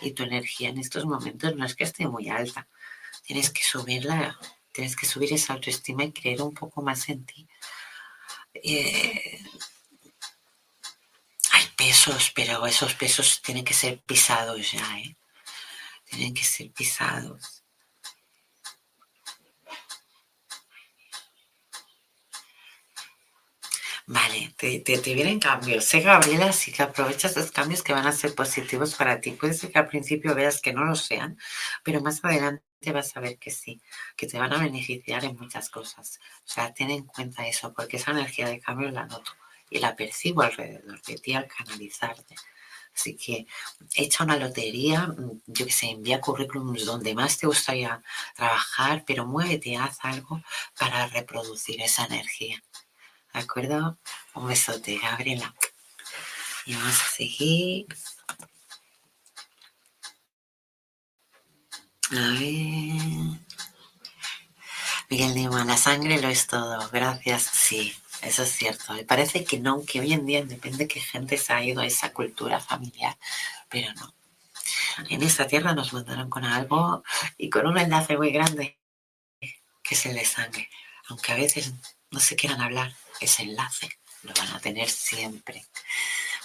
y 0.02 0.12
tu 0.12 0.22
energía 0.22 0.70
en 0.70 0.78
estos 0.78 1.06
momentos 1.06 1.56
no 1.56 1.66
es 1.66 1.76
que 1.76 1.84
esté 1.84 2.08
muy 2.08 2.30
alta, 2.30 2.68
tienes 3.24 3.50
que 3.50 3.64
subirla, 3.64 4.40
tienes 4.72 4.96
que 4.96 5.08
subir 5.08 5.34
esa 5.34 5.54
autoestima 5.54 6.04
y 6.04 6.12
creer 6.14 6.44
un 6.44 6.54
poco 6.54 6.84
más 6.84 7.10
en 7.10 7.26
ti. 7.26 7.48
Eh, 8.54 9.42
hay 11.54 11.68
pesos, 11.76 12.32
pero 12.36 12.68
esos 12.68 12.94
pesos 12.94 13.42
tienen 13.42 13.66
que 13.66 13.74
ser 13.74 14.00
pisados 14.02 14.72
ya, 14.74 15.00
¿eh? 15.00 15.18
Tienen 16.06 16.36
que 16.36 16.44
ser 16.44 16.72
pisados. 16.72 17.57
Vale, 24.10 24.54
te, 24.58 24.80
te, 24.80 25.14
vienen 25.14 25.38
cambios. 25.40 25.84
Sé, 25.84 26.00
Gabriela, 26.00 26.54
sí 26.54 26.72
que 26.72 26.82
aprovechas 26.82 27.36
los 27.36 27.52
cambios 27.52 27.84
que 27.84 27.92
van 27.94 28.08
a 28.08 28.14
ser 28.14 28.34
positivos 28.36 28.96
para 28.96 29.20
ti. 29.20 29.32
Puede 29.32 29.54
ser 29.54 29.70
que 29.72 29.80
al 29.80 29.88
principio 29.90 30.34
veas 30.34 30.62
que 30.62 30.72
no 30.72 30.86
lo 30.86 30.96
sean, 30.96 31.38
pero 31.84 32.00
más 32.02 32.24
adelante 32.24 32.64
vas 32.94 33.16
a 33.18 33.20
ver 33.20 33.38
que 33.38 33.52
sí, 33.52 33.82
que 34.16 34.26
te 34.26 34.40
van 34.40 34.54
a 34.54 34.60
beneficiar 34.60 35.26
en 35.26 35.36
muchas 35.36 35.70
cosas. 35.70 36.20
O 36.46 36.48
sea, 36.48 36.74
ten 36.74 36.90
en 36.90 37.06
cuenta 37.06 37.48
eso, 37.48 37.74
porque 37.74 37.98
esa 37.98 38.12
energía 38.12 38.48
de 38.48 38.62
cambio 38.62 38.90
la 38.92 39.06
noto 39.06 39.32
y 39.70 39.80
la 39.80 39.96
percibo 39.96 40.42
alrededor 40.42 41.02
de 41.02 41.18
ti 41.18 41.34
al 41.34 41.48
canalizarte. 41.48 42.36
Así 42.96 43.16
que 43.16 43.46
echa 43.96 44.24
una 44.24 44.38
lotería, 44.38 45.14
yo 45.46 45.66
que 45.66 45.72
sé, 45.72 45.90
envía 45.92 46.22
currículums 46.22 46.86
donde 46.86 47.14
más 47.14 47.38
te 47.38 47.46
gustaría 47.46 48.02
trabajar, 48.36 49.04
pero 49.06 49.26
muévete, 49.26 49.76
haz 49.76 49.98
algo 50.02 50.42
para 50.80 51.08
reproducir 51.08 51.82
esa 51.82 52.06
energía. 52.06 52.64
¿De 53.38 53.44
acuerdo? 53.44 54.00
Un 54.34 54.48
besote, 54.48 54.98
Gabriela. 54.98 55.54
Y 56.66 56.74
vamos 56.74 57.00
a 57.00 57.06
seguir. 57.06 57.86
A 62.10 62.30
ver. 62.32 63.40
Miguel 65.08 65.36
Lima, 65.36 65.64
la 65.66 65.78
sangre 65.78 66.20
lo 66.20 66.30
es 66.30 66.48
todo. 66.48 66.90
Gracias. 66.90 67.44
Sí, 67.44 67.96
eso 68.24 68.42
es 68.42 68.50
cierto. 68.54 68.94
Me 68.94 69.04
parece 69.04 69.46
que 69.46 69.60
no, 69.60 69.86
que 69.86 70.00
hoy 70.00 70.14
en 70.14 70.26
día 70.26 70.44
depende 70.44 70.88
que 70.88 71.00
gente 71.00 71.38
se 71.38 71.54
ha 71.54 71.64
ido 71.64 71.82
a 71.82 71.86
esa 71.86 72.14
cultura 72.14 72.60
familiar, 72.60 73.20
pero 73.70 73.94
no. 73.94 74.16
En 75.10 75.22
esta 75.22 75.46
tierra 75.46 75.76
nos 75.76 75.94
mandaron 75.94 76.32
con 76.32 76.44
algo 76.44 77.04
y 77.38 77.52
con 77.52 77.68
un 77.68 77.78
enlace 77.78 78.18
muy 78.18 78.32
grande, 78.32 78.80
que 79.40 79.94
es 79.94 80.06
el 80.08 80.16
de 80.16 80.26
sangre. 80.26 80.72
Aunque 81.10 81.34
a 81.34 81.36
veces 81.36 81.72
no 82.10 82.20
se 82.20 82.36
quieran 82.36 82.62
hablar, 82.62 82.96
ese 83.22 83.44
enlace 83.44 83.90
lo 84.24 84.34
van 84.34 84.50
a 84.50 84.60
tener 84.60 84.90
siempre. 84.90 85.66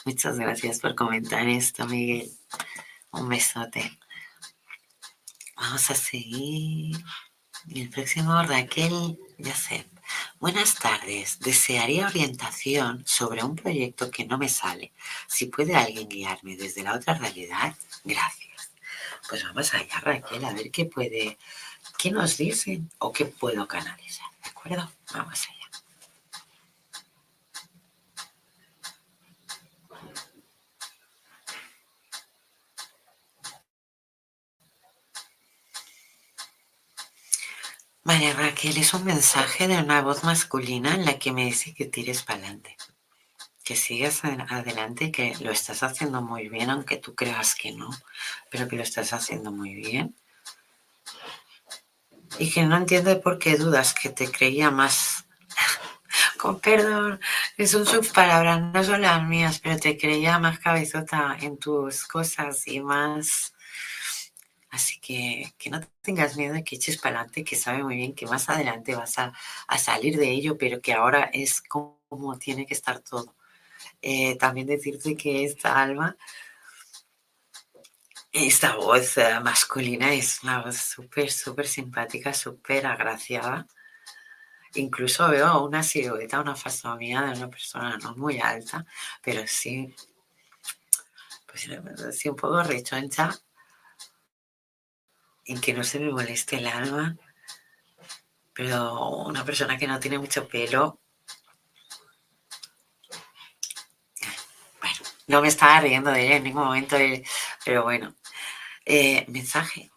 Muchas 0.04 0.38
gracias 0.38 0.80
por 0.80 0.94
comentar 0.94 1.48
esto, 1.48 1.86
Miguel. 1.86 2.30
Un 3.10 3.28
besote. 3.28 3.98
Vamos 5.56 5.90
a 5.90 5.94
seguir. 5.94 6.96
el 7.74 7.88
próximo, 7.90 8.42
Raquel 8.42 9.18
ya 9.38 9.54
sé. 9.54 9.86
Buenas 10.38 10.74
tardes. 10.74 11.38
Desearía 11.40 12.06
orientación 12.06 13.02
sobre 13.06 13.42
un 13.42 13.56
proyecto 13.56 14.10
que 14.10 14.24
no 14.24 14.38
me 14.38 14.48
sale. 14.48 14.92
Si 15.28 15.46
puede 15.46 15.74
alguien 15.74 16.08
guiarme 16.08 16.56
desde 16.56 16.82
la 16.82 16.94
otra 16.94 17.14
realidad, 17.14 17.74
gracias. 18.04 18.70
Pues 19.28 19.44
vamos 19.44 19.72
allá, 19.74 20.00
Raquel, 20.00 20.44
a 20.44 20.52
ver 20.52 20.70
qué 20.70 20.84
puede, 20.84 21.38
qué 21.98 22.10
nos 22.10 22.36
dicen 22.36 22.90
o 22.98 23.12
qué 23.12 23.26
puedo 23.26 23.66
canalizar. 23.66 24.26
¿De 24.42 24.50
acuerdo? 24.50 24.90
Vamos 25.12 25.40
allá. 25.48 25.61
María 38.04 38.34
Raquel, 38.34 38.78
es 38.78 38.94
un 38.94 39.04
mensaje 39.04 39.68
de 39.68 39.78
una 39.78 40.02
voz 40.02 40.24
masculina 40.24 40.94
en 40.94 41.04
la 41.04 41.20
que 41.20 41.30
me 41.30 41.44
dice 41.44 41.72
que 41.72 41.84
tires 41.84 42.24
para 42.24 42.40
adelante, 42.40 42.76
que 43.62 43.76
sigas 43.76 44.24
adelante, 44.24 45.12
que 45.12 45.36
lo 45.38 45.52
estás 45.52 45.84
haciendo 45.84 46.20
muy 46.20 46.48
bien, 46.48 46.70
aunque 46.70 46.96
tú 46.96 47.14
creas 47.14 47.54
que 47.54 47.70
no, 47.70 47.88
pero 48.50 48.66
que 48.66 48.74
lo 48.74 48.82
estás 48.82 49.12
haciendo 49.12 49.52
muy 49.52 49.74
bien. 49.74 50.16
Y 52.40 52.50
que 52.50 52.64
no 52.64 52.76
entiende 52.76 53.14
por 53.16 53.38
qué 53.38 53.56
dudas, 53.56 53.94
que 53.94 54.08
te 54.08 54.28
creía 54.32 54.72
más, 54.72 55.24
con 56.38 56.58
perdón, 56.58 57.20
es 57.56 57.72
un 57.74 57.86
subpalabras, 57.86 58.60
no 58.60 58.82
son 58.82 59.02
las 59.02 59.22
mías, 59.22 59.60
pero 59.62 59.78
te 59.78 59.96
creía 59.96 60.40
más 60.40 60.58
cabezota 60.58 61.36
en 61.40 61.56
tus 61.56 62.04
cosas 62.08 62.66
y 62.66 62.80
más 62.80 63.54
Así 64.72 64.98
que 65.00 65.52
que 65.58 65.70
no 65.70 65.80
tengas 66.00 66.36
miedo 66.36 66.54
de 66.54 66.64
que 66.64 66.76
eches 66.76 66.96
para 66.96 67.16
adelante, 67.20 67.44
que 67.44 67.56
sabe 67.56 67.84
muy 67.84 67.96
bien 67.96 68.14
que 68.14 68.26
más 68.26 68.48
adelante 68.48 68.94
vas 68.94 69.18
a, 69.18 69.32
salir 69.78 70.16
de 70.18 70.30
ello, 70.30 70.56
pero 70.58 70.80
que 70.80 70.94
ahora 70.94 71.30
es 71.32 71.60
como 71.62 72.38
tiene 72.38 72.66
que 72.66 72.74
estar 72.74 73.00
todo. 73.00 73.36
Eh, 74.00 74.36
también 74.38 74.66
decirte 74.66 75.14
que 75.16 75.44
esta 75.44 75.80
alma, 75.82 76.16
esta 78.32 78.76
voz 78.76 79.18
eh, 79.18 79.40
masculina 79.40 80.12
es 80.14 80.42
una 80.42 80.62
voz 80.62 80.76
súper, 80.76 81.30
súper 81.30 81.66
simpática, 81.68 82.32
súper 82.32 82.86
agraciada. 82.86 83.66
Incluso 84.74 85.28
veo 85.28 85.64
una 85.64 85.82
silueta, 85.82 86.40
una 86.40 86.56
fasomía 86.56 87.22
de 87.22 87.32
una 87.38 87.50
persona 87.50 87.98
no 87.98 88.16
muy 88.16 88.40
alta, 88.40 88.86
pero 89.22 89.42
sí, 89.46 89.94
pues 91.46 91.68
sí 92.18 92.28
un 92.30 92.36
poco 92.36 92.62
rechoncha 92.62 93.30
en 95.44 95.60
que 95.60 95.74
no 95.74 95.84
se 95.84 95.98
me 95.98 96.10
moleste 96.10 96.56
el 96.56 96.66
alma, 96.66 97.16
pero 98.54 99.08
una 99.26 99.44
persona 99.44 99.78
que 99.78 99.86
no 99.86 100.00
tiene 100.00 100.18
mucho 100.18 100.48
pelo, 100.48 101.00
bueno, 104.80 104.96
no 105.26 105.42
me 105.42 105.48
estaba 105.48 105.80
riendo 105.80 106.10
de 106.10 106.26
ella 106.26 106.36
en 106.36 106.44
ningún 106.44 106.64
momento, 106.64 106.96
eh, 106.96 107.24
pero 107.64 107.84
bueno, 107.84 108.14
eh, 108.84 109.24
mensaje, 109.28 109.90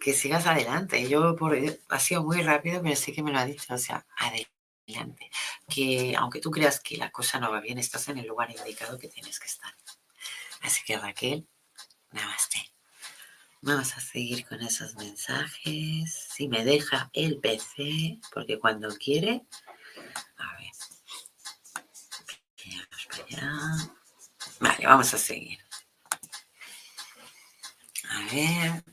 que 0.00 0.14
sigas 0.14 0.46
adelante. 0.46 1.08
Yo 1.08 1.36
por, 1.36 1.56
ha 1.88 2.00
sido 2.00 2.24
muy 2.24 2.42
rápido, 2.42 2.82
pero 2.82 2.96
sí 2.96 3.12
que 3.12 3.22
me 3.22 3.30
lo 3.32 3.38
ha 3.38 3.44
dicho, 3.44 3.74
o 3.74 3.78
sea, 3.78 4.06
adelante. 4.16 5.30
Que 5.68 6.16
aunque 6.16 6.40
tú 6.40 6.50
creas 6.50 6.80
que 6.80 6.96
la 6.96 7.10
cosa 7.10 7.38
no 7.38 7.50
va 7.52 7.60
bien, 7.60 7.78
estás 7.78 8.08
en 8.08 8.18
el 8.18 8.26
lugar 8.26 8.50
indicado 8.50 8.98
que 8.98 9.08
tienes 9.08 9.38
que 9.38 9.46
estar. 9.46 9.74
Así 10.62 10.82
que 10.84 10.98
Raquel, 10.98 11.46
namaste. 12.12 12.69
Vamos 13.62 13.94
a 13.94 14.00
seguir 14.00 14.46
con 14.46 14.62
esos 14.62 14.96
mensajes. 14.96 16.28
Si 16.34 16.48
me 16.48 16.64
deja 16.64 17.10
el 17.12 17.38
PC, 17.38 18.18
porque 18.32 18.58
cuando 18.58 18.88
quiere. 18.96 19.44
A 20.38 20.56
ver. 20.56 20.70
Vale, 24.60 24.86
vamos 24.86 25.12
a 25.12 25.18
seguir. 25.18 25.58
A 28.08 28.32
ver. 28.32 28.84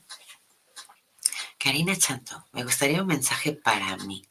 Karina 1.58 1.96
Chanto, 1.96 2.46
me 2.52 2.62
gustaría 2.62 3.00
un 3.00 3.08
mensaje 3.08 3.52
para 3.54 3.96
mí. 3.96 4.22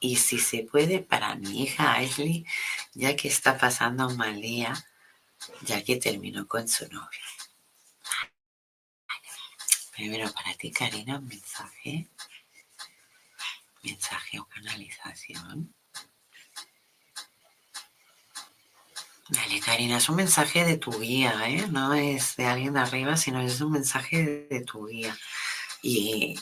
Y 0.00 0.16
si 0.16 0.38
se 0.38 0.62
puede, 0.62 1.00
para 1.00 1.34
mi 1.34 1.64
hija 1.64 1.94
Ashley, 1.96 2.46
ya 2.94 3.14
que 3.14 3.28
está 3.28 3.58
pasando 3.58 4.08
un 4.08 4.16
mal 4.16 4.40
día, 4.40 4.72
ya 5.62 5.84
que 5.84 5.96
terminó 5.96 6.48
con 6.48 6.66
su 6.66 6.88
novio. 6.88 7.20
Primero 10.00 10.32
para 10.32 10.54
ti, 10.54 10.70
Karina, 10.72 11.18
un 11.18 11.26
mensaje. 11.26 12.08
Mensaje 13.82 14.40
o 14.40 14.46
canalización. 14.46 15.74
Vale, 19.28 19.60
Karina, 19.60 19.98
es 19.98 20.08
un 20.08 20.16
mensaje 20.16 20.64
de 20.64 20.78
tu 20.78 20.98
guía, 20.98 21.34
¿eh? 21.50 21.68
No 21.68 21.92
es 21.92 22.34
de 22.36 22.46
alguien 22.46 22.72
de 22.72 22.80
arriba, 22.80 23.18
sino 23.18 23.42
es 23.42 23.60
un 23.60 23.72
mensaje 23.72 24.46
de 24.48 24.60
tu 24.62 24.86
guía. 24.86 25.14
Y 25.82 26.34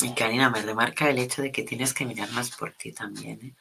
Y 0.00 0.14
Karina 0.14 0.50
me 0.50 0.62
remarca 0.62 1.10
el 1.10 1.18
hecho 1.18 1.42
de 1.42 1.50
que 1.50 1.62
tienes 1.62 1.92
que 1.94 2.04
mirar 2.04 2.30
más 2.32 2.50
por 2.50 2.72
ti 2.72 2.92
también. 2.92 3.38
¿eh? 3.42 3.54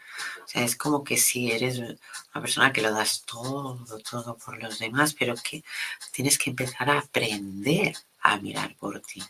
O 0.44 0.48
sea, 0.48 0.64
es 0.64 0.76
como 0.76 1.04
que 1.04 1.18
si 1.18 1.52
eres 1.52 1.78
una 1.80 2.42
persona 2.42 2.72
que 2.72 2.82
lo 2.82 2.92
das 2.92 3.24
todo, 3.26 3.80
todo 4.10 4.38
por 4.38 4.62
los 4.62 4.80
demás, 4.80 5.16
pero 5.18 5.36
que 5.36 5.64
tienes 6.12 6.38
que 6.38 6.52
empezar 6.52 6.90
a 6.90 7.00
aprender 7.00 7.96
a 8.22 8.38
mirar 8.38 8.76
por 8.76 9.02
ti. 9.02 9.24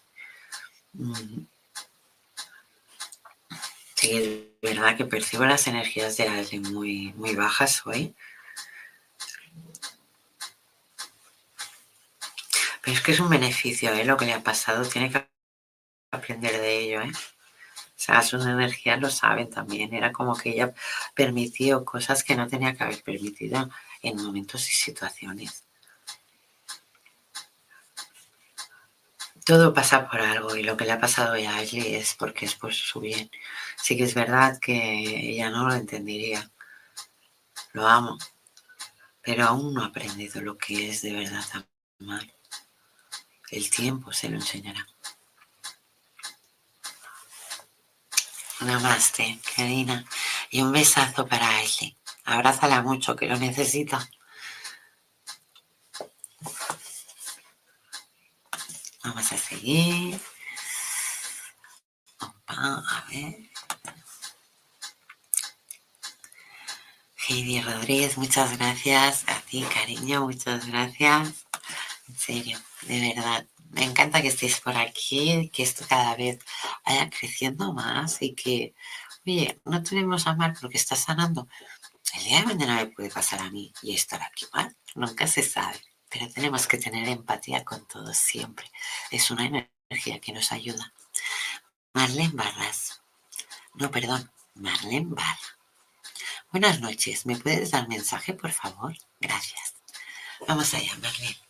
Mm. 0.93 1.45
Sí, 3.95 4.12
es 4.62 4.76
verdad 4.76 4.95
que 4.97 5.05
percibo 5.05 5.45
las 5.45 5.68
energías 5.68 6.18
de 6.18 6.28
alguien 6.28 6.62
muy, 6.74 7.14
muy 7.14 7.36
bajas 7.36 7.86
hoy. 7.86 8.14
Pero 12.82 12.95
es 12.95 13.01
que 13.03 13.12
es 13.12 13.20
un 13.20 13.30
beneficio, 13.30 13.91
¿eh? 13.93 14.05
Lo 14.05 14.18
que 14.18 14.26
le 14.26 14.34
ha 14.34 14.43
pasado, 14.43 14.88
tiene 14.88 15.12
que 15.12 15.28
aprender 16.12 16.60
de 16.60 16.80
ello, 16.80 17.01
¿eh? 17.01 17.12
O 17.97 17.99
sea, 17.99 18.22
sus 18.22 18.45
energías 18.45 18.99
lo 19.01 19.10
saben 19.10 19.49
también. 19.49 19.93
Era 19.93 20.12
como 20.12 20.36
que 20.36 20.49
ella 20.49 20.74
permitió 21.16 21.84
cosas 21.84 22.24
que 22.24 22.36
no 22.36 22.47
tenía 22.47 22.76
que 22.76 22.84
haber 22.84 23.01
permitido 23.03 23.70
en 24.03 24.24
momentos 24.24 24.70
y 24.72 24.76
situaciones. 24.76 25.64
Todo 29.43 29.74
pasa 29.74 30.08
por 30.10 30.22
algo 30.22 30.55
y 30.55 30.64
lo 30.64 30.78
que 30.78 30.86
le 30.86 30.91
ha 30.91 30.99
pasado 30.99 31.34
a 31.34 31.58
Ashley 31.58 31.95
es 31.95 32.14
porque 32.16 32.45
es 32.45 32.53
por 32.53 32.74
su 32.74 32.99
bien. 32.99 33.32
Sí 33.82 33.97
que 33.97 34.03
es 34.03 34.14
verdad 34.14 34.60
que 34.60 34.74
ella 35.32 35.49
no 35.49 35.68
lo 35.68 35.74
entendería. 35.74 36.51
Lo 37.74 37.88
amo, 37.88 38.18
pero 39.22 39.45
aún 39.45 39.74
no 39.74 39.84
ha 39.84 39.88
aprendido 39.88 40.41
lo 40.41 40.58
que 40.58 40.89
es 40.89 41.01
de 41.01 41.14
verdad 41.14 41.43
tan 41.51 41.66
mal. 41.99 42.34
El 43.49 43.70
tiempo 43.70 44.12
se 44.12 44.30
lo 44.30 44.36
enseñará. 44.36 44.86
Namaste, 48.62 49.39
Karina. 49.55 50.05
Y 50.49 50.62
un 50.62 50.72
besazo 50.72 51.28
para 51.28 51.60
Ashley. 51.60 51.97
Abrázala 52.26 52.82
mucho, 52.82 53.16
que 53.16 53.28
lo 53.28 53.38
necesita. 53.38 54.10
Vamos 59.03 59.32
a 59.32 59.38
seguir. 59.38 60.20
Opa, 62.20 62.84
a 62.89 63.05
ver. 63.10 63.36
Heidi 67.28 67.62
Rodríguez, 67.62 68.18
muchas 68.18 68.58
gracias. 68.58 69.24
A 69.28 69.39
ti, 69.41 69.62
cariño, 69.74 70.26
muchas 70.26 70.66
gracias. 70.66 71.45
En 72.08 72.18
serio, 72.18 72.60
de 72.84 73.14
verdad 73.14 73.45
me 73.72 73.84
encanta 73.84 74.22
que 74.22 74.30
estéis 74.30 74.60
por 74.60 74.76
aquí, 74.78 75.49
que 75.53 75.64
esto 75.64 75.86
cada 75.88 76.16
vez 76.16 76.39
vaya 76.88 77.09
creciendo 77.09 77.73
más 77.73 78.21
y 78.21 78.33
que, 78.33 78.73
oye, 79.25 79.59
no 79.65 79.83
tenemos 79.83 80.25
a 80.27 80.35
mal 80.35 80.53
porque 80.59 80.77
está 80.77 80.95
sanando. 80.95 81.47
El 82.13 82.23
día 82.23 82.39
de 82.39 82.45
mañana 82.45 82.75
me 82.75 82.88
puede 82.88 83.09
pasar 83.09 83.41
a 83.41 83.51
mí 83.51 83.73
y 83.81 83.93
estar 83.93 84.21
aquí 84.21 84.45
mal, 84.53 84.75
nunca 84.95 85.27
se 85.27 85.43
sabe, 85.43 85.81
pero 86.09 86.29
tenemos 86.31 86.65
que 86.67 86.77
tener 86.77 87.07
empatía 87.09 87.65
con 87.65 87.85
todos 87.88 88.17
siempre. 88.17 88.71
Es 89.11 89.29
una 89.31 89.45
energía 89.45 90.19
que 90.21 90.31
nos 90.31 90.51
ayuda. 90.51 90.93
Marlene 91.93 92.31
Barras. 92.33 93.01
No, 93.73 93.91
perdón, 93.91 94.31
Marlene 94.55 95.07
Barra. 95.09 95.38
Buenas 96.51 96.79
noches, 96.79 97.25
¿me 97.25 97.35
puedes 97.35 97.71
dar 97.71 97.88
mensaje, 97.89 98.33
por 98.33 98.51
favor? 98.51 98.95
Gracias. 99.19 99.75
Vamos 100.47 100.73
allá, 100.73 100.95
Marlene. 101.01 101.47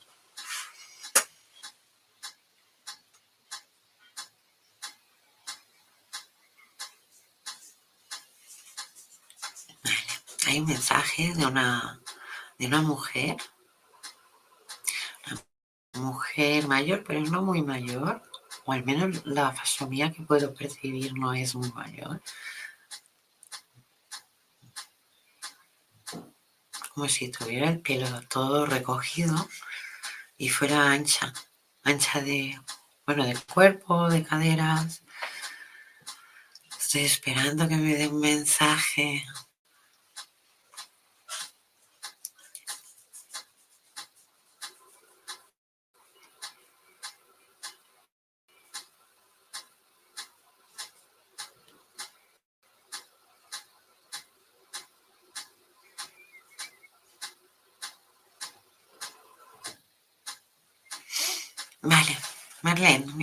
Hay 10.47 10.59
un 10.59 10.65
mensaje 10.67 11.33
de 11.35 11.45
una, 11.45 12.01
de 12.57 12.67
una 12.67 12.81
mujer, 12.81 13.35
una 15.93 16.05
mujer 16.05 16.67
mayor, 16.67 17.03
pero 17.05 17.19
no 17.21 17.41
muy 17.41 17.61
mayor, 17.61 18.21
o 18.65 18.71
al 18.71 18.85
menos 18.85 19.25
la 19.25 19.51
fasomía 19.51 20.11
que 20.13 20.23
puedo 20.23 20.53
percibir 20.53 21.13
no 21.15 21.33
es 21.33 21.53
muy 21.53 21.69
mayor. 21.73 22.21
Como 26.93 27.09
si 27.09 27.29
tuviera 27.29 27.69
el 27.69 27.81
pelo 27.81 28.07
todo 28.29 28.65
recogido 28.65 29.49
y 30.37 30.47
fuera 30.47 30.91
ancha, 30.91 31.33
ancha 31.83 32.21
de, 32.21 32.59
bueno, 33.05 33.25
del 33.25 33.43
cuerpo, 33.43 34.09
de 34.09 34.23
caderas. 34.23 35.03
Estoy 36.79 37.01
esperando 37.01 37.67
que 37.67 37.75
me 37.75 37.95
dé 37.95 38.07
un 38.07 38.21
mensaje 38.21 39.25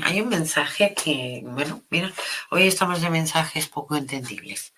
hay 0.04 0.20
un 0.20 0.28
mensaje 0.28 0.94
que, 0.94 1.42
bueno, 1.44 1.82
mira, 1.90 2.12
hoy 2.50 2.66
estamos 2.66 3.00
de 3.00 3.10
mensajes 3.10 3.68
poco 3.68 3.96
entendibles. 3.96 4.72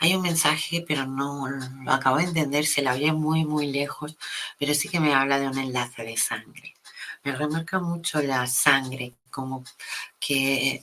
Hay 0.00 0.14
un 0.14 0.22
mensaje, 0.22 0.84
pero 0.86 1.06
no 1.06 1.48
lo 1.48 1.92
acabo 1.92 2.16
de 2.16 2.24
entender, 2.24 2.66
se 2.66 2.82
la 2.82 2.94
oye 2.94 3.12
muy, 3.12 3.44
muy 3.44 3.70
lejos, 3.70 4.16
pero 4.58 4.74
sí 4.74 4.88
que 4.88 5.00
me 5.00 5.14
habla 5.14 5.38
de 5.38 5.48
un 5.48 5.58
enlace 5.58 6.04
de 6.04 6.16
sangre. 6.16 6.74
Me 7.24 7.34
remarca 7.34 7.78
mucho 7.80 8.22
la 8.22 8.46
sangre, 8.46 9.14
como 9.30 9.64
que 10.18 10.82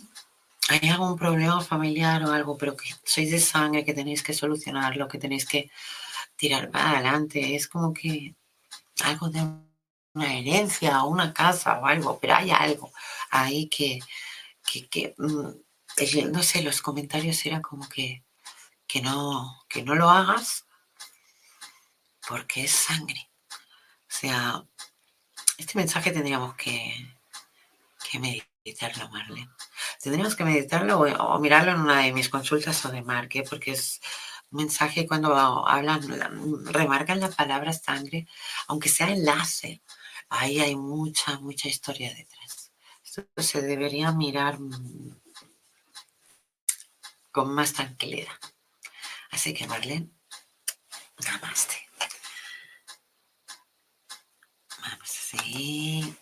hay 0.70 0.90
algún 0.90 1.16
problema 1.18 1.62
familiar 1.62 2.24
o 2.24 2.32
algo, 2.32 2.58
pero 2.58 2.76
que 2.76 2.90
sois 3.04 3.32
de 3.32 3.40
sangre, 3.40 3.86
que 3.86 3.94
tenéis 3.94 4.24
que 4.24 4.34
solucionarlo, 4.34 5.08
que 5.08 5.20
tenéis 5.20 5.46
que 5.46 5.70
tirar 6.36 6.70
para 6.72 6.92
adelante. 6.92 7.56
Es 7.56 7.68
como 7.68 7.94
que 7.94 8.36
algo 9.04 9.30
de 9.30 9.42
una 10.16 10.34
herencia 10.34 11.04
o 11.04 11.10
una 11.10 11.34
casa 11.34 11.80
o 11.80 11.86
algo, 11.86 12.20
pero 12.20 12.36
hay 12.36 12.52
algo 12.52 12.92
ahí 13.30 13.68
que, 13.70 14.00
que, 14.90 15.14
mm, 15.18 16.32
no 16.32 16.44
sé, 16.44 16.62
los 16.64 16.82
comentarios 16.82 17.46
eran 17.46 17.62
como 17.62 17.88
que, 17.90 18.24
que, 18.88 19.02
no, 19.02 19.64
que 19.70 19.84
no 19.84 19.96
lo 19.96 20.10
hagas 20.10 20.66
porque 22.28 22.64
es 22.64 22.72
sangre. 22.72 23.30
O 23.50 24.18
sea, 24.18 24.66
este 25.58 25.78
mensaje 25.78 26.12
tendríamos 26.12 26.56
que, 26.56 26.94
que 28.10 28.20
meditarlo, 28.20 29.10
Marlene. 29.10 29.50
Tendríamos 30.02 30.36
que 30.36 30.46
meditarlo 30.46 31.00
o, 31.00 31.40
mirarlo 31.40 31.72
en 31.72 31.82
una 31.82 32.02
de 32.02 32.14
mis 32.14 32.30
consultas 32.30 32.86
o 32.86 32.90
de 32.90 33.02
Marque, 33.02 33.44
porque 33.44 33.72
es 33.72 34.02
un 34.52 34.60
mensaje 34.64 35.08
cuando 35.08 35.36
hablan, 35.68 36.02
remarcan 36.66 37.20
la 37.20 37.30
palabra 37.30 37.74
sangre, 37.74 38.28
aunque 38.68 38.90
sea 38.90 39.10
enlace, 39.10 39.82
ahí 40.30 40.60
hay 40.60 40.76
mucha, 40.76 41.40
mucha 41.40 41.68
historia 41.68 42.14
detrás. 42.14 42.72
Esto 43.04 43.26
se 43.38 43.62
debería 43.62 44.12
mirar 44.12 44.60
mm, 44.60 45.22
con 47.32 47.54
más 47.54 47.74
tranquilidad. 47.74 48.34
Así 49.32 49.54
que, 49.54 49.68
Marlene, 49.68 50.10
namaste. 51.26 51.76
Vamos 54.80 55.10
a 55.10 55.38
seguir. 55.38 56.18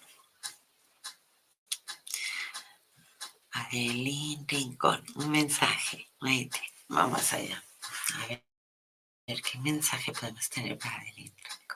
Adeline 3.51 4.45
Rincón, 4.47 5.04
un 5.16 5.32
mensaje. 5.32 6.08
Vamos 6.88 7.34
allá. 7.34 7.64
A 8.16 8.28
ver, 8.28 8.43
qué 9.41 9.58
mensaje 9.60 10.12
podemos 10.12 10.49
tener 10.49 10.78
para 10.78 10.95
Adeline 10.97 11.36
Rincón. 11.36 11.72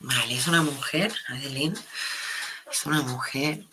Vale, 0.00 0.34
es 0.34 0.46
una 0.46 0.62
mujer, 0.62 1.12
Adeline, 1.28 1.74
es 2.70 2.86
una 2.86 3.02
mujer. 3.02 3.64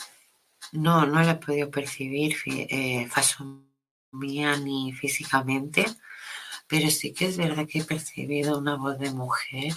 No, 0.71 1.05
no 1.05 1.21
la 1.21 1.31
he 1.31 1.35
podido 1.35 1.69
percibir 1.69 2.35
eh, 2.45 3.07
ni 4.11 4.93
físicamente, 4.93 5.85
pero 6.67 6.89
sí 6.89 7.13
que 7.13 7.25
es 7.27 7.37
verdad 7.37 7.67
que 7.67 7.79
he 7.79 7.83
percibido 7.83 8.57
una 8.57 8.75
voz 8.75 8.97
de 8.99 9.11
mujer. 9.11 9.73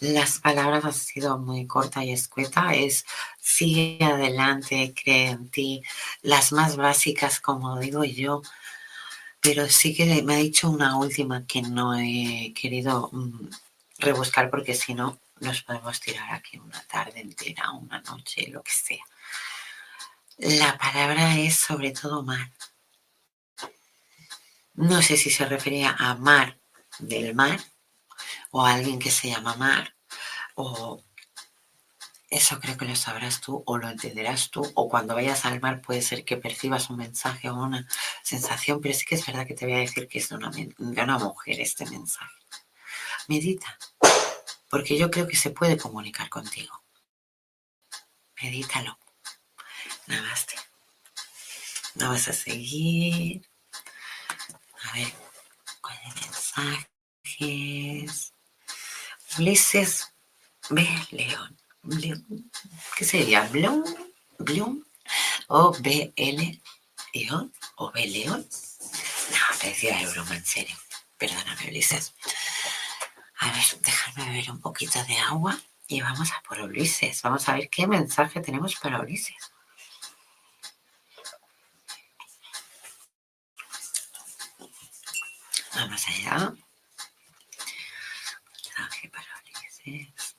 Las 0.00 0.38
palabras 0.38 0.84
han 0.84 0.92
sido 0.94 1.38
muy 1.38 1.66
corta 1.66 2.04
y 2.04 2.12
escueta. 2.12 2.74
Es 2.74 3.04
sigue 3.40 3.98
adelante, 4.02 4.94
cree 4.94 5.30
en 5.30 5.48
ti. 5.50 5.82
Las 6.22 6.52
más 6.52 6.76
básicas, 6.76 7.40
como 7.40 7.78
digo 7.78 8.04
yo, 8.04 8.42
pero 9.40 9.68
sí 9.68 9.94
que 9.94 10.22
me 10.22 10.34
ha 10.34 10.38
dicho 10.38 10.70
una 10.70 10.96
última 10.96 11.46
que 11.46 11.62
no 11.62 11.94
he 11.96 12.52
querido 12.54 13.10
mm, 13.12 13.48
rebuscar 13.98 14.50
porque 14.50 14.74
si 14.74 14.94
no 14.94 15.18
nos 15.42 15.62
podemos 15.62 16.00
tirar 16.00 16.32
aquí 16.32 16.58
una 16.58 16.80
tarde 16.84 17.20
entera, 17.20 17.70
una 17.72 18.00
noche, 18.00 18.48
lo 18.48 18.62
que 18.62 18.72
sea. 18.72 19.04
La 20.38 20.78
palabra 20.78 21.36
es 21.36 21.56
sobre 21.56 21.90
todo 21.90 22.22
mar. 22.22 22.52
No 24.74 25.02
sé 25.02 25.16
si 25.16 25.30
se 25.30 25.44
refería 25.44 25.94
a 25.98 26.14
mar 26.14 26.58
del 26.98 27.34
mar 27.34 27.60
o 28.50 28.64
a 28.64 28.72
alguien 28.72 28.98
que 28.98 29.10
se 29.10 29.28
llama 29.28 29.56
mar 29.56 29.94
o 30.54 31.02
eso 32.30 32.58
creo 32.60 32.78
que 32.78 32.86
lo 32.86 32.96
sabrás 32.96 33.40
tú 33.42 33.62
o 33.66 33.76
lo 33.76 33.90
entenderás 33.90 34.50
tú 34.50 34.62
o 34.74 34.88
cuando 34.88 35.14
vayas 35.14 35.44
al 35.44 35.60
mar 35.60 35.82
puede 35.82 36.00
ser 36.00 36.24
que 36.24 36.38
percibas 36.38 36.88
un 36.88 36.96
mensaje 36.96 37.50
o 37.50 37.54
una 37.56 37.86
sensación, 38.22 38.80
pero 38.80 38.94
sí 38.94 39.04
que 39.04 39.16
es 39.16 39.26
verdad 39.26 39.46
que 39.46 39.54
te 39.54 39.66
voy 39.66 39.74
a 39.74 39.78
decir 39.78 40.08
que 40.08 40.18
es 40.18 40.28
de 40.30 40.36
una, 40.36 40.50
de 40.50 40.72
una 40.78 41.18
mujer 41.18 41.60
este 41.60 41.84
mensaje. 41.84 42.32
Medita, 43.28 43.78
porque 44.72 44.96
yo 44.96 45.10
creo 45.10 45.28
que 45.28 45.36
se 45.36 45.50
puede 45.50 45.76
comunicar 45.76 46.30
contigo. 46.30 46.82
Medítalo. 48.42 48.98
Namaste. 50.06 50.54
Vamos 51.96 52.26
a 52.26 52.32
seguir. 52.32 53.46
A 54.84 54.92
ver, 54.94 55.12
¿cuál 55.82 55.98
mensajes? 56.14 56.88
Ulises 59.38 60.14
B. 60.70 60.88
León. 61.10 61.54
¿Qué 62.96 63.04
sería? 63.04 63.42
Blum, 63.48 63.84
Blum, 64.38 64.82
o 65.48 65.76
B, 65.80 66.14
L, 66.16 66.62
León, 67.12 67.52
o 67.76 67.92
B, 67.92 68.06
León. 68.06 68.48
No, 69.32 69.58
te 69.60 69.66
decía 69.66 69.98
de 69.98 70.06
broma, 70.06 70.34
en 70.34 70.46
serio. 70.46 70.78
Perdóname, 71.18 71.68
Ulises. 71.68 72.14
A 73.42 73.50
ver, 73.50 73.64
déjame 73.80 74.30
beber 74.30 74.50
un 74.52 74.60
poquito 74.60 75.02
de 75.02 75.18
agua 75.18 75.58
y 75.88 76.00
vamos 76.00 76.30
a 76.30 76.40
por 76.42 76.60
Ulises. 76.60 77.22
Vamos 77.22 77.48
a 77.48 77.54
ver 77.54 77.68
qué 77.68 77.88
mensaje 77.88 78.40
tenemos 78.40 78.76
para 78.76 79.00
Ulises. 79.00 79.50
Vamos 85.74 86.06
allá. 86.06 86.54
Mensaje 88.54 89.10
para 89.10 89.26
Ulises. 89.40 90.36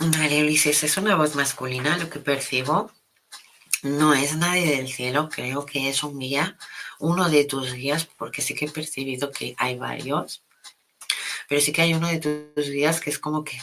María 0.00 0.42
Ulises, 0.42 0.82
es 0.82 0.96
una 0.96 1.14
voz 1.14 1.36
masculina, 1.36 1.96
lo 1.96 2.10
que 2.10 2.18
percibo. 2.18 2.90
No 3.82 4.14
es 4.14 4.34
nadie 4.34 4.76
del 4.76 4.88
cielo, 4.88 5.28
creo 5.28 5.64
que 5.64 5.88
es 5.88 6.02
un 6.02 6.18
guía, 6.18 6.58
uno 7.02 7.28
de 7.28 7.44
tus 7.44 7.74
guías, 7.74 8.04
porque 8.04 8.42
sí 8.42 8.54
que 8.54 8.66
he 8.66 8.70
percibido 8.70 9.32
que 9.32 9.54
hay 9.58 9.76
varios, 9.76 10.44
pero 11.48 11.60
sí 11.60 11.72
que 11.72 11.82
hay 11.82 11.94
uno 11.94 12.08
de 12.08 12.20
tus 12.20 12.70
guías 12.70 13.00
que 13.00 13.10
es 13.10 13.18
como 13.18 13.42
que 13.42 13.58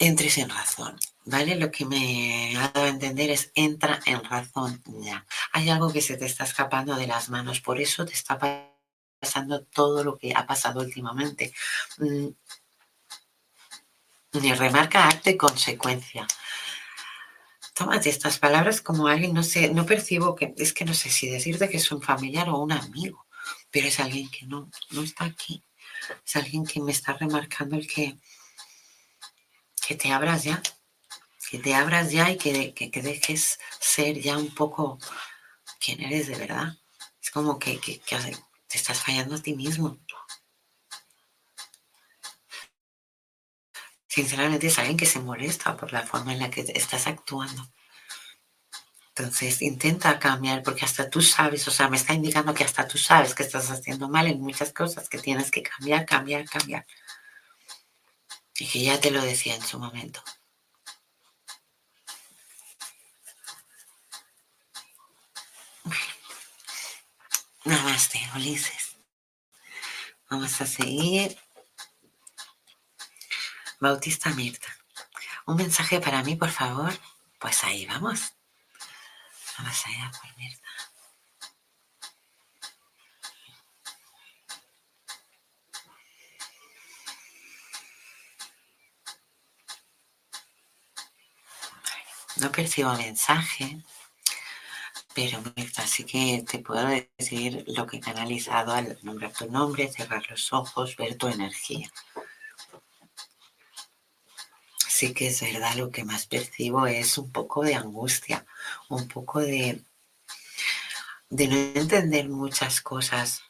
entres 0.00 0.36
en 0.38 0.50
razón, 0.50 0.98
¿vale? 1.24 1.54
Lo 1.54 1.70
que 1.70 1.84
me 1.84 2.56
ha 2.56 2.68
dado 2.70 2.86
a 2.86 2.88
entender 2.88 3.30
es 3.30 3.52
entra 3.54 4.00
en 4.04 4.22
razón 4.24 4.82
ya. 4.86 5.24
Hay 5.52 5.70
algo 5.70 5.92
que 5.92 6.02
se 6.02 6.16
te 6.16 6.26
está 6.26 6.42
escapando 6.42 6.96
de 6.96 7.06
las 7.06 7.30
manos, 7.30 7.60
por 7.60 7.80
eso 7.80 8.04
te 8.04 8.14
está 8.14 8.36
pasando 9.20 9.62
todo 9.62 10.02
lo 10.02 10.18
que 10.18 10.34
ha 10.34 10.44
pasado 10.44 10.80
últimamente. 10.80 11.52
Mm, 11.98 12.28
ni 14.32 14.52
remarca 14.54 15.08
y 15.24 15.36
consecuencia. 15.36 16.26
Tómate 17.78 18.08
estas 18.10 18.40
palabras 18.40 18.80
como 18.80 19.06
alguien, 19.06 19.32
no 19.32 19.44
sé, 19.44 19.72
no 19.72 19.86
percibo 19.86 20.34
que, 20.34 20.52
es 20.56 20.72
que 20.72 20.84
no 20.84 20.94
sé 20.94 21.10
si 21.10 21.28
decirte 21.28 21.68
que 21.68 21.76
es 21.76 21.92
un 21.92 22.02
familiar 22.02 22.48
o 22.48 22.58
un 22.58 22.72
amigo, 22.72 23.24
pero 23.70 23.86
es 23.86 24.00
alguien 24.00 24.28
que 24.30 24.46
no, 24.46 24.68
no 24.90 25.02
está 25.02 25.26
aquí. 25.26 25.62
Es 26.26 26.34
alguien 26.34 26.66
que 26.66 26.80
me 26.80 26.90
está 26.90 27.12
remarcando 27.12 27.76
el 27.76 27.86
que, 27.86 28.18
que 29.86 29.94
te 29.94 30.10
abras 30.10 30.42
ya, 30.42 30.60
que 31.48 31.58
te 31.60 31.72
abras 31.72 32.10
ya 32.10 32.28
y 32.32 32.36
que, 32.36 32.74
que, 32.74 32.90
que 32.90 33.00
dejes 33.00 33.60
ser 33.78 34.20
ya 34.20 34.36
un 34.38 34.52
poco 34.52 34.98
quien 35.78 36.00
eres 36.00 36.26
de 36.26 36.34
verdad. 36.34 36.76
Es 37.22 37.30
como 37.30 37.60
que, 37.60 37.78
que 37.78 38.02
te 38.66 38.76
estás 38.76 38.98
fallando 39.04 39.36
a 39.36 39.40
ti 39.40 39.54
mismo. 39.54 40.00
Sinceramente 44.18 44.66
es 44.66 44.76
alguien 44.80 44.96
que 44.96 45.06
se 45.06 45.20
molesta 45.20 45.76
por 45.76 45.92
la 45.92 46.02
forma 46.02 46.32
en 46.32 46.40
la 46.40 46.50
que 46.50 46.62
estás 46.74 47.06
actuando. 47.06 47.70
Entonces 49.10 49.62
intenta 49.62 50.18
cambiar 50.18 50.64
porque 50.64 50.84
hasta 50.84 51.08
tú 51.08 51.22
sabes, 51.22 51.68
o 51.68 51.70
sea, 51.70 51.88
me 51.88 51.96
está 51.96 52.14
indicando 52.14 52.52
que 52.52 52.64
hasta 52.64 52.88
tú 52.88 52.98
sabes 52.98 53.32
que 53.32 53.44
estás 53.44 53.70
haciendo 53.70 54.08
mal 54.08 54.26
en 54.26 54.40
muchas 54.40 54.72
cosas, 54.72 55.08
que 55.08 55.18
tienes 55.18 55.52
que 55.52 55.62
cambiar, 55.62 56.04
cambiar, 56.04 56.48
cambiar. 56.48 56.84
Y 58.58 58.66
que 58.66 58.82
ya 58.82 59.00
te 59.00 59.12
lo 59.12 59.22
decía 59.22 59.54
en 59.54 59.62
su 59.62 59.78
momento. 59.78 60.20
Namaste, 67.64 68.18
Ulises. 68.34 68.96
Vamos 70.28 70.60
a 70.60 70.66
seguir. 70.66 71.38
Bautista 73.80 74.30
Mirta. 74.30 74.66
Un 75.46 75.56
mensaje 75.56 76.00
para 76.00 76.22
mí, 76.24 76.34
por 76.34 76.50
favor. 76.50 76.92
Pues 77.38 77.62
ahí 77.62 77.86
vamos. 77.86 78.32
Vamos 79.56 79.86
allá 79.86 80.10
por 80.10 80.36
Mirta. 80.36 80.68
No 92.36 92.52
percibo 92.52 92.92
mensaje, 92.94 93.82
pero 95.14 95.40
Mirta, 95.56 95.86
sí 95.86 96.04
que 96.04 96.44
te 96.48 96.58
puedo 96.58 96.86
decir 97.16 97.64
lo 97.68 97.86
que 97.86 97.98
he 97.98 98.00
canalizado 98.00 98.72
al 98.72 98.98
nombrar 99.02 99.32
tu 99.32 99.50
nombre, 99.50 99.90
cerrar 99.90 100.24
los 100.30 100.52
ojos, 100.52 100.96
ver 100.96 101.16
tu 101.16 101.28
energía 101.28 101.88
sí 104.98 105.14
que 105.14 105.28
es 105.28 105.40
verdad, 105.42 105.76
lo 105.76 105.92
que 105.92 106.02
más 106.04 106.26
percibo 106.26 106.88
es 106.88 107.18
un 107.18 107.30
poco 107.30 107.62
de 107.62 107.76
angustia, 107.76 108.44
un 108.88 109.06
poco 109.06 109.38
de, 109.38 109.84
de 111.30 111.46
no 111.46 111.56
entender 111.80 112.28
muchas 112.28 112.80
cosas, 112.80 113.42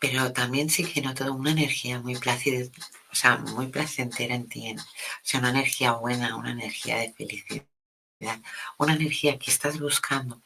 pero 0.00 0.32
también 0.32 0.70
sí 0.70 0.86
que 0.90 1.02
noto 1.02 1.30
una 1.34 1.50
energía 1.50 2.00
muy 2.00 2.16
plácida, 2.16 2.66
o 3.12 3.14
sea, 3.14 3.36
muy 3.36 3.66
placentera 3.66 4.34
en 4.34 4.48
ti, 4.48 4.74
o 4.74 4.80
sea, 5.22 5.40
una 5.40 5.50
energía 5.50 5.92
buena, 5.92 6.34
una 6.34 6.52
energía 6.52 6.96
de 6.96 7.12
felicidad, 7.12 7.66
una 8.78 8.94
energía 8.94 9.38
que 9.38 9.50
estás 9.50 9.78
buscando, 9.78 10.40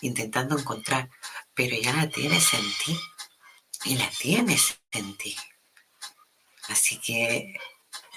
intentando 0.00 0.58
encontrar, 0.58 1.08
pero 1.54 1.76
ya 1.80 1.92
la 1.92 2.08
tienes 2.08 2.54
en 2.54 2.68
ti 2.84 2.98
y 3.84 3.96
la 3.98 4.10
tienes 4.10 4.80
en 4.90 5.16
ti. 5.16 5.36
Así 6.68 6.98
que 6.98 7.54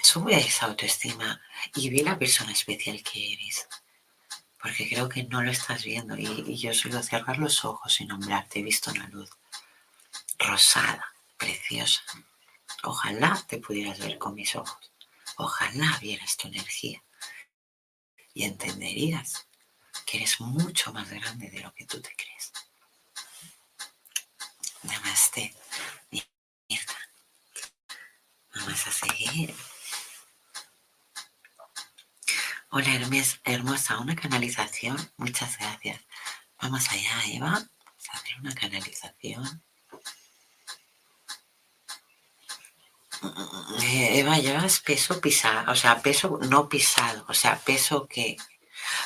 sube 0.04 0.36
esa 0.36 0.66
autoestima 0.66 1.40
y 1.74 1.88
ve 1.88 2.02
la 2.02 2.18
persona 2.18 2.52
especial 2.52 3.02
que 3.02 3.32
eres. 3.32 3.66
Porque 4.60 4.88
creo 4.88 5.08
que 5.08 5.24
no 5.24 5.42
lo 5.42 5.50
estás 5.50 5.84
viendo 5.84 6.16
y, 6.16 6.56
yo 6.56 6.72
suelo 6.72 7.02
cerrar 7.02 7.38
los 7.38 7.64
ojos 7.64 8.00
y 8.00 8.06
nombrarte. 8.06 8.60
He 8.60 8.62
visto 8.62 8.90
una 8.90 9.08
luz 9.08 9.30
rosada, 10.38 11.06
preciosa. 11.36 12.02
Ojalá 12.82 13.42
te 13.48 13.58
pudieras 13.58 13.98
ver 13.98 14.18
con 14.18 14.34
mis 14.34 14.54
ojos. 14.56 14.92
Ojalá 15.36 15.98
vieras 16.00 16.36
tu 16.36 16.48
energía 16.48 17.02
y 18.34 18.44
entenderías 18.44 19.46
que 20.04 20.18
eres 20.18 20.40
mucho 20.40 20.92
más 20.92 21.08
grande 21.10 21.50
de 21.50 21.60
lo 21.60 21.72
que 21.72 21.86
tú 21.86 22.00
te 22.00 22.14
crees. 22.14 22.52
Namaste, 24.82 25.54
Mirta. 26.68 26.98
Vamos 28.54 28.86
a 28.86 28.92
seguir. 28.92 29.54
Hola, 32.76 32.88
hermosa, 33.44 34.00
una 34.00 34.16
canalización. 34.16 34.96
Muchas 35.16 35.56
gracias. 35.58 36.00
Vamos 36.60 36.88
allá, 36.90 37.22
Eva. 37.32 37.50
Vamos 37.50 38.08
a 38.10 38.16
hacer 38.16 38.40
una 38.40 38.52
canalización. 38.52 39.62
Eh, 43.80 44.18
Eva, 44.18 44.38
llevas 44.40 44.80
peso 44.80 45.20
pisado, 45.20 45.70
o 45.70 45.76
sea, 45.76 46.02
peso 46.02 46.40
no 46.50 46.68
pisado, 46.68 47.24
o 47.28 47.32
sea, 47.32 47.60
peso 47.60 48.08
que, 48.08 48.36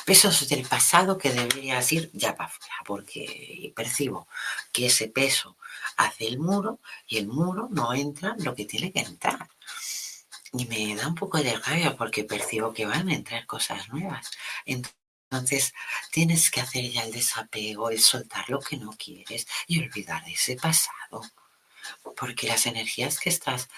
pesos 0.03 0.49
del 0.49 0.65
pasado 0.65 1.19
que 1.19 1.29
deberías 1.29 1.91
ir 1.91 2.09
ya 2.13 2.35
para 2.35 2.49
afuera, 2.49 2.73
porque 2.87 3.71
percibo 3.75 4.27
que 4.71 4.87
ese 4.87 5.09
peso 5.09 5.57
hace 5.95 6.25
el 6.25 6.39
muro 6.39 6.79
y 7.05 7.19
el 7.19 7.27
muro 7.27 7.67
no 7.69 7.93
entra 7.93 8.35
lo 8.39 8.55
que 8.55 8.65
tiene 8.65 8.91
que 8.91 9.01
entrar. 9.01 9.47
Y 10.53 10.65
me 10.65 10.95
da 10.95 11.07
un 11.07 11.15
poco 11.15 11.37
de 11.37 11.55
rabia 11.57 11.95
porque 11.95 12.23
percibo 12.23 12.73
que 12.73 12.85
van 12.85 13.09
a 13.09 13.13
entrar 13.13 13.45
cosas 13.45 13.89
nuevas. 13.89 14.31
Entonces 14.65 15.73
tienes 16.11 16.49
que 16.49 16.61
hacer 16.61 16.89
ya 16.89 17.03
el 17.03 17.11
desapego, 17.11 17.89
el 17.89 17.99
soltar 17.99 18.49
lo 18.49 18.59
que 18.59 18.77
no 18.77 18.91
quieres 18.91 19.47
y 19.67 19.79
olvidar 19.79 20.23
ese 20.27 20.55
pasado. 20.55 21.21
Porque 22.15 22.47
las 22.47 22.65
energías 22.65 23.19
que 23.19 23.29
estás 23.29 23.69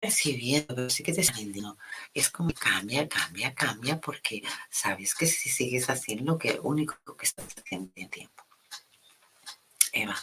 percibiendo, 0.00 0.74
pero 0.74 0.90
sí 0.90 1.02
que 1.02 1.12
te 1.12 1.22
sintiendo. 1.22 1.76
Es 2.14 2.30
como 2.30 2.52
cambia, 2.52 3.08
cambia, 3.08 3.54
cambia, 3.54 4.00
porque 4.00 4.42
sabes 4.70 5.14
que 5.14 5.26
si 5.26 5.50
sigues 5.50 5.88
haciendo 5.88 6.32
lo 6.32 6.38
que 6.38 6.58
único 6.60 6.96
que 7.16 7.26
estás 7.26 7.46
haciendo 7.56 7.92
en 7.94 8.10
tiempo. 8.10 8.44
Eva, 9.92 10.16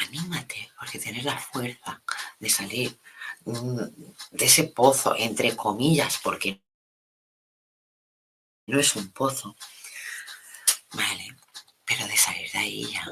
anímate, 0.00 0.70
porque 0.78 0.98
tienes 0.98 1.24
la 1.24 1.38
fuerza 1.38 2.02
de 2.38 2.50
salir 2.50 2.98
mm, 3.44 3.78
de 4.30 4.44
ese 4.44 4.64
pozo, 4.64 5.14
entre 5.16 5.56
comillas, 5.56 6.18
porque 6.22 6.62
no 8.66 8.78
es 8.78 8.96
un 8.96 9.10
pozo. 9.12 9.56
Vale, 10.92 11.36
pero 11.84 12.06
de 12.06 12.16
salir 12.16 12.50
de 12.50 12.58
ahí 12.58 12.92
ya. 12.92 13.06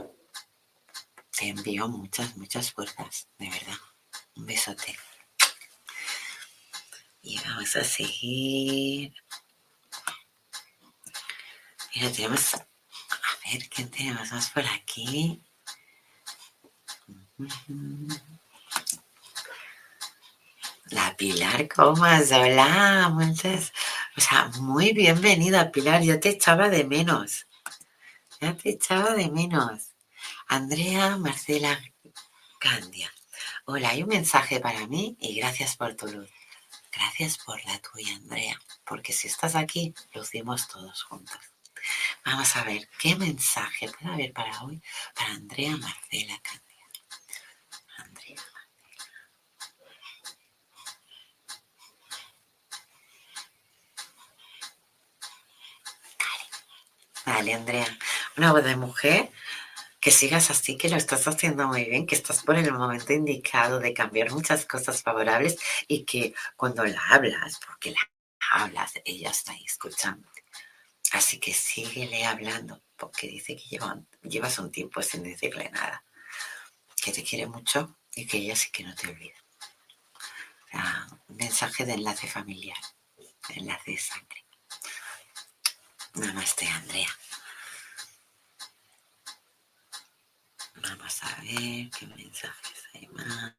Te 1.31 1.49
envío 1.49 1.89
muchas, 1.89 2.37
muchas 2.37 2.73
fuerzas, 2.73 3.29
de 3.39 3.49
verdad. 3.49 3.79
Un 4.35 4.47
besote. 4.47 4.99
Y 7.23 7.39
vamos 7.41 7.77
a 7.77 7.85
seguir. 7.85 9.15
Mira, 11.95 12.13
tenemos. 12.13 12.55
A 12.55 13.51
ver, 13.51 13.69
¿quién 13.69 13.91
tenemos 13.91 14.33
más 14.33 14.51
por 14.51 14.65
aquí? 14.65 15.43
La 20.91 21.17
Pilar 21.17 21.69
Comas, 21.69 22.33
hola, 22.33 23.11
muchas, 23.11 23.73
o 24.17 24.21
sea, 24.21 24.49
muy 24.59 24.93
bienvenida 24.93 25.71
Pilar, 25.71 26.03
yo 26.03 26.19
te 26.19 26.31
echaba 26.31 26.69
de 26.69 26.83
menos, 26.83 27.47
ya 28.41 28.57
te 28.57 28.71
echaba 28.71 29.13
de 29.15 29.31
menos. 29.31 29.95
Andrea 30.49 31.17
Marcela 31.17 31.81
Candia, 32.59 33.13
hola, 33.67 33.91
hay 33.91 34.03
un 34.03 34.09
mensaje 34.09 34.59
para 34.59 34.89
mí 34.89 35.17
y 35.21 35.37
gracias 35.37 35.77
por 35.77 35.95
tu 35.95 36.09
luz. 36.09 36.29
Gracias 36.91 37.39
por 37.39 37.65
la 37.67 37.79
tuya, 37.79 38.17
Andrea, 38.17 38.61
porque 38.85 39.13
si 39.13 39.29
estás 39.29 39.55
aquí, 39.55 39.95
lucimos 40.13 40.67
todos 40.67 41.05
juntos. 41.05 41.39
Vamos 42.25 42.57
a 42.57 42.65
ver 42.65 42.89
qué 42.99 43.15
mensaje 43.15 43.89
puede 43.89 44.13
haber 44.13 44.33
para 44.33 44.61
hoy 44.65 44.83
para 45.15 45.35
Andrea 45.35 45.77
Marcela 45.77 46.41
Candia. 46.43 46.68
Vale, 57.29 57.53
Andrea. 57.53 57.99
Una 58.39 58.53
voz 58.53 58.65
de 58.65 58.75
mujer, 58.75 59.31
que 60.01 60.11
sigas 60.11 60.51
así, 60.51 60.79
que 60.79 60.89
lo 60.89 60.97
estás 60.97 61.29
haciendo 61.29 61.69
muy 61.69 61.85
bien, 61.85 62.07
que 62.07 62.15
estás 62.15 62.43
por 62.43 62.57
el 62.57 62.73
momento 62.73 63.13
indicado 63.13 63.79
de 63.81 63.93
cambiar 63.93 64.31
muchas 64.31 64.65
cosas 64.65 65.03
favorables 65.03 65.59
y 65.87 66.05
que 66.05 66.35
cuando 66.57 66.87
la 66.87 67.03
hablas, 67.11 67.61
porque 67.67 67.91
la 67.91 68.01
hablas, 68.51 68.93
ella 69.05 69.31
está 69.31 69.53
ahí 69.53 69.63
escuchando. 69.63 70.27
Así 71.13 71.39
que 71.39 71.53
síguele 71.53 72.25
hablando, 72.25 72.83
porque 72.97 73.29
dice 73.29 73.57
que 73.57 73.79
llevas 74.23 74.59
un 74.59 74.73
tiempo 74.73 75.03
sin 75.03 75.23
decirle 75.23 75.71
nada, 75.71 76.03
que 76.97 77.13
te 77.13 77.23
quiere 77.23 77.47
mucho 77.47 77.99
y 78.15 78.27
que 78.27 78.39
ella 78.39 78.57
sí 78.57 78.71
que 78.71 78.85
no 78.85 78.95
te 78.95 79.09
olvida. 79.09 79.37
un 81.29 81.37
mensaje 81.37 81.85
de 81.85 81.93
enlace 81.93 82.27
familiar, 82.27 82.81
de 83.19 83.55
enlace 83.55 83.91
de 83.91 83.99
sangre. 83.99 84.48
Namaste, 86.19 86.67
Andrea. 86.67 87.09
Vamos 90.83 91.23
a 91.23 91.41
ver 91.43 91.91
qué 91.91 92.07
mensajes 92.17 92.83
hay 92.93 93.07
más. 93.09 93.55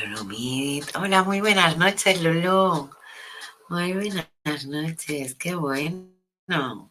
Lulu 0.00 0.82
Hola, 0.94 1.22
muy 1.24 1.40
buenas 1.40 1.76
noches, 1.76 2.22
Lulu. 2.22 2.90
Muy 3.68 3.92
buenas 3.92 4.66
noches, 4.66 5.34
qué 5.34 5.54
bueno. 5.54 6.90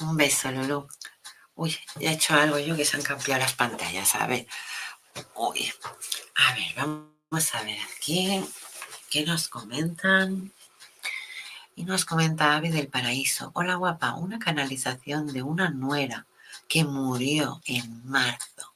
Un 0.00 0.16
beso, 0.16 0.52
Lulu. 0.52 0.86
Uy, 1.54 1.76
ya 1.96 2.10
he 2.10 2.14
hecho 2.14 2.34
algo 2.34 2.58
yo 2.58 2.76
que 2.76 2.84
se 2.84 2.96
han 2.96 3.02
cambiado 3.02 3.40
las 3.40 3.54
pantallas, 3.54 4.08
¿sabes? 4.08 4.46
Uy, 5.34 5.72
a 6.36 6.54
ver, 6.54 6.74
vamos 6.76 7.54
a 7.54 7.62
ver 7.62 7.78
aquí. 7.96 8.44
¿Qué 9.10 9.24
nos 9.24 9.48
comentan? 9.48 10.52
Y 11.74 11.84
nos 11.84 12.04
comenta 12.04 12.56
Ave 12.56 12.70
del 12.70 12.88
Paraíso. 12.88 13.50
Hola 13.54 13.76
guapa, 13.76 14.14
una 14.14 14.38
canalización 14.38 15.26
de 15.32 15.42
una 15.42 15.70
nuera 15.70 16.26
que 16.68 16.84
murió 16.84 17.60
en 17.64 18.06
marzo. 18.06 18.74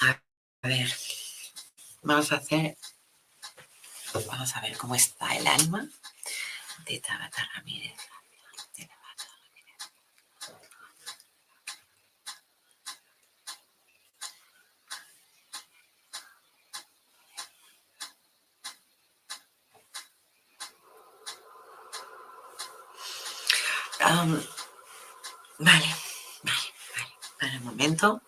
A 0.00 0.20
ver, 0.62 0.92
vamos 2.02 2.32
a 2.32 2.36
hacer, 2.36 2.76
vamos 4.26 4.56
a 4.56 4.60
ver 4.60 4.76
cómo 4.76 4.94
está 4.94 5.36
el 5.36 5.46
alma 5.46 5.88
de 6.86 7.00
Tabata 7.00 7.48
Ramírez. 7.54 7.94
Vale, 24.14 24.48
vale, 25.58 25.86
vale. 26.42 26.74
Para 27.38 27.58
un 27.58 27.64
momento. 27.64 28.22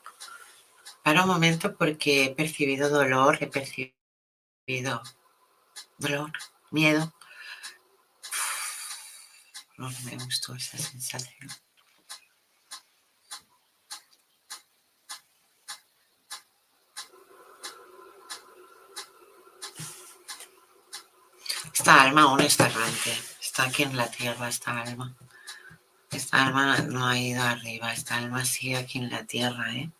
Para 1.02 1.22
un 1.22 1.28
momento 1.28 1.76
porque 1.76 2.24
he 2.24 2.34
percibido 2.34 2.88
dolor, 2.90 3.38
he 3.40 3.46
percibido 3.46 5.02
dolor, 5.98 6.32
miedo. 6.70 7.12
No 9.76 9.88
me 10.04 10.16
gustó 10.16 10.54
esa 10.54 10.76
sensación. 10.76 11.48
Esta 21.72 22.02
alma 22.02 22.22
aún 22.22 22.40
está 22.40 22.66
errante. 22.66 23.16
Está 23.40 23.62
aquí 23.62 23.84
en 23.84 23.96
la 23.96 24.10
tierra, 24.10 24.48
esta 24.48 24.80
alma. 24.80 25.16
Esta 26.28 26.44
alma 26.44 26.76
no 26.80 27.06
ha 27.06 27.18
ido 27.18 27.42
arriba, 27.42 27.90
esta 27.90 28.18
alma 28.18 28.44
sigue 28.44 28.76
aquí 28.76 28.98
en 28.98 29.08
la 29.08 29.24
tierra, 29.24 29.74
¿eh? 29.74 29.90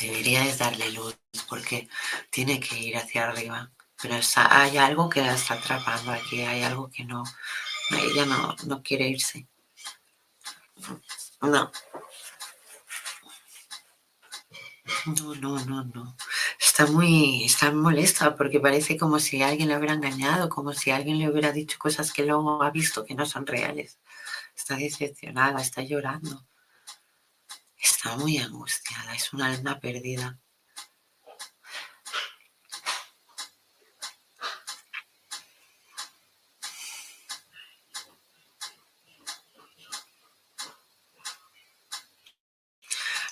Deberíais 0.00 0.58
darle 0.58 0.90
luz 0.90 1.16
porque 1.48 1.88
tiene 2.30 2.58
que 2.58 2.76
ir 2.80 2.96
hacia 2.96 3.28
arriba. 3.28 3.70
Pero 4.02 4.16
hay 4.34 4.76
algo 4.76 5.08
que 5.08 5.20
la 5.20 5.36
está 5.36 5.54
atrapando 5.54 6.10
aquí, 6.10 6.42
hay 6.42 6.64
algo 6.64 6.90
que 6.90 7.04
no, 7.04 7.22
ella 7.90 8.26
no, 8.26 8.56
no 8.66 8.82
quiere 8.82 9.06
irse. 9.06 9.46
No. 11.42 11.70
No, 15.06 15.34
no, 15.36 15.64
no, 15.64 15.84
no 15.84 16.16
está 16.80 16.92
muy, 16.92 17.44
está 17.44 17.72
molesta 17.72 18.34
porque 18.36 18.58
parece 18.58 18.96
como 18.96 19.18
si 19.18 19.42
alguien 19.42 19.68
le 19.68 19.76
hubiera 19.76 19.92
engañado, 19.92 20.48
como 20.48 20.72
si 20.72 20.90
alguien 20.90 21.18
le 21.18 21.28
hubiera 21.28 21.52
dicho 21.52 21.78
cosas 21.78 22.10
que 22.10 22.24
luego 22.24 22.62
ha 22.62 22.70
visto 22.70 23.04
que 23.04 23.14
no 23.14 23.26
son 23.26 23.46
reales. 23.46 23.98
Está 24.56 24.76
decepcionada, 24.76 25.60
está 25.60 25.82
llorando. 25.82 26.46
Está 27.76 28.16
muy 28.16 28.38
angustiada, 28.38 29.14
es 29.14 29.30
una 29.34 29.48
alma 29.48 29.78
perdida. 29.78 30.38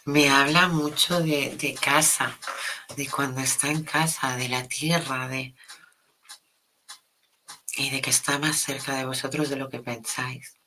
Me 0.05 0.29
habla 0.29 0.69
mucho 0.69 1.21
de, 1.21 1.57
de 1.57 1.75
casa, 1.75 2.39
de 2.97 3.09
cuando 3.09 3.41
está 3.41 3.69
en 3.69 3.85
casa, 3.85 4.37
de 4.37 4.49
la 4.49 4.67
tierra, 4.67 5.29
de 5.29 5.55
y 7.79 7.91
de 7.91 8.01
que 8.01 8.11
está 8.11 8.39
más 8.39 8.59
cerca 8.59 8.97
de 8.97 9.05
vosotros 9.05 9.49
de 9.49 9.57
lo 9.57 9.69
que 9.69 9.79
pensáis. 9.79 10.59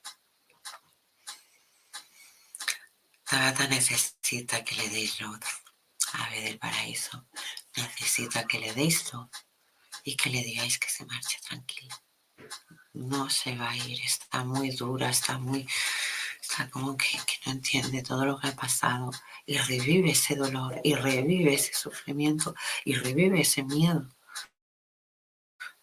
Tabata 3.25 3.67
necesita 3.67 4.63
que 4.63 4.75
le 4.75 4.89
deis 4.89 5.19
luz, 5.19 5.39
ave 6.13 6.41
del 6.41 6.57
paraíso. 6.57 7.27
Necesita 7.75 8.45
que 8.45 8.59
le 8.59 8.73
deis 8.73 9.11
luz 9.13 9.29
y 10.03 10.15
que 10.15 10.29
le 10.29 10.41
digáis 10.41 10.79
que 10.79 10.89
se 10.89 11.05
marche 11.05 11.37
tranquila. 11.47 12.01
No 12.93 13.29
se 13.29 13.55
va 13.55 13.71
a 13.71 13.77
ir, 13.77 14.01
está 14.01 14.43
muy 14.45 14.71
dura, 14.71 15.09
está 15.09 15.37
muy, 15.37 15.67
está 16.51 16.69
como 16.69 16.97
que, 16.97 17.17
que 17.25 17.37
no 17.45 17.53
entiende 17.53 18.03
todo 18.03 18.25
lo 18.25 18.37
que 18.37 18.49
ha 18.49 18.55
pasado 18.55 19.11
y 19.45 19.57
revive 19.57 20.11
ese 20.11 20.35
dolor 20.35 20.81
y 20.83 20.95
revive 20.95 21.53
ese 21.53 21.73
sufrimiento 21.73 22.53
y 22.83 22.95
revive 22.95 23.39
ese 23.39 23.63
miedo 23.63 24.05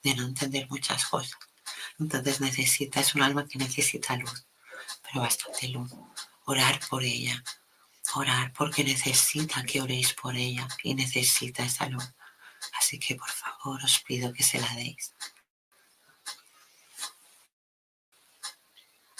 de 0.02 0.14
no 0.14 0.24
entender 0.24 0.68
muchas 0.68 1.06
cosas. 1.06 1.38
Entonces 1.98 2.40
necesita, 2.40 3.00
es 3.00 3.14
un 3.14 3.22
alma 3.22 3.46
que 3.46 3.58
necesita 3.58 4.16
luz, 4.16 4.46
pero 5.02 5.22
bastante 5.22 5.68
luz. 5.68 5.90
Orar 6.44 6.80
por 6.88 7.02
ella, 7.02 7.42
orar 8.14 8.52
porque 8.52 8.84
necesita 8.84 9.64
que 9.64 9.80
oréis 9.80 10.12
por 10.12 10.36
ella 10.36 10.68
y 10.82 10.94
necesita 10.94 11.64
esa 11.64 11.88
luz. 11.88 12.04
Así 12.78 12.98
que 12.98 13.14
por 13.16 13.30
favor 13.30 13.82
os 13.82 14.00
pido 14.00 14.32
que 14.32 14.42
se 14.42 14.60
la 14.60 14.72
deis. 14.74 15.14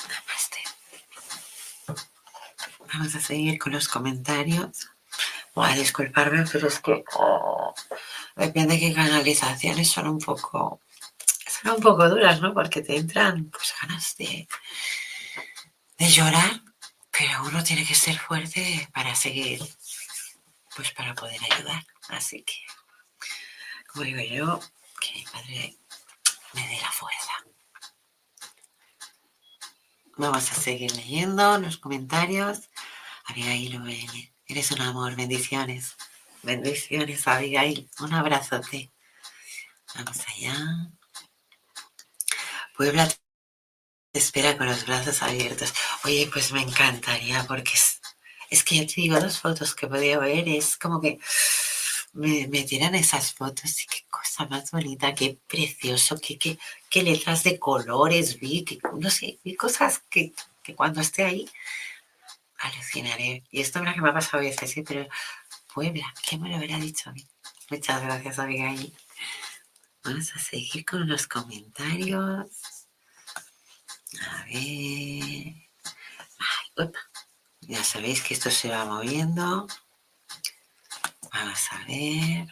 Namaste. 0.09 0.63
Vamos 2.93 3.15
a 3.15 3.21
seguir 3.21 3.59
con 3.59 3.73
los 3.73 3.89
comentarios. 3.89 4.89
Voy 5.55 5.71
a 5.71 5.75
disculparme, 5.75 6.45
pero 6.51 6.69
es 6.69 6.81
que 6.81 7.05
oh, 7.15 7.75
depende 8.37 8.79
qué 8.79 8.93
canalizaciones 8.93 9.91
son 9.91 10.09
un 10.09 10.19
poco 10.19 10.81
son 11.63 11.77
un 11.77 11.83
poco 11.83 12.09
duras, 12.09 12.41
¿no? 12.41 12.55
Porque 12.55 12.83
te 12.83 12.97
entran 12.97 13.51
pues 13.51 13.75
ganas 13.81 14.17
de, 14.17 14.47
de 15.99 16.09
llorar, 16.09 16.63
pero 17.11 17.43
uno 17.45 17.65
tiene 17.65 17.85
que 17.85 17.95
ser 17.95 18.19
fuerte 18.19 18.89
para 18.93 19.15
seguir, 19.15 19.61
pues 20.77 20.93
para 20.93 21.15
poder 21.15 21.41
ayudar. 21.51 21.85
Así 22.11 22.43
que 22.43 22.55
como 23.89 24.05
digo 24.05 24.21
yo, 24.21 24.61
que 25.01 25.13
mi 25.15 25.25
padre 25.25 25.77
me 26.53 26.69
dé 26.69 26.79
la 26.81 26.93
fuerza. 26.93 27.33
Vamos 30.17 30.53
a 30.53 30.55
seguir 30.55 30.95
leyendo 30.95 31.59
los 31.59 31.79
comentarios. 31.79 32.69
Abigail 33.29 33.79
VN, 33.79 34.33
eres 34.47 34.71
un 34.71 34.81
amor, 34.81 35.15
bendiciones. 35.15 35.97
Bendiciones, 36.43 37.27
Abigail. 37.29 37.91
Un 38.01 38.15
abrazote. 38.15 38.91
Vamos 39.95 40.19
allá. 40.29 40.91
Puebla 42.77 43.09
te 43.09 44.19
espera 44.19 44.57
con 44.57 44.67
los 44.67 44.87
brazos 44.87 45.23
abiertos. 45.23 45.75
Oye, 46.05 46.29
pues 46.33 46.53
me 46.53 46.63
encantaría 46.63 47.45
porque 47.45 47.73
es, 47.75 48.01
es 48.51 48.65
que 48.65 48.77
ya 48.77 48.87
te 48.87 49.01
digo, 49.01 49.21
dos 49.21 49.41
fotos 49.41 49.75
que 49.75 49.87
podía 49.87 50.19
ver, 50.19 50.49
es 50.49 50.77
como 50.79 51.01
que 51.01 51.19
me, 52.13 52.63
tiran 52.65 52.95
esas 52.95 53.35
fotos 53.35 53.83
y 53.83 53.87
qué 53.87 54.07
cosa 54.09 54.47
más 54.47 54.71
bonita, 54.71 55.15
qué 55.15 55.39
precioso, 55.47 56.19
qué, 56.21 56.39
qué, 56.39 56.59
qué 56.89 57.03
letras 57.03 57.45
de 57.45 57.59
colores 57.59 58.41
vi, 58.41 58.65
no 58.95 59.11
sé, 59.11 59.39
vi 59.45 59.55
cosas 59.55 60.03
que, 60.11 60.33
cuando 60.77 61.01
esté 61.01 61.25
ahí 61.25 61.49
alucinaré. 62.59 63.45
Y 63.51 63.61
esto 63.61 63.83
es 63.83 63.95
que 63.95 64.01
me 64.01 64.11
ha 64.11 64.15
pasado 64.15 64.39
a 64.39 64.47
veces, 64.47 64.71
¿sí? 64.71 64.83
pero 64.83 65.09
Puebla, 65.73 66.13
¿qué 66.29 66.39
me 66.39 66.49
lo 66.49 66.57
hubiera 66.57 66.79
dicho 66.79 67.11
a 67.11 67.13
mí? 67.13 67.27
Muchas 67.71 68.03
gracias, 68.03 68.39
Abigail. 68.39 68.95
Vamos 70.05 70.33
a 70.35 70.39
seguir 70.39 70.85
con 70.85 71.07
los 71.09 71.27
comentarios. 71.27 72.51
A 74.21 74.45
ver. 74.45 75.55
Ay, 76.77 76.93
ya 77.61 77.85
sabéis 77.85 78.23
que 78.23 78.35
esto 78.35 78.51
se 78.51 78.71
va 78.71 78.85
moviendo. 78.85 79.67
Vamos 81.33 81.69
a 81.73 81.85
ver. 81.85 82.49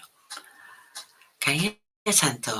Calle 1.38 1.80
Santo, 2.12 2.52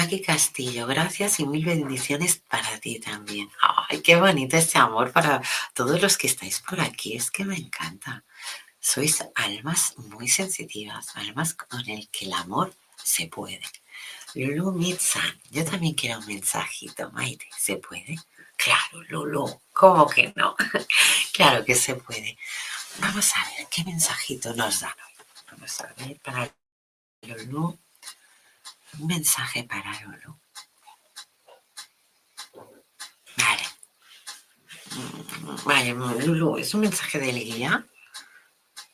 Maki 0.00 0.22
Castillo, 0.22 0.86
gracias 0.86 1.40
y 1.40 1.46
mil 1.46 1.62
bendiciones 1.62 2.38
para 2.48 2.80
ti 2.80 2.98
también. 3.00 3.50
Ay, 3.60 4.00
qué 4.00 4.16
bonito 4.16 4.56
este 4.56 4.78
amor 4.78 5.12
para 5.12 5.42
todos 5.74 6.00
los 6.00 6.16
que 6.16 6.26
estáis 6.26 6.60
por 6.60 6.80
aquí. 6.80 7.16
Es 7.16 7.30
que 7.30 7.44
me 7.44 7.54
encanta. 7.54 8.24
Sois 8.80 9.22
almas 9.34 9.92
muy 9.98 10.26
sensitivas, 10.26 11.14
almas 11.16 11.52
con 11.52 11.86
el 11.86 12.08
que 12.08 12.24
el 12.24 12.32
amor 12.32 12.74
se 12.96 13.26
puede. 13.26 13.60
Lulu 14.34 14.72
Mitsan, 14.72 15.38
yo 15.50 15.66
también 15.66 15.92
quiero 15.92 16.18
un 16.20 16.26
mensajito, 16.26 17.10
Maite, 17.10 17.50
¿se 17.58 17.76
puede? 17.76 18.16
Claro, 18.56 19.02
Lulu, 19.10 19.60
¿cómo 19.74 20.08
que 20.08 20.32
no? 20.34 20.56
claro 21.34 21.62
que 21.62 21.74
se 21.74 21.94
puede. 21.94 22.38
Vamos 23.00 23.32
a 23.36 23.44
ver 23.50 23.68
qué 23.70 23.84
mensajito 23.84 24.54
nos 24.54 24.80
dan 24.80 24.94
Vamos 25.50 25.78
a 25.82 25.92
ver 25.98 26.18
para 26.20 26.50
Lulu. 27.20 27.78
Un 28.98 29.06
mensaje 29.06 29.64
para 29.64 29.92
Lulu. 30.02 30.38
Vale. 33.36 33.66
Vale, 35.64 35.94
Lulu, 36.26 36.58
es 36.58 36.74
un 36.74 36.80
mensaje 36.80 37.18
del 37.18 37.38
guía. 37.38 37.86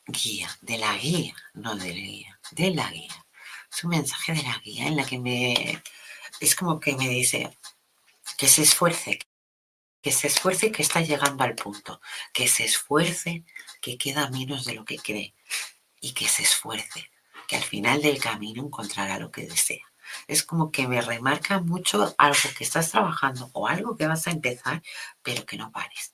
Guía, 0.05 0.49
de 0.61 0.77
la 0.77 0.95
guía, 0.95 1.35
no 1.53 1.75
del 1.75 1.95
guía, 1.95 2.39
de 2.51 2.71
la 2.73 2.89
guía. 2.89 3.25
Es 3.71 3.83
un 3.83 3.89
mensaje 3.89 4.33
de 4.33 4.43
la 4.43 4.57
guía 4.59 4.87
en 4.87 4.95
la 4.95 5.05
que 5.05 5.19
me. 5.19 5.83
Es 6.39 6.55
como 6.55 6.79
que 6.79 6.95
me 6.95 7.09
dice 7.09 7.57
que 8.37 8.47
se 8.47 8.61
esfuerce, 8.61 9.19
que 10.01 10.11
se 10.11 10.27
esfuerce 10.27 10.71
que 10.71 10.83
está 10.83 11.01
llegando 11.01 11.43
al 11.43 11.55
punto, 11.55 11.99
que 12.33 12.47
se 12.47 12.63
esfuerce 12.63 13.43
que 13.81 13.97
queda 13.97 14.29
menos 14.29 14.65
de 14.65 14.75
lo 14.75 14.85
que 14.85 14.97
cree, 14.97 15.33
y 15.99 16.13
que 16.13 16.27
se 16.27 16.43
esfuerce, 16.43 17.09
que 17.47 17.55
al 17.55 17.63
final 17.63 18.01
del 18.01 18.19
camino 18.19 18.63
encontrará 18.63 19.17
lo 19.17 19.31
que 19.31 19.47
desea. 19.47 19.85
Es 20.27 20.43
como 20.43 20.71
que 20.71 20.87
me 20.87 21.01
remarca 21.01 21.59
mucho 21.59 22.13
algo 22.17 22.49
que 22.57 22.63
estás 22.63 22.91
trabajando 22.91 23.49
o 23.53 23.67
algo 23.67 23.97
que 23.97 24.07
vas 24.07 24.27
a 24.27 24.31
empezar, 24.31 24.81
pero 25.21 25.45
que 25.45 25.57
no 25.57 25.71
pares. 25.71 26.13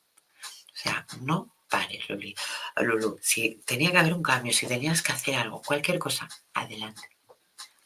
O 0.74 0.76
sea, 0.76 1.06
no 1.22 1.54
pares, 1.70 2.08
Luli. 2.10 2.36
Lulu. 2.78 3.20
Si 3.22 3.62
tenía 3.66 3.92
que 3.92 3.98
haber 3.98 4.14
un 4.14 4.24
cambio, 4.24 4.54
si 4.54 4.68
tenías 4.68 5.02
que 5.02 5.12
hacer 5.12 5.36
algo, 5.36 5.62
cualquier 5.62 6.00
cosa, 6.00 6.28
adelante. 6.54 7.10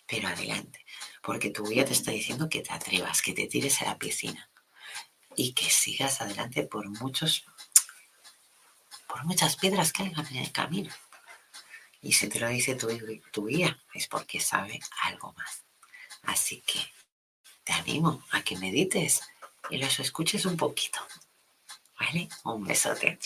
Pero 0.06 0.28
adelante. 0.28 0.86
Porque 1.22 1.50
tu 1.50 1.66
guía 1.66 1.86
te 1.86 1.94
está 1.94 2.12
diciendo 2.12 2.48
que 2.50 2.62
te 2.62 2.74
atrevas, 2.74 3.22
que 3.22 3.34
te 3.34 3.48
tires 3.48 3.82
a 3.82 3.86
la 3.86 3.98
piscina 3.98 4.50
y 5.36 5.54
que 5.54 5.70
sigas 5.70 6.22
adelante 6.22 6.64
por 6.64 6.90
muchos, 6.90 7.46
por 9.08 9.24
muchas 9.26 9.56
piedras 9.56 9.92
que 9.94 10.04
hayan 10.04 10.26
en 10.28 10.38
el 10.38 10.52
camino. 10.52 10.92
Y 12.08 12.14
si 12.14 12.30
te 12.30 12.40
lo 12.40 12.48
dice 12.48 12.76
tu, 12.76 12.88
tu 13.34 13.48
guía, 13.48 13.78
es 13.94 14.08
porque 14.08 14.40
sabe 14.40 14.80
algo 15.02 15.34
más. 15.34 15.66
Así 16.24 16.62
que 16.62 16.80
te 17.66 17.74
animo 17.74 18.24
a 18.32 18.42
que 18.44 18.56
medites 18.56 19.24
y 19.70 19.76
los 19.76 20.00
escuches 20.00 20.46
un 20.46 20.56
poquito. 20.56 21.02
¿Vale? 22.00 22.30
Un 22.46 22.64
besote. 22.64 23.20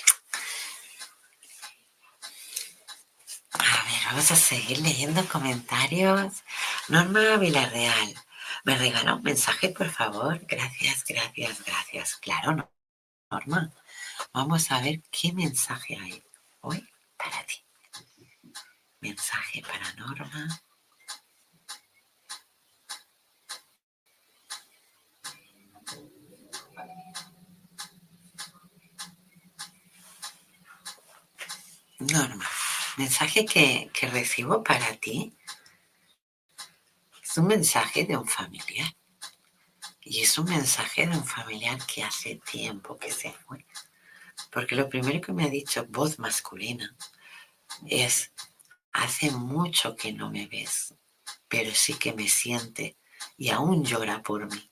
A 3.54 3.84
ver, 3.86 4.02
vamos 4.08 4.32
a 4.32 4.36
seguir 4.36 4.80
leyendo 4.80 5.28
comentarios. 5.28 6.44
Norma 6.88 7.38
Villarreal, 7.38 8.16
¿me 8.64 8.80
regala 8.80 9.14
un 9.14 9.22
mensaje, 9.22 9.70
por 9.70 9.92
favor? 9.92 10.40
Gracias, 10.48 11.06
gracias, 11.08 11.64
gracias. 11.64 12.16
Claro, 12.16 12.56
no. 12.56 12.72
Norma, 13.30 13.72
vamos 14.34 14.72
a 14.72 14.82
ver 14.82 15.04
qué 15.12 15.34
mensaje 15.34 16.00
hay 16.02 16.24
hoy 16.62 16.90
para 17.16 17.46
ti. 17.46 17.64
Mensaje 19.02 19.64
para 19.64 19.94
Norma. 19.94 20.62
Norma, 32.00 32.50
mensaje 32.98 33.46
que, 33.46 33.90
que, 33.94 34.08
recibo 34.08 34.64
para 34.64 34.96
ti 34.96 35.36
es 37.24 37.38
un 37.38 37.48
mensaje 37.48 38.06
de 38.06 38.18
un 38.18 38.28
familiar. 38.28 38.92
Y 40.02 40.22
es 40.22 40.38
un 40.38 40.46
mensaje 40.46 41.08
de 41.08 41.16
un 41.16 41.26
familiar 41.26 41.80
que 41.86 42.04
hace 42.04 42.36
tiempo 42.36 42.98
que 42.98 43.12
se 43.12 43.32
fue. 43.32 43.66
Porque 44.52 44.76
lo 44.76 44.90
primero 44.90 45.22
que 45.22 45.32
me 45.32 45.46
ha 45.46 45.50
dicho 45.50 45.86
voz 45.90 46.20
masculina 46.20 46.96
es, 47.88 48.32
Hace 48.94 49.32
mucho 49.32 49.96
que 49.96 50.12
no 50.12 50.30
me 50.30 50.48
ves, 50.48 50.94
pero 51.48 51.72
sí 51.74 51.94
que 51.94 52.14
me 52.14 52.28
siente 52.28 52.98
y 53.38 53.50
aún 53.50 53.84
llora 53.86 54.22
por 54.22 54.52
mí. 54.54 54.70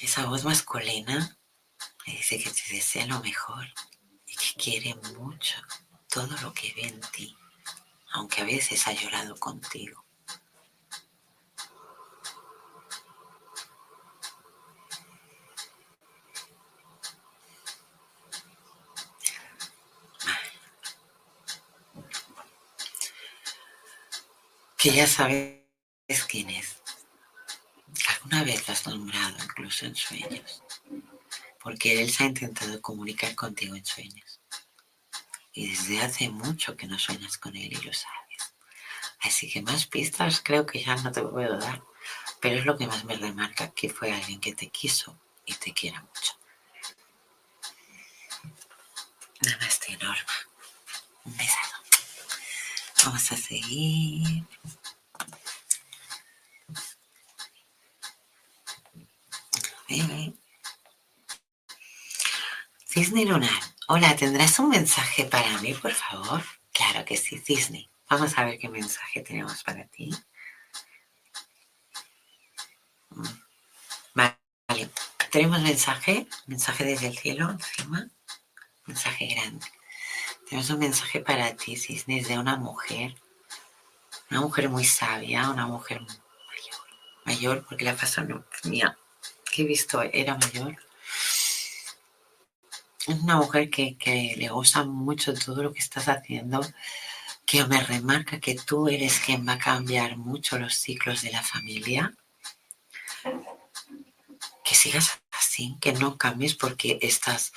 Esa 0.00 0.26
voz 0.26 0.44
masculina 0.44 1.38
me 2.06 2.14
dice 2.14 2.38
que 2.38 2.50
te 2.50 2.74
desea 2.74 3.06
lo 3.06 3.20
mejor 3.20 3.66
y 4.26 4.34
que 4.36 4.52
quiere 4.62 4.94
mucho 5.16 5.62
todo 6.08 6.36
lo 6.42 6.52
que 6.52 6.72
ve 6.74 6.88
en 6.88 7.00
ti, 7.12 7.36
aunque 8.12 8.42
a 8.42 8.44
veces 8.44 8.86
ha 8.86 8.92
llorado 8.92 9.36
contigo. 9.36 10.01
Que 24.82 24.90
ya 24.90 25.06
sabes 25.06 25.62
quién 26.28 26.50
es. 26.50 26.82
¿Alguna 28.08 28.42
vez 28.42 28.66
lo 28.66 28.74
has 28.74 28.84
nombrado 28.84 29.36
incluso 29.44 29.86
en 29.86 29.94
sueños? 29.94 30.60
Porque 31.60 32.02
él 32.02 32.10
se 32.10 32.24
ha 32.24 32.26
intentado 32.26 32.82
comunicar 32.82 33.36
contigo 33.36 33.76
en 33.76 33.86
sueños. 33.86 34.40
Y 35.52 35.68
desde 35.68 36.00
hace 36.00 36.30
mucho 36.30 36.76
que 36.76 36.88
no 36.88 36.98
sueñas 36.98 37.38
con 37.38 37.54
él 37.54 37.72
y 37.72 37.76
lo 37.76 37.92
sabes. 37.92 38.56
Así 39.20 39.48
que 39.48 39.62
más 39.62 39.86
pistas 39.86 40.40
creo 40.42 40.66
que 40.66 40.82
ya 40.82 40.96
no 40.96 41.12
te 41.12 41.22
puedo 41.22 41.58
dar. 41.58 41.80
Pero 42.40 42.58
es 42.58 42.66
lo 42.66 42.76
que 42.76 42.88
más 42.88 43.04
me 43.04 43.16
remarca 43.16 43.70
que 43.70 43.88
fue 43.88 44.10
alguien 44.10 44.40
que 44.40 44.52
te 44.52 44.68
quiso 44.68 45.16
y 45.46 45.54
te 45.54 45.72
quiera 45.72 46.00
mucho. 46.00 46.32
Namaste, 49.42 49.96
Norma. 49.98 50.51
Vamos 53.12 53.30
a 53.30 53.36
seguir. 53.36 54.46
Cisne 62.88 63.26
Lunar. 63.26 63.50
Hola, 63.88 64.16
¿tendrás 64.16 64.58
un 64.60 64.70
mensaje 64.70 65.26
para 65.26 65.58
mí, 65.58 65.74
por 65.74 65.92
favor? 65.92 66.42
Claro 66.72 67.04
que 67.04 67.18
sí, 67.18 67.36
Cisne. 67.36 67.90
Vamos 68.08 68.38
a 68.38 68.46
ver 68.46 68.58
qué 68.58 68.70
mensaje 68.70 69.20
tenemos 69.20 69.62
para 69.62 69.84
ti. 69.88 70.10
Mm. 73.10 73.24
Vale, 74.14 74.90
tenemos 75.30 75.60
mensaje, 75.60 76.26
mensaje 76.46 76.84
desde 76.84 77.08
el 77.08 77.18
cielo, 77.18 77.50
encima, 77.50 78.08
mensaje 78.86 79.26
grande. 79.26 79.66
Tenemos 80.52 80.68
un 80.68 80.80
mensaje 80.80 81.20
para 81.20 81.56
ti, 81.56 81.76
Cisne, 81.76 82.22
de 82.22 82.38
una 82.38 82.56
mujer, 82.56 83.14
una 84.30 84.42
mujer 84.42 84.68
muy 84.68 84.84
sabia, 84.84 85.48
una 85.48 85.66
mujer 85.66 86.02
mayor, 86.02 86.80
mayor 87.24 87.66
porque 87.66 87.86
la 87.86 87.96
pasó 87.96 88.20
mía, 88.64 88.98
que 89.50 89.62
he 89.62 89.64
visto 89.64 90.02
era 90.02 90.36
mayor. 90.36 90.76
Es 93.06 93.18
una 93.22 93.36
mujer 93.36 93.70
que, 93.70 93.96
que 93.96 94.34
le 94.36 94.50
gusta 94.50 94.84
mucho 94.84 95.32
todo 95.32 95.62
lo 95.62 95.72
que 95.72 95.78
estás 95.78 96.08
haciendo, 96.08 96.60
que 97.46 97.64
me 97.64 97.82
remarca 97.82 98.38
que 98.38 98.54
tú 98.54 98.88
eres 98.88 99.20
quien 99.20 99.48
va 99.48 99.54
a 99.54 99.58
cambiar 99.58 100.18
mucho 100.18 100.58
los 100.58 100.74
ciclos 100.74 101.22
de 101.22 101.32
la 101.32 101.42
familia. 101.42 102.12
Que 104.62 104.74
sigas 104.74 105.18
así, 105.30 105.78
que 105.80 105.94
no 105.94 106.18
cambies 106.18 106.54
porque 106.54 106.98
estás, 107.00 107.54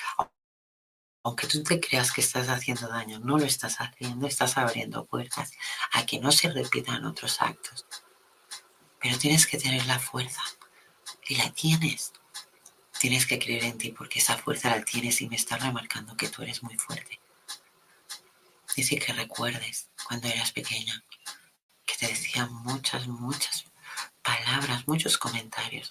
aunque 1.26 1.48
tú 1.48 1.64
te 1.64 1.80
creas 1.80 2.12
que 2.12 2.22
estás 2.22 2.50
haciendo 2.50 2.88
daño, 2.88 3.18
no 3.18 3.40
lo 3.40 3.46
estás 3.46 3.78
haciendo, 3.82 4.28
estás 4.28 4.60
abriendo 4.60 5.08
puertas 5.08 5.54
a 5.94 6.06
que 6.06 6.20
no 6.20 6.32
se 6.32 6.52
repitan 6.52 7.04
otros 7.04 7.42
actos. 7.42 7.88
Pero 9.02 9.18
tienes 9.18 9.48
que 9.48 9.58
tener 9.58 9.84
la 9.88 9.98
fuerza 9.98 10.44
y 11.28 11.38
la 11.38 11.50
tienes. 11.50 12.14
Tienes 13.00 13.26
que 13.26 13.40
creer 13.40 13.64
en 13.64 13.80
ti 13.80 13.90
porque 13.90 14.20
esa 14.20 14.38
fuerza 14.38 14.70
la 14.70 14.84
tienes 14.84 15.20
y 15.20 15.28
me 15.28 15.36
está 15.36 15.58
remarcando 15.58 16.16
que 16.16 16.30
tú 16.30 16.44
eres 16.44 16.62
muy 16.62 16.78
fuerte. 16.78 17.20
Dice 18.76 19.00
que 19.00 19.12
recuerdes 19.12 19.90
cuando 20.08 20.28
eras 20.28 20.52
pequeña, 20.52 21.04
que 21.88 21.96
te 21.96 22.08
decía 22.08 22.46
muchas, 22.46 23.08
muchas 23.08 23.66
palabras, 24.22 24.88
muchos 24.88 25.18
comentarios, 25.18 25.90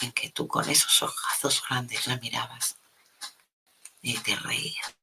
en 0.00 0.12
que 0.12 0.30
tú 0.30 0.46
con 0.46 0.70
esos 0.70 1.02
ojazos 1.02 1.60
grandes 1.68 2.06
la 2.06 2.18
mirabas 2.18 2.79
y 4.02 4.16
te 4.18 4.36
reías. 4.36 4.96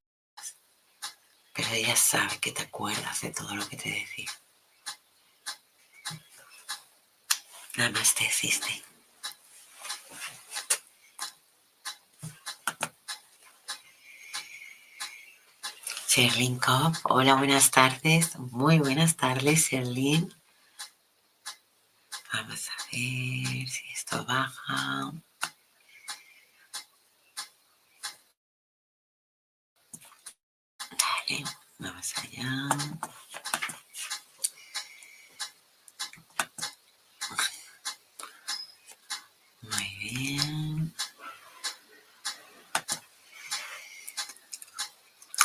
Pero 1.54 1.70
ella 1.70 1.96
sabe 1.96 2.40
que 2.40 2.52
te 2.52 2.64
acuerdas 2.64 3.22
de 3.22 3.32
todo 3.32 3.56
lo 3.56 3.68
que 3.68 3.78
te 3.78 3.90
decía. 3.90 4.32
Nada 7.76 7.92
más 7.92 8.16
te 8.16 8.26
existe. 8.26 8.84
Sherlyn 16.10 16.58
Cobb, 16.58 16.98
hola, 17.04 17.36
buenas 17.36 17.70
tardes. 17.70 18.36
Muy 18.40 18.80
buenas 18.80 19.16
tardes, 19.16 19.70
Sherlyn. 19.70 20.34
Vamos 22.34 22.70
a 22.70 22.84
ver 22.92 23.70
si 23.70 23.92
esto 23.94 24.26
baja. 24.26 25.12
Dale, 30.90 31.44
vamos 31.80 32.14
allá. 32.18 32.70
Muy 39.62 39.98
bien. 40.00 40.94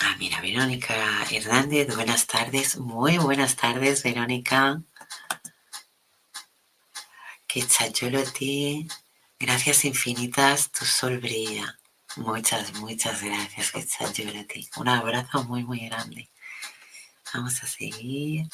Ah, 0.00 0.16
mira, 0.18 0.40
Verónica 0.40 0.94
Hernández, 1.30 1.94
buenas 1.94 2.26
tardes. 2.26 2.76
Muy 2.78 3.18
buenas 3.18 3.56
tardes, 3.56 4.02
Verónica. 4.02 4.82
Que 7.46 7.66
chachulo 7.66 8.22
ti. 8.24 8.88
Gracias 9.38 9.84
infinitas, 9.84 10.70
tu 10.70 10.84
sol 10.84 11.18
brilla. 11.18 11.78
Muchas, 12.16 12.74
muchas 12.74 13.22
gracias, 13.22 13.72
que 13.72 13.86
chachulo 13.86 14.44
ti. 14.47 14.68
Un 14.76 14.89
abrazo 14.89 15.44
muy, 15.44 15.64
muy 15.64 15.89
grande. 15.89 16.30
Vamos 17.32 17.62
a 17.62 17.66
seguir. 17.66 18.48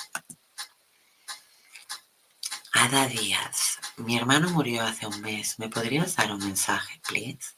Ada 2.73 3.07
Díaz. 3.09 3.79
Mi 3.97 4.17
hermano 4.17 4.51
murió 4.51 4.85
hace 4.85 5.07
un 5.07 5.21
mes. 5.21 5.59
¿Me 5.59 5.69
podrías 5.69 6.15
dar 6.15 6.31
un 6.31 6.39
mensaje, 6.39 7.01
please? 7.09 7.55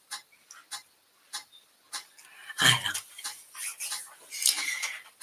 Ada. 2.57 2.93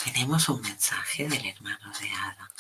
Tenemos 0.05 0.49
un 0.49 0.61
mensaje 0.61 1.29
del 1.29 1.45
hermano 1.47 1.93
de 2.01 2.11
Ada. 2.11 2.51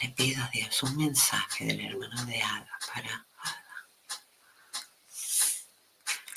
Le 0.00 0.08
pido 0.10 0.44
a 0.44 0.48
Dios 0.48 0.82
un 0.82 0.96
mensaje 0.96 1.64
del 1.64 1.80
hermano 1.80 2.24
de 2.24 2.42
Ada 2.42 2.78
para 2.92 3.26
Ada. 3.42 3.88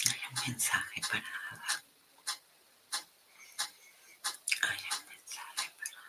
Hay 0.10 0.20
un 0.34 0.37
mensaje 0.48 1.02
para 1.02 1.24
Ada. 1.52 1.84
Hay 4.64 4.80
un 4.92 5.06
mensaje 5.08 5.68
para. 5.78 6.02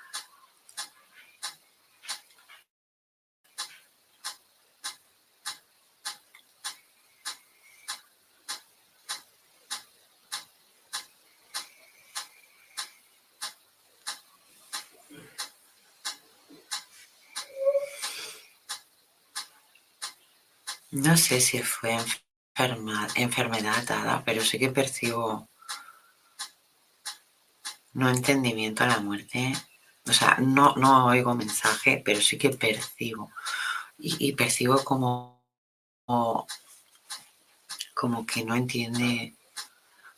No 20.90 21.16
sé 21.16 21.40
si 21.40 21.58
fue 21.62 21.98
enfermedad, 23.14 23.90
Ada, 23.90 24.22
pero 24.24 24.42
sí 24.42 24.58
que 24.58 24.70
percibo 24.70 25.48
no 27.92 28.08
entendimiento 28.08 28.84
a 28.84 28.88
la 28.88 29.00
muerte. 29.00 29.54
O 30.06 30.12
sea, 30.12 30.36
no, 30.40 30.74
no 30.76 31.06
oigo 31.06 31.34
mensaje, 31.34 32.02
pero 32.04 32.20
sí 32.20 32.38
que 32.38 32.50
percibo. 32.50 33.30
Y, 33.98 34.28
y 34.28 34.32
percibo 34.32 34.82
como, 34.84 35.42
como, 36.06 36.46
como 37.94 38.26
que 38.26 38.44
no 38.44 38.54
entiende 38.54 39.34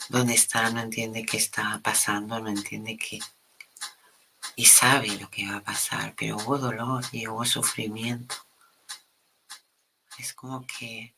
dónde 0.08 0.34
está, 0.34 0.70
no 0.70 0.80
entiende 0.80 1.24
qué 1.24 1.36
está 1.36 1.80
pasando, 1.82 2.38
no 2.40 2.50
entiende 2.50 2.96
qué. 2.96 3.20
Y 4.56 4.66
sabe 4.66 5.08
lo 5.18 5.30
que 5.30 5.48
va 5.48 5.56
a 5.58 5.62
pasar, 5.62 6.14
pero 6.16 6.36
hubo 6.36 6.58
dolor 6.58 7.04
y 7.12 7.26
hubo 7.26 7.44
sufrimiento. 7.44 8.34
Es 10.18 10.34
como 10.34 10.66
que 10.66 11.14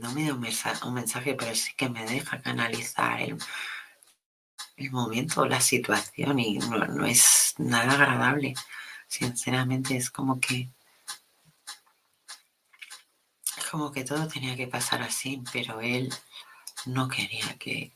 no 0.00 0.12
me 0.12 0.26
da 0.26 0.34
un 0.34 0.40
mensa- 0.40 0.80
un 0.84 0.94
mensaje, 0.94 1.34
pero 1.34 1.54
sí 1.54 1.72
que 1.76 1.88
me 1.88 2.04
deja 2.06 2.40
canalizar 2.40 3.20
el, 3.20 3.38
el 4.76 4.90
momento, 4.90 5.46
la 5.46 5.60
situación 5.60 6.38
y 6.38 6.58
no, 6.58 6.78
no 6.86 7.06
es 7.06 7.54
nada 7.58 7.92
agradable. 7.94 8.54
Sinceramente 9.08 9.96
es 9.96 10.10
como 10.10 10.40
que 10.40 10.70
como 13.70 13.90
que 13.92 14.04
todo 14.04 14.26
tenía 14.28 14.56
que 14.56 14.66
pasar 14.68 15.02
así, 15.02 15.42
pero 15.52 15.80
él 15.80 16.12
no 16.86 17.08
quería 17.08 17.58
que, 17.58 17.92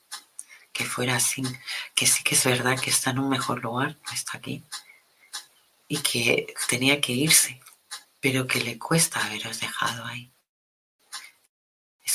que 0.72 0.84
fuera 0.84 1.16
así. 1.16 1.42
Que 1.94 2.06
sí 2.06 2.22
que 2.22 2.34
es 2.34 2.44
verdad 2.44 2.78
que 2.78 2.90
está 2.90 3.10
en 3.10 3.20
un 3.20 3.28
mejor 3.30 3.62
lugar, 3.62 3.96
no 4.06 4.12
está 4.12 4.38
aquí. 4.38 4.64
Y 5.88 5.98
que 5.98 6.54
tenía 6.68 7.00
que 7.00 7.12
irse, 7.12 7.60
pero 8.20 8.46
que 8.46 8.60
le 8.60 8.78
cuesta 8.78 9.24
haberos 9.24 9.60
dejado 9.60 10.04
ahí. 10.04 10.32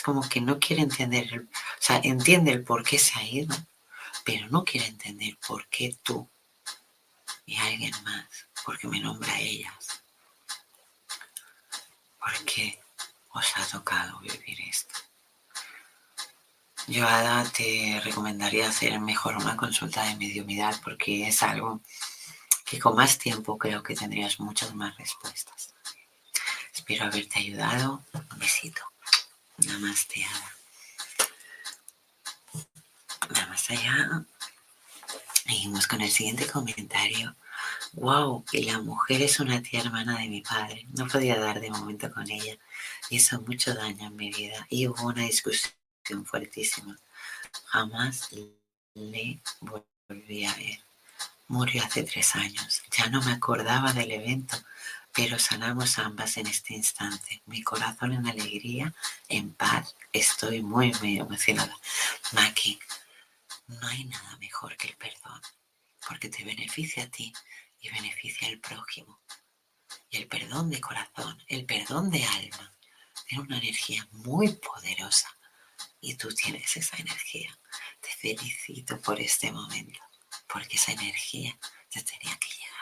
Como 0.06 0.22
que 0.30 0.40
no 0.40 0.60
quiere 0.60 0.84
entender, 0.84 1.48
o 1.50 1.82
sea, 1.82 2.00
entiende 2.04 2.52
el 2.52 2.64
por 2.64 2.84
qué 2.84 3.00
se 3.00 3.18
ha 3.18 3.24
ido, 3.24 3.56
pero 4.24 4.48
no 4.50 4.64
quiere 4.64 4.86
entender 4.86 5.36
por 5.48 5.68
qué 5.68 5.98
tú 6.04 6.30
y 7.48 7.58
alguien 7.58 7.92
más, 8.04 8.28
porque 8.64 8.88
me 8.88 9.00
nombra 9.00 9.40
ellas, 9.40 10.04
¿Por 12.20 12.46
qué 12.46 12.80
os 13.30 13.46
ha 13.58 13.66
tocado 13.66 14.20
vivir 14.20 14.62
esto? 14.70 14.96
Yo, 16.88 17.08
Ada, 17.08 17.44
te 17.52 18.00
recomendaría 18.04 18.68
hacer 18.70 19.00
mejor 19.00 19.38
una 19.38 19.58
consulta 19.58 20.04
de 20.04 20.16
mediumidad 20.18 20.80
porque 20.84 21.28
es 21.28 21.42
algo 21.42 21.82
que 22.64 22.80
con 22.80 22.96
más 22.96 23.18
tiempo 23.18 23.58
creo 23.58 23.82
que 23.82 23.96
tendrías 23.96 24.40
muchas 24.40 24.74
más 24.76 24.96
respuestas. 24.98 25.74
Espero 26.74 27.06
haberte 27.06 27.40
ayudado. 27.40 28.04
Un 28.14 28.40
besito. 28.40 28.82
Namaste, 29.58 30.26
Ada. 30.26 30.52
Vamos 33.30 33.70
allá. 33.70 34.26
Seguimos 35.46 35.88
con 35.88 36.02
el 36.02 36.12
siguiente 36.12 36.46
comentario. 36.48 37.36
Wow, 37.94 38.44
y 38.52 38.64
la 38.64 38.80
mujer 38.82 39.22
es 39.22 39.40
una 39.40 39.62
tía 39.62 39.80
hermana 39.82 40.20
de 40.20 40.28
mi 40.28 40.42
padre. 40.42 40.86
No 40.90 41.08
podía 41.08 41.40
dar 41.40 41.62
de 41.62 41.72
momento 41.72 42.12
con 42.12 42.30
ella. 42.30 42.58
Hizo 43.10 43.40
mucho 43.42 43.74
daño 43.74 44.08
en 44.08 44.16
mi 44.16 44.30
vida 44.32 44.68
y 44.70 44.88
hubo 44.88 45.08
una 45.08 45.24
discusión 45.24 45.74
fuertísima. 46.26 46.98
Jamás 47.68 48.30
le 48.94 49.42
volví 49.62 50.46
a 50.46 50.54
ver. 50.56 50.80
Murió 51.48 51.84
hace 51.84 52.04
tres 52.04 52.36
años. 52.36 52.82
Ya 52.98 53.08
no 53.08 53.22
me 53.22 53.32
acordaba 53.32 53.94
del 53.94 54.12
evento, 54.12 54.58
pero 55.16 55.40
sanamos 55.40 55.98
ambas 55.98 56.36
en 56.36 56.48
este 56.48 56.74
instante. 56.74 57.42
Mi 57.46 57.64
corazón 57.64 58.12
en 58.12 58.28
alegría, 58.28 58.94
en 59.30 59.54
paz. 59.54 59.96
Estoy 60.12 60.62
muy, 60.62 60.92
muy 61.02 61.18
emocionada. 61.20 61.74
Maki, 62.34 62.78
no 63.68 63.88
hay 63.88 64.04
nada 64.04 64.36
mejor 64.38 64.76
que 64.76 64.90
el 64.90 64.98
perdón, 64.98 65.42
porque 66.06 66.28
te 66.28 66.44
beneficia 66.44 67.04
a 67.04 67.08
ti 67.08 67.32
y 67.80 67.90
beneficia 67.90 68.50
al 68.50 68.60
prójimo. 68.60 69.22
Y 70.10 70.18
el 70.18 70.28
perdón 70.28 70.70
de 70.70 70.82
corazón, 70.82 71.42
el 71.48 71.66
perdón 71.66 72.12
de 72.12 72.26
alma, 72.26 72.74
tiene 73.26 73.44
una 73.46 73.58
energía 73.58 74.06
muy 74.12 74.50
poderosa 74.54 75.30
y 76.02 76.16
tú 76.16 76.28
tienes 76.34 76.76
esa 76.76 76.98
energía. 76.98 77.58
Te 78.02 78.10
felicito 78.10 79.00
por 79.00 79.22
este 79.22 79.50
momento, 79.52 80.00
porque 80.46 80.76
esa 80.76 80.92
energía 80.92 81.58
te 81.90 82.04
tenía 82.04 82.38
que 82.38 82.50
llegar. 82.50 82.76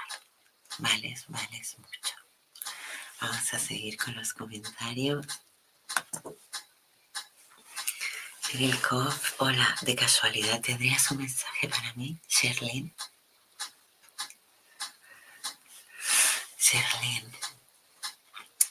Vales, 0.79 1.25
vales 1.27 1.77
mucho. 1.77 2.22
Vamos 3.23 3.53
a 3.53 3.57
seguir 3.57 3.95
con 3.95 4.13
los 4.15 4.33
comentarios. 4.33 5.25
hola, 9.37 9.75
de 9.81 9.95
casualidad, 9.95 10.59
¿tendrías 10.59 11.09
un 11.09 11.19
mensaje 11.19 11.69
para 11.69 11.93
mí, 11.93 12.19
Sherlyn? 12.27 12.93
Sherlyn, 16.59 17.31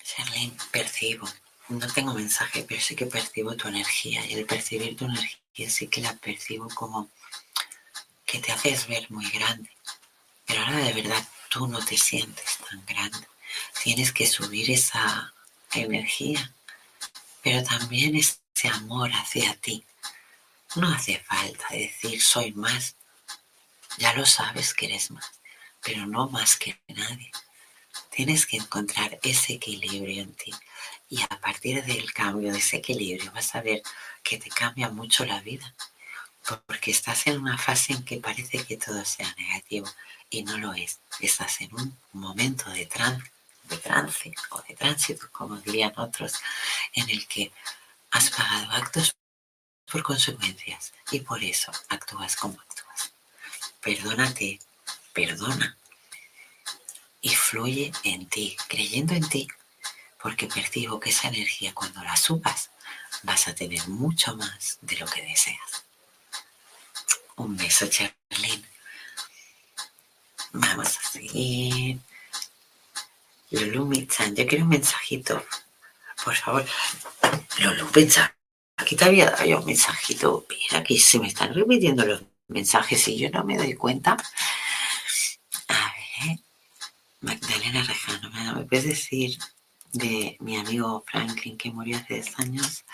Sherlyn, 0.05 0.57
percibo. 0.71 1.27
No 1.71 1.91
tengo 1.91 2.13
mensaje, 2.13 2.67
pero 2.69 2.81
sí 2.83 2.95
que 2.95 3.07
percibo 3.07 3.57
tu 3.57 3.69
energía. 3.69 4.27
Y 4.27 4.35
el 4.35 4.45
percibir 4.45 4.99
tu 4.99 5.07
energía 5.07 5.71
sí 5.71 5.87
que 5.89 6.03
la 6.03 6.15
percibo 6.17 6.69
como 6.75 7.11
que 8.27 8.39
te 8.39 8.53
haces 8.53 8.87
ver 8.87 9.11
muy 9.11 9.31
grande. 9.31 9.71
Pero 10.45 10.61
ahora 10.61 10.77
de 10.77 10.93
verdad 10.93 11.27
tú 11.49 11.67
no 11.67 11.83
te 11.83 11.97
sientes 11.97 12.59
tan 12.59 12.85
grande. 12.85 13.32
Tienes 13.83 14.13
que 14.13 14.29
subir 14.29 14.71
esa 14.71 15.35
energía. 15.73 16.55
Pero 17.43 17.65
también 17.65 18.15
es 18.15 18.39
ese 18.55 18.69
amor 18.69 19.11
hacia 19.13 19.57
ti. 19.57 19.85
No 20.77 20.89
hace 20.89 21.19
falta 21.19 21.67
decir 21.71 22.23
soy 22.23 22.53
más. 22.53 22.95
Ya 23.99 24.15
lo 24.15 24.25
sabes 24.25 24.73
que 24.73 24.87
eres 24.87 25.11
más, 25.11 25.33
pero 25.83 26.07
no 26.07 26.29
más 26.29 26.57
que 26.57 26.79
nadie. 26.87 27.33
Tienes 28.11 28.47
que 28.47 28.59
encontrar 28.59 29.19
ese 29.25 29.55
equilibrio 29.55 30.23
en 30.23 30.35
ti. 30.35 30.55
Y 31.09 31.21
a 31.23 31.41
partir 31.41 31.85
del 31.85 32.13
cambio 32.13 32.53
de 32.53 32.59
ese 32.59 32.77
equilibrio 32.77 33.33
vas 33.33 33.53
a 33.57 33.63
ver 33.63 33.83
que 34.23 34.39
te 34.39 34.49
cambia 34.49 34.91
mucho 34.91 35.25
la 35.25 35.41
vida. 35.41 35.75
Porque 36.67 36.93
estás 36.93 37.27
en 37.27 37.41
una 37.41 37.59
fase 37.59 37.95
en 37.95 38.05
que 38.05 38.19
parece 38.19 38.65
que 38.65 38.77
todo 38.77 39.05
sea 39.05 39.35
negativo 39.37 39.89
y 40.31 40.45
no 40.45 40.57
lo 40.59 40.73
es. 40.73 41.01
Estás 41.19 41.61
en 41.61 41.75
un 41.75 41.99
momento 42.13 42.71
de 42.71 42.87
trance, 42.87 43.32
de 43.65 43.77
trance 43.79 44.33
o 44.51 44.63
de 44.63 44.75
tránsito, 44.75 45.29
como 45.33 45.57
dirían 45.57 45.93
otros, 45.97 46.35
en 46.95 47.09
el 47.11 47.27
que 47.27 47.53
Has 48.13 48.29
pagado 48.29 48.71
actos 48.73 49.17
por 49.91 50.03
consecuencias 50.03 50.93
y 51.11 51.21
por 51.21 51.43
eso 51.43 51.73
actúas 51.89 52.37
como 52.37 52.61
actúas. 52.61 53.15
Perdónate, 53.81 54.61
perdona 55.15 55.79
y 57.23 57.31
fluye 57.31 57.91
en 58.05 58.29
ti, 58.29 58.55
creyendo 58.69 59.15
en 59.15 59.27
ti, 59.27 59.49
porque 60.23 60.47
percibo 60.47 61.01
que 61.01 61.09
esa 61.09 61.29
energía 61.29 61.73
cuando 61.73 62.03
la 62.03 62.15
subas 62.17 62.69
vas 63.23 63.49
a 63.49 63.55
tener 63.55 63.89
mucho 63.89 64.37
más 64.37 64.77
de 64.83 64.99
lo 64.99 65.07
que 65.07 65.23
deseas. 65.23 65.85
Un 67.37 67.57
beso, 67.57 67.87
Charlene. 67.89 68.69
Vamos 70.53 70.99
a 70.99 71.11
seguir. 71.13 71.99
Lulu 73.53 73.85
Michan, 73.87 74.35
yo 74.35 74.47
quiero 74.47 74.65
un 74.65 74.71
mensajito. 74.71 75.45
Por 76.25 76.35
favor, 76.35 76.65
pensa, 77.93 78.35
aquí 78.77 78.97
te 78.97 79.05
había 79.05 79.31
dado 79.31 79.45
yo 79.45 79.59
un 79.59 79.67
mensajito. 79.67 80.47
Mira, 80.49 80.79
aquí 80.79 80.99
se 80.99 81.19
me 81.19 81.29
están 81.29 81.53
repitiendo 81.55 82.05
los 82.05 82.23
mensajes 82.49 83.07
y 83.09 83.19
yo 83.19 83.31
no 83.31 83.45
me 83.45 83.57
doy 83.59 83.75
cuenta. 83.75 84.17
A 85.69 85.93
ver, 86.25 86.39
Magdalena 87.21 87.83
Rejano, 87.83 88.31
¿me 88.57 88.65
puedes 88.65 88.87
decir 88.87 89.39
de 89.93 90.37
mi 90.41 90.57
amigo 90.57 91.05
Franklin 91.07 91.59
que 91.59 91.71
murió 91.71 91.99
hace 91.99 92.15
10 92.15 92.39
años? 92.41 92.85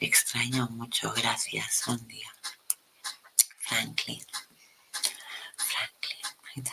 Extraño 0.00 0.68
mucho, 0.70 1.12
gracias. 1.12 1.86
Un 1.88 2.06
día. 2.08 2.32
Franklin. 3.58 4.24
Franklin. 5.56 6.64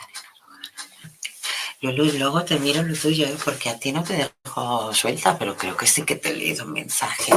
Magdalena 1.84 2.18
luego 2.18 2.44
te 2.44 2.58
miro 2.58 2.82
lo 2.82 2.96
tuyo, 2.96 3.26
porque 3.44 3.68
a 3.68 3.78
ti 3.78 3.92
no 3.92 4.02
te 4.02 4.14
dejo 4.14 4.94
suelta, 4.94 5.38
pero 5.38 5.54
creo 5.54 5.76
que 5.76 5.86
sí 5.86 6.02
que 6.02 6.16
te 6.16 6.30
he 6.30 6.34
leído 6.34 6.64
un 6.64 6.72
mensaje. 6.72 7.30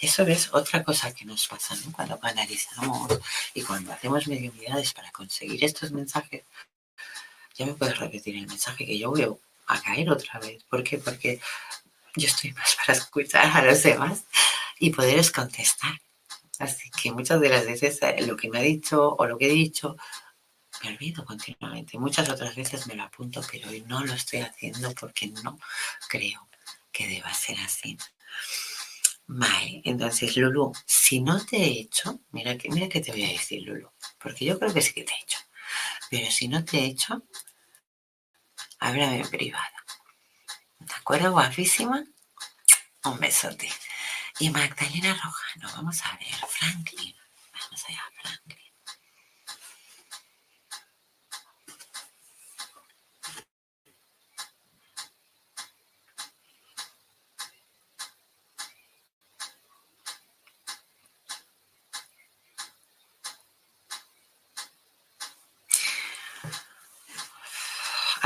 Eso 0.00 0.22
es 0.24 0.52
otra 0.52 0.84
cosa 0.84 1.14
que 1.14 1.24
nos 1.24 1.48
pasa, 1.48 1.74
¿no? 1.76 1.92
Cuando 1.92 2.18
analizamos 2.20 3.18
y 3.54 3.62
cuando 3.62 3.92
hacemos 3.92 4.28
mediunidades 4.28 4.92
para 4.92 5.10
conseguir 5.12 5.64
estos 5.64 5.92
mensajes, 5.92 6.42
ya 7.56 7.64
me 7.64 7.72
puedes 7.72 7.98
repetir 7.98 8.36
el 8.36 8.46
mensaje 8.46 8.84
que 8.84 8.98
yo 8.98 9.10
voy 9.10 9.26
a 9.66 9.80
caer 9.80 10.10
otra 10.10 10.40
vez. 10.40 10.62
¿Por 10.64 10.84
qué? 10.84 10.98
Porque 10.98 11.40
yo 12.16 12.26
estoy 12.26 12.52
más 12.52 12.76
para 12.76 12.98
escuchar 12.98 13.50
a 13.56 13.64
los 13.64 13.82
demás 13.82 14.24
y 14.78 14.90
poderes 14.90 15.30
contestar. 15.30 15.98
Así 16.58 16.90
que 16.90 17.12
muchas 17.12 17.40
de 17.40 17.48
las 17.48 17.64
veces 17.64 17.98
eh, 18.02 18.26
lo 18.26 18.36
que 18.36 18.50
me 18.50 18.58
ha 18.58 18.62
dicho 18.62 19.16
o 19.18 19.26
lo 19.26 19.38
que 19.38 19.46
he 19.46 19.54
dicho 19.54 19.96
me 20.86 20.94
olvido 20.94 21.24
continuamente. 21.24 21.98
Muchas 21.98 22.28
otras 22.28 22.54
veces 22.54 22.86
me 22.86 22.94
lo 22.94 23.02
apunto, 23.02 23.40
pero 23.50 23.68
hoy 23.68 23.82
no 23.82 24.04
lo 24.04 24.12
estoy 24.14 24.40
haciendo 24.40 24.92
porque 24.94 25.28
no 25.28 25.58
creo 26.08 26.48
que 26.92 27.08
deba 27.08 27.32
ser 27.34 27.58
así. 27.60 27.98
Vale, 29.26 29.82
entonces 29.84 30.36
Lulu, 30.36 30.72
si 30.84 31.20
no 31.20 31.44
te 31.44 31.56
he 31.56 31.80
hecho, 31.80 32.20
mira 32.30 32.56
que, 32.56 32.68
mira 32.68 32.88
que 32.88 33.00
te 33.00 33.10
voy 33.10 33.24
a 33.24 33.28
decir 33.28 33.62
Lulu, 33.62 33.90
porque 34.18 34.44
yo 34.44 34.58
creo 34.58 34.72
que 34.72 34.80
sí 34.80 34.92
que 34.92 35.02
te 35.02 35.12
he 35.12 35.20
hecho, 35.20 35.38
pero 36.08 36.30
si 36.30 36.46
no 36.46 36.64
te 36.64 36.78
he 36.78 36.84
hecho, 36.86 37.24
háblame 38.78 39.20
en 39.22 39.28
privado. 39.28 39.76
¿De 40.78 40.94
acuerdo, 40.94 41.32
guapísima? 41.32 42.04
Un 43.04 43.18
besote. 43.18 43.68
Y 44.38 44.50
Magdalena 44.50 45.14
Rojano, 45.14 45.72
vamos 45.74 46.00
a 46.04 46.16
ver, 46.18 46.48
Franklin, 46.48 47.16
vamos 47.52 47.84
allá, 47.88 48.04
Franklin. 48.22 48.75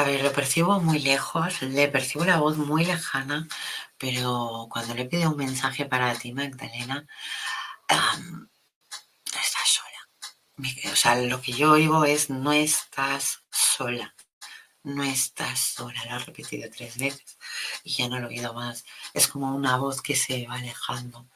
A 0.00 0.04
ver, 0.04 0.22
lo 0.22 0.32
percibo 0.32 0.80
muy 0.80 0.98
lejos, 0.98 1.60
le 1.60 1.86
percibo 1.88 2.24
la 2.24 2.38
voz 2.38 2.56
muy 2.56 2.86
lejana, 2.86 3.46
pero 3.98 4.66
cuando 4.70 4.94
le 4.94 5.04
pido 5.04 5.28
un 5.30 5.36
mensaje 5.36 5.84
para 5.84 6.14
ti, 6.14 6.32
Magdalena, 6.32 7.06
um, 7.90 8.48
estás 9.26 9.68
sola. 9.68 10.90
O 10.90 10.96
sea, 10.96 11.16
lo 11.16 11.42
que 11.42 11.52
yo 11.52 11.72
oigo 11.72 12.06
es 12.06 12.30
no 12.30 12.50
estás 12.52 13.42
sola. 13.50 14.14
No 14.84 15.02
estás 15.04 15.60
sola, 15.60 16.02
lo 16.06 16.16
he 16.16 16.18
repetido 16.20 16.70
tres 16.70 16.96
veces 16.96 17.36
y 17.84 17.92
ya 17.92 18.08
no 18.08 18.18
lo 18.20 18.28
he 18.28 18.36
oído 18.36 18.54
más. 18.54 18.86
Es 19.12 19.28
como 19.28 19.54
una 19.54 19.76
voz 19.76 20.00
que 20.00 20.16
se 20.16 20.46
va 20.46 20.54
alejando. 20.54 21.26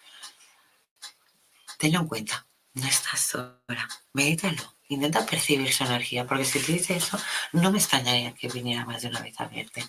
Tenlo 1.77 2.01
en 2.01 2.09
cuenta, 2.09 2.47
no 2.75 2.87
estás 2.87 3.21
sola. 3.21 3.89
Medítalo 4.13 4.75
intenta 4.89 5.25
percibir 5.25 5.73
su 5.73 5.85
energía, 5.85 6.27
porque 6.27 6.45
si 6.45 6.61
te 6.61 6.73
dice 6.73 6.97
eso, 6.97 7.19
no 7.53 7.71
me 7.71 7.79
extrañaría 7.79 8.35
que 8.35 8.49
viniera 8.49 8.85
más 8.85 9.03
de 9.03 9.09
una 9.09 9.21
vez 9.21 9.39
a 9.41 9.47
verte. 9.47 9.85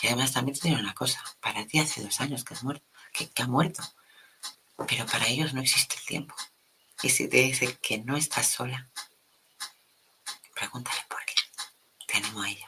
Y 0.00 0.06
además 0.06 0.32
también 0.32 0.58
te 0.58 0.68
diré 0.68 0.80
una 0.80 0.94
cosa, 0.94 1.22
para 1.40 1.66
ti 1.66 1.78
hace 1.78 2.02
dos 2.02 2.20
años 2.20 2.44
que 2.44 2.54
has 2.54 2.62
muerto, 2.62 2.86
que, 3.12 3.30
ha 3.42 3.46
muerto, 3.46 3.82
pero 4.86 5.06
para 5.06 5.26
ellos 5.26 5.54
no 5.54 5.60
existe 5.60 5.96
el 5.96 6.04
tiempo. 6.04 6.34
Y 7.02 7.10
si 7.10 7.28
te 7.28 7.38
dice 7.38 7.76
que 7.80 7.98
no 7.98 8.16
estás 8.16 8.46
sola, 8.46 8.88
pregúntale 10.54 11.00
por 11.08 11.24
qué. 11.24 11.34
Te 12.06 12.18
animo 12.18 12.42
a 12.42 12.50
ello. 12.50 12.66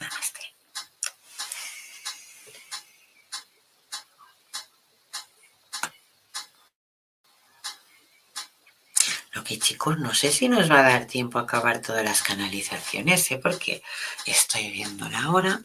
Namaste. 0.00 0.36
Lo 9.46 9.50
que 9.50 9.60
chicos, 9.60 9.96
no 10.00 10.12
sé 10.12 10.32
si 10.32 10.48
nos 10.48 10.68
va 10.68 10.80
a 10.80 10.90
dar 10.90 11.06
tiempo 11.06 11.38
a 11.38 11.42
acabar 11.42 11.80
todas 11.80 12.02
las 12.04 12.20
canalizaciones, 12.20 13.30
¿eh? 13.30 13.38
porque 13.40 13.80
estoy 14.24 14.72
viendo 14.72 15.08
la 15.08 15.30
hora. 15.30 15.62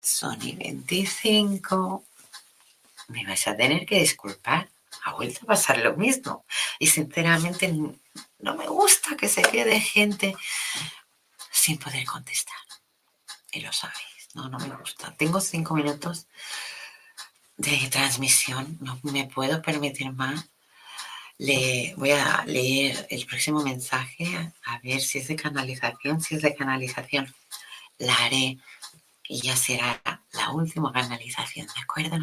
Son 0.00 0.36
y 0.42 0.56
25. 0.56 2.04
Me 3.06 3.24
vais 3.24 3.46
a 3.46 3.56
tener 3.56 3.86
que 3.86 4.00
disculpar. 4.00 4.68
Ha 5.04 5.12
vuelto 5.12 5.42
a 5.44 5.46
pasar 5.46 5.78
lo 5.78 5.94
mismo. 5.96 6.44
Y 6.80 6.88
sinceramente 6.88 7.72
no 8.40 8.56
me 8.56 8.66
gusta 8.66 9.16
que 9.16 9.28
se 9.28 9.42
quede 9.42 9.78
gente 9.78 10.34
sin 11.52 11.78
poder 11.78 12.04
contestar. 12.04 12.56
Y 13.52 13.60
lo 13.60 13.72
sabéis, 13.72 14.34
no, 14.34 14.48
no 14.48 14.58
me 14.58 14.74
gusta. 14.74 15.14
Tengo 15.16 15.40
cinco 15.40 15.74
minutos 15.74 16.26
de 17.56 17.88
transmisión, 17.92 18.76
no 18.80 18.98
me 19.04 19.26
puedo 19.26 19.62
permitir 19.62 20.10
más. 20.10 20.48
Le 21.44 21.92
voy 21.96 22.12
a 22.12 22.44
leer 22.46 23.04
el 23.10 23.26
próximo 23.26 23.64
mensaje 23.64 24.52
a 24.64 24.78
ver 24.78 25.00
si 25.00 25.18
es 25.18 25.26
de 25.26 25.34
canalización. 25.34 26.20
Si 26.20 26.36
es 26.36 26.42
de 26.42 26.54
canalización, 26.54 27.34
la 27.98 28.14
haré 28.14 28.58
y 29.26 29.40
ya 29.40 29.56
será 29.56 30.00
la 30.30 30.50
última 30.52 30.92
canalización, 30.92 31.66
¿de 31.66 31.80
acuerdo? 31.82 32.16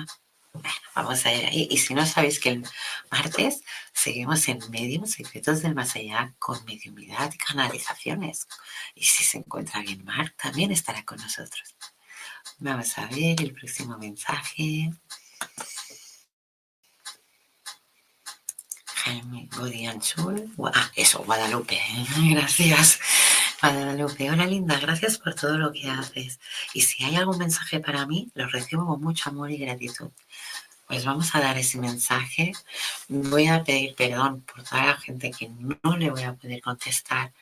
Bueno, 0.54 0.70
vamos 0.96 1.26
a 1.26 1.34
ir 1.34 1.46
ahí. 1.46 1.68
Y 1.70 1.78
si 1.80 1.94
no 1.94 2.06
sabéis 2.06 2.40
que 2.40 2.48
el 2.52 2.66
martes 3.12 3.62
seguimos 3.92 4.48
en 4.48 4.60
Medium 4.70 5.06
Secretos 5.06 5.64
del 5.64 5.76
Más 5.76 5.98
Allá 5.98 6.34
con 6.40 6.64
mediumidad 6.64 7.30
y 7.34 7.38
canalizaciones. 7.38 8.48
Y 8.96 9.04
si 9.04 9.26
se 9.26 9.40
encuentra 9.40 9.82
bien 9.82 10.06
Mark, 10.06 10.34
también 10.42 10.72
estará 10.72 11.04
con 11.04 11.18
nosotros. 11.18 11.76
Vamos 12.60 12.98
a 12.98 13.06
ver 13.08 13.42
el 13.42 13.52
próximo 13.52 13.98
mensaje. 13.98 14.92
Jaime 19.04 19.48
Godianchul. 19.56 20.52
Ah, 20.74 20.92
eso, 20.96 21.20
Guadalupe. 21.24 21.80
Gracias. 22.32 23.00
Guadalupe, 23.62 24.32
hola 24.32 24.46
linda, 24.46 24.80
gracias 24.80 25.18
por 25.18 25.36
todo 25.36 25.58
lo 25.58 25.74
que 25.74 25.90
haces. 25.90 26.40
Y 26.74 26.82
si 26.82 27.04
hay 27.04 27.18
algún 27.18 27.38
mensaje 27.38 27.82
para 27.82 28.06
mí, 28.06 28.32
lo 28.34 28.48
recibo 28.48 28.86
con 28.88 29.02
mucho 29.02 29.30
amor 29.30 29.52
y 29.52 29.58
gratitud. 29.58 30.12
Pues 30.88 31.04
vamos 31.04 31.36
a 31.36 31.42
dar 31.42 31.58
ese 31.58 31.78
mensaje. 31.78 32.54
Voy 33.10 33.48
a 33.48 33.64
pedir 33.64 33.96
perdón 33.96 34.42
por 34.42 34.64
toda 34.64 34.86
la 34.86 34.98
gente 34.98 35.32
que 35.32 35.50
no 35.84 35.98
le 35.98 36.10
voy 36.10 36.24
a 36.24 36.36
poder 36.36 36.62
contestar, 36.62 37.34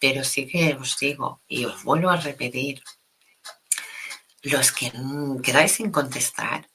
pero 0.00 0.24
sí 0.24 0.46
que 0.46 0.74
os 0.74 0.98
digo 0.98 1.40
y 1.46 1.66
os 1.66 1.84
vuelvo 1.84 2.08
a 2.08 2.16
repetir, 2.16 2.82
los 4.42 4.72
que 4.72 4.92
quedáis 5.42 5.72
sin 5.72 5.90
contestar, 5.90 6.68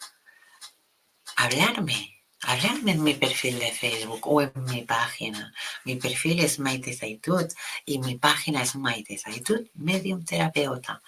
hablarme, 1.35 2.20
hablarme 2.43 2.91
en 2.91 3.03
mi 3.03 3.13
perfil 3.13 3.59
de 3.59 3.71
Facebook 3.71 4.21
o 4.27 4.41
en 4.41 4.51
mi 4.65 4.81
página. 4.81 5.53
Mi 5.85 5.95
perfil 5.95 6.39
es 6.39 6.59
Maite 6.59 6.93
Zaitud 6.93 7.47
y 7.85 7.99
mi 7.99 8.15
página 8.17 8.63
es 8.63 8.75
Maite 8.75 9.17
Zaitud, 9.17 9.67
Medium 9.75 10.23
Terapeuta. 10.25 11.01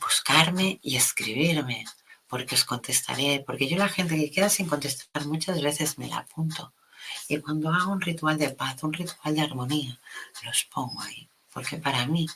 Buscarme 0.00 0.78
y 0.82 0.96
escribirme, 0.96 1.84
porque 2.26 2.54
os 2.54 2.64
contestaré, 2.64 3.42
porque 3.46 3.68
yo 3.68 3.76
la 3.76 3.88
gente 3.88 4.16
que 4.16 4.30
queda 4.30 4.48
sin 4.48 4.66
contestar 4.66 5.26
muchas 5.26 5.60
veces 5.60 5.98
me 5.98 6.08
la 6.08 6.18
apunto. 6.18 6.72
Y 7.28 7.38
cuando 7.38 7.70
hago 7.70 7.92
un 7.92 8.00
ritual 8.00 8.38
de 8.38 8.50
paz, 8.50 8.82
un 8.82 8.92
ritual 8.92 9.34
de 9.34 9.40
armonía, 9.40 9.98
los 10.44 10.64
pongo 10.64 11.00
ahí, 11.02 11.28
porque 11.52 11.76
para 11.76 12.06
mí 12.06 12.26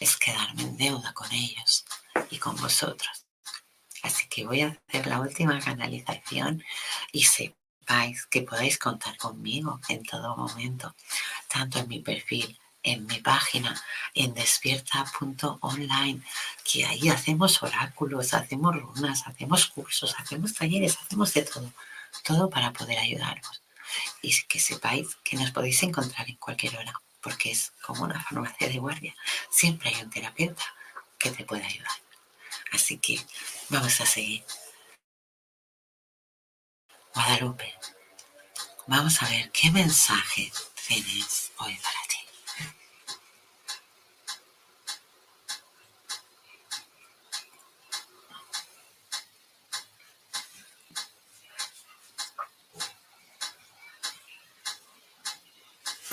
es 0.00 0.16
quedarme 0.16 0.62
en 0.62 0.76
deuda 0.76 1.12
con 1.12 1.30
ellos 1.32 1.84
y 2.30 2.38
con 2.38 2.56
vosotros. 2.56 3.29
Así 4.02 4.26
que 4.28 4.46
voy 4.46 4.62
a 4.62 4.78
hacer 4.88 5.06
la 5.06 5.20
última 5.20 5.58
canalización 5.60 6.64
y 7.12 7.24
sepáis 7.24 8.26
que 8.26 8.42
podéis 8.42 8.78
contar 8.78 9.16
conmigo 9.16 9.80
en 9.88 10.02
todo 10.04 10.36
momento, 10.36 10.94
tanto 11.48 11.78
en 11.80 11.88
mi 11.88 12.00
perfil, 12.00 12.58
en 12.82 13.06
mi 13.06 13.18
página, 13.18 13.78
en 14.14 14.32
despierta.online, 14.32 16.22
que 16.64 16.86
ahí 16.86 17.08
hacemos 17.08 17.62
oráculos, 17.62 18.32
hacemos 18.32 18.74
runas, 18.80 19.26
hacemos 19.26 19.66
cursos, 19.66 20.14
hacemos 20.18 20.54
talleres, 20.54 20.96
hacemos 20.98 21.34
de 21.34 21.42
todo, 21.42 21.72
todo 22.24 22.48
para 22.48 22.72
poder 22.72 22.98
ayudaros. 22.98 23.62
Y 24.22 24.32
que 24.44 24.60
sepáis 24.60 25.16
que 25.24 25.36
nos 25.36 25.50
podéis 25.50 25.82
encontrar 25.82 26.28
en 26.28 26.36
cualquier 26.36 26.76
hora, 26.78 26.94
porque 27.20 27.50
es 27.50 27.72
como 27.82 28.04
una 28.04 28.22
farmacia 28.22 28.68
de 28.68 28.78
guardia. 28.78 29.14
Siempre 29.50 29.90
hay 29.90 30.02
un 30.02 30.10
terapeuta 30.10 30.64
que 31.18 31.30
te 31.30 31.44
puede 31.44 31.64
ayudar. 31.64 32.09
Así 32.72 32.98
que 32.98 33.20
vamos 33.68 34.00
a 34.00 34.06
seguir. 34.06 34.44
Guadalupe, 37.14 37.74
vamos 38.86 39.22
a 39.22 39.28
ver 39.28 39.50
qué 39.50 39.70
mensaje 39.70 40.52
tienes 40.86 41.52
hoy 41.58 41.76
para 41.76 42.00
ti. 42.08 42.18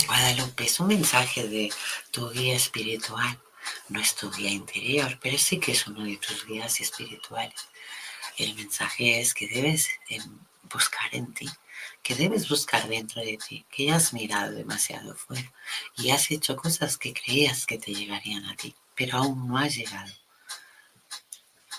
Guadalupe 0.05 0.63
es 0.65 0.79
un 0.79 0.87
mensaje 0.87 1.47
de 1.47 1.73
tu 2.11 2.29
guía 2.31 2.55
espiritual 2.55 3.39
no 3.89 3.99
es 3.99 4.15
tu 4.15 4.31
guía 4.31 4.51
interior, 4.51 5.17
pero 5.21 5.37
sí 5.37 5.59
que 5.59 5.71
es 5.71 5.87
uno 5.87 6.03
de 6.03 6.17
tus 6.17 6.45
guías 6.45 6.79
espirituales. 6.81 7.67
El 8.37 8.55
mensaje 8.55 9.19
es 9.19 9.33
que 9.33 9.47
debes 9.47 9.89
buscar 10.63 11.13
en 11.15 11.33
ti, 11.33 11.49
que 12.03 12.15
debes 12.15 12.49
buscar 12.49 12.87
dentro 12.87 13.21
de 13.21 13.37
ti, 13.37 13.65
que 13.71 13.85
ya 13.85 13.95
has 13.95 14.13
mirado 14.13 14.51
demasiado 14.51 15.15
fuera 15.15 15.51
y 15.95 16.11
has 16.11 16.29
hecho 16.31 16.55
cosas 16.55 16.97
que 16.97 17.13
creías 17.13 17.65
que 17.65 17.77
te 17.77 17.93
llegarían 17.93 18.45
a 18.45 18.55
ti, 18.55 18.75
pero 18.95 19.17
aún 19.19 19.47
no 19.47 19.57
has 19.57 19.75
llegado. 19.75 20.11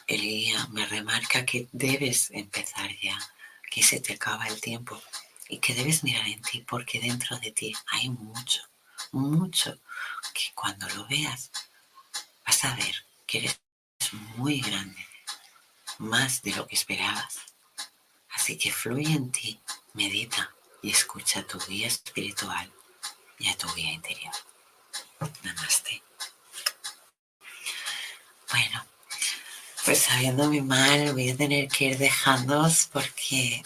El 0.07 0.23
guía 0.23 0.67
me 0.69 0.87
remarca 0.87 1.45
que 1.45 1.69
debes 1.73 2.31
empezar 2.31 2.91
ya, 3.01 3.19
que 3.71 3.83
se 3.83 4.01
te 4.01 4.15
acaba 4.15 4.49
el 4.49 4.61
tiempo 4.61 5.01
y 5.49 5.59
que 5.59 5.75
debes 5.75 6.03
mirar 6.03 6.27
en 6.27 6.41
ti 6.43 6.65
porque 6.67 7.01
dentro 7.01 7.39
de 7.39 7.53
ti 7.53 7.75
hay 7.93 8.09
mucho, 8.09 8.63
mucho 9.13 9.79
que 10.33 10.53
cuando 10.55 10.89
lo 10.91 11.07
veas 11.07 11.51
ver 12.63 13.07
que 13.27 13.39
eres 13.39 13.61
muy 14.37 14.61
grande, 14.61 15.07
más 15.99 16.43
de 16.43 16.53
lo 16.53 16.67
que 16.67 16.75
esperabas. 16.75 17.39
Así 18.31 18.57
que 18.57 18.73
fluye 18.73 19.13
en 19.13 19.31
ti, 19.31 19.61
medita 19.95 20.55
y 20.83 20.91
escucha 20.91 21.41
a 21.41 21.47
tu 21.47 21.59
guía 21.61 21.87
espiritual 21.87 22.73
y 23.39 23.49
a 23.49 23.57
tu 23.57 23.73
guía 23.75 23.93
interior. 23.93 24.35
Namaste. 25.43 26.03
Bueno, 28.51 28.85
pues 29.85 30.03
sabiéndome 30.03 30.63
mal, 30.63 31.13
voy 31.13 31.31
a 31.31 31.37
tener 31.37 31.69
que 31.69 31.87
ir 31.87 31.99
dejándoos 31.99 32.89
porque 32.93 33.63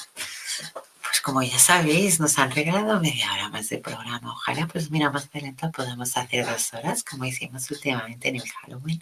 como 1.23 1.43
ya 1.43 1.59
sabéis, 1.59 2.21
nos 2.21 2.39
han 2.39 2.51
regalado 2.51 3.01
media 3.01 3.33
hora 3.33 3.49
más 3.49 3.69
de 3.69 3.79
programa. 3.79 4.33
Ojalá, 4.33 4.67
pues 4.67 4.91
mira, 4.91 5.11
más 5.11 5.29
adelante 5.33 5.69
podamos 5.69 6.17
hacer 6.17 6.45
dos 6.45 6.75
horas, 6.75 7.05
como 7.05 7.25
hicimos 7.25 7.71
últimamente 7.71 8.29
en 8.29 8.37
el 8.37 8.51
Halloween, 8.51 9.01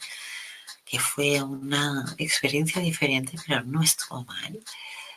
que 0.84 0.98
fue 0.98 1.42
una 1.42 2.14
experiencia 2.18 2.82
diferente, 2.82 3.38
pero 3.46 3.62
no 3.64 3.82
estuvo 3.82 4.24
mal. 4.24 4.62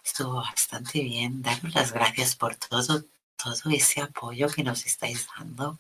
Estuvo 0.04 0.36
bastante 0.36 1.02
bien. 1.02 1.42
Daros 1.42 1.74
las 1.76 1.92
gracias 1.92 2.36
por 2.36 2.56
todo, 2.56 3.04
todo 3.36 3.72
ese 3.72 4.02
apoyo 4.02 4.48
que 4.50 4.64
nos 4.64 4.86
estáis 4.86 5.28
dando. 5.38 5.78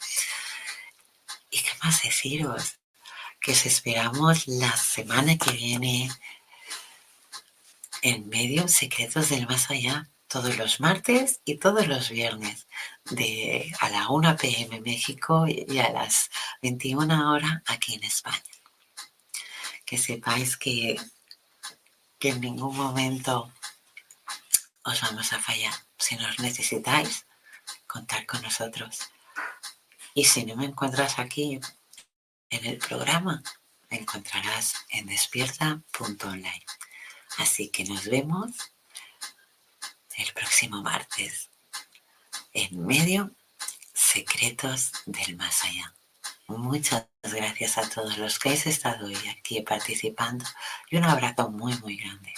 ¿Y 1.49 1.59
qué 1.59 1.71
más 1.83 2.03
deciros? 2.03 2.79
Que 3.39 3.51
os 3.53 3.65
esperamos 3.65 4.47
la 4.47 4.75
semana 4.77 5.37
que 5.37 5.51
viene 5.51 6.11
en 8.01 8.27
Medios 8.29 8.71
Secretos 8.71 9.29
del 9.29 9.47
Más 9.47 9.69
Allá 9.71 10.09
todos 10.33 10.57
los 10.57 10.79
martes 10.79 11.41
y 11.45 11.59
todos 11.59 11.85
los 11.85 12.09
viernes 12.09 12.67
de 13.05 13.71
a 13.79 13.89
la 13.91 14.09
1 14.09 14.35
pm 14.35 14.81
México 14.81 15.45
y 15.47 15.77
a 15.77 15.91
las 15.91 16.31
21 16.63 17.31
horas 17.31 17.61
aquí 17.67 17.93
en 17.93 18.03
España. 18.03 18.41
Que 19.85 19.99
sepáis 19.99 20.57
que, 20.57 20.99
que 22.17 22.29
en 22.29 22.41
ningún 22.41 22.75
momento 22.75 23.53
os 24.83 25.01
vamos 25.01 25.31
a 25.33 25.39
fallar. 25.39 25.75
Si 25.99 26.15
nos 26.15 26.39
necesitáis, 26.39 27.27
contar 27.85 28.25
con 28.25 28.41
nosotros. 28.41 29.11
Y 30.15 30.25
si 30.25 30.45
no 30.47 30.55
me 30.55 30.65
encuentras 30.65 31.19
aquí 31.19 31.59
en 32.49 32.65
el 32.65 32.79
programa, 32.79 33.43
encontrarás 33.91 34.73
en 34.89 35.05
despierta.online. 35.05 36.65
Así 37.37 37.69
que 37.69 37.85
nos 37.85 38.05
vemos 38.05 38.72
el 40.17 40.33
próximo 40.33 40.81
martes 40.81 41.49
en 42.53 42.85
medio 42.85 43.31
secretos 43.93 44.91
del 45.05 45.35
más 45.35 45.63
allá. 45.63 45.93
Muchas 46.47 47.07
gracias 47.23 47.77
a 47.77 47.89
todos 47.89 48.17
los 48.17 48.37
que 48.37 48.49
habéis 48.49 48.67
estado 48.67 49.07
hoy 49.07 49.17
aquí 49.29 49.61
participando 49.61 50.45
y 50.89 50.97
un 50.97 51.05
abrazo 51.05 51.49
muy 51.49 51.75
muy 51.79 51.97
grande. 51.97 52.33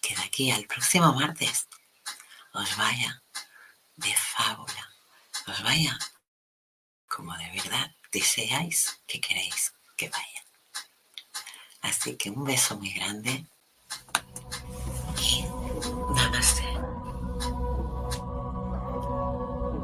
Que 0.00 0.16
de 0.16 0.22
aquí 0.22 0.50
al 0.50 0.64
próximo 0.64 1.12
martes 1.12 1.68
os 2.52 2.76
vaya 2.76 3.22
de 3.96 4.14
fábula, 4.14 4.90
os 5.46 5.62
vaya 5.62 5.98
como 7.06 7.36
de 7.36 7.50
verdad 7.50 7.94
deseáis 8.12 8.98
que 9.06 9.20
queréis 9.20 9.74
que 9.96 10.08
vaya. 10.08 10.44
Así 11.82 12.16
que 12.16 12.30
un 12.30 12.44
beso 12.44 12.76
muy 12.76 12.90
grande 12.90 13.46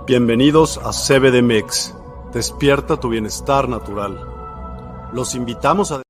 Bienvenidos 0.06 0.78
a 0.78 0.92
CBDMEX. 0.92 1.92
Despierta 2.32 3.00
tu 3.00 3.08
bienestar 3.08 3.68
natural. 3.68 4.20
Los 5.12 5.34
invitamos 5.34 5.90
a 5.90 6.05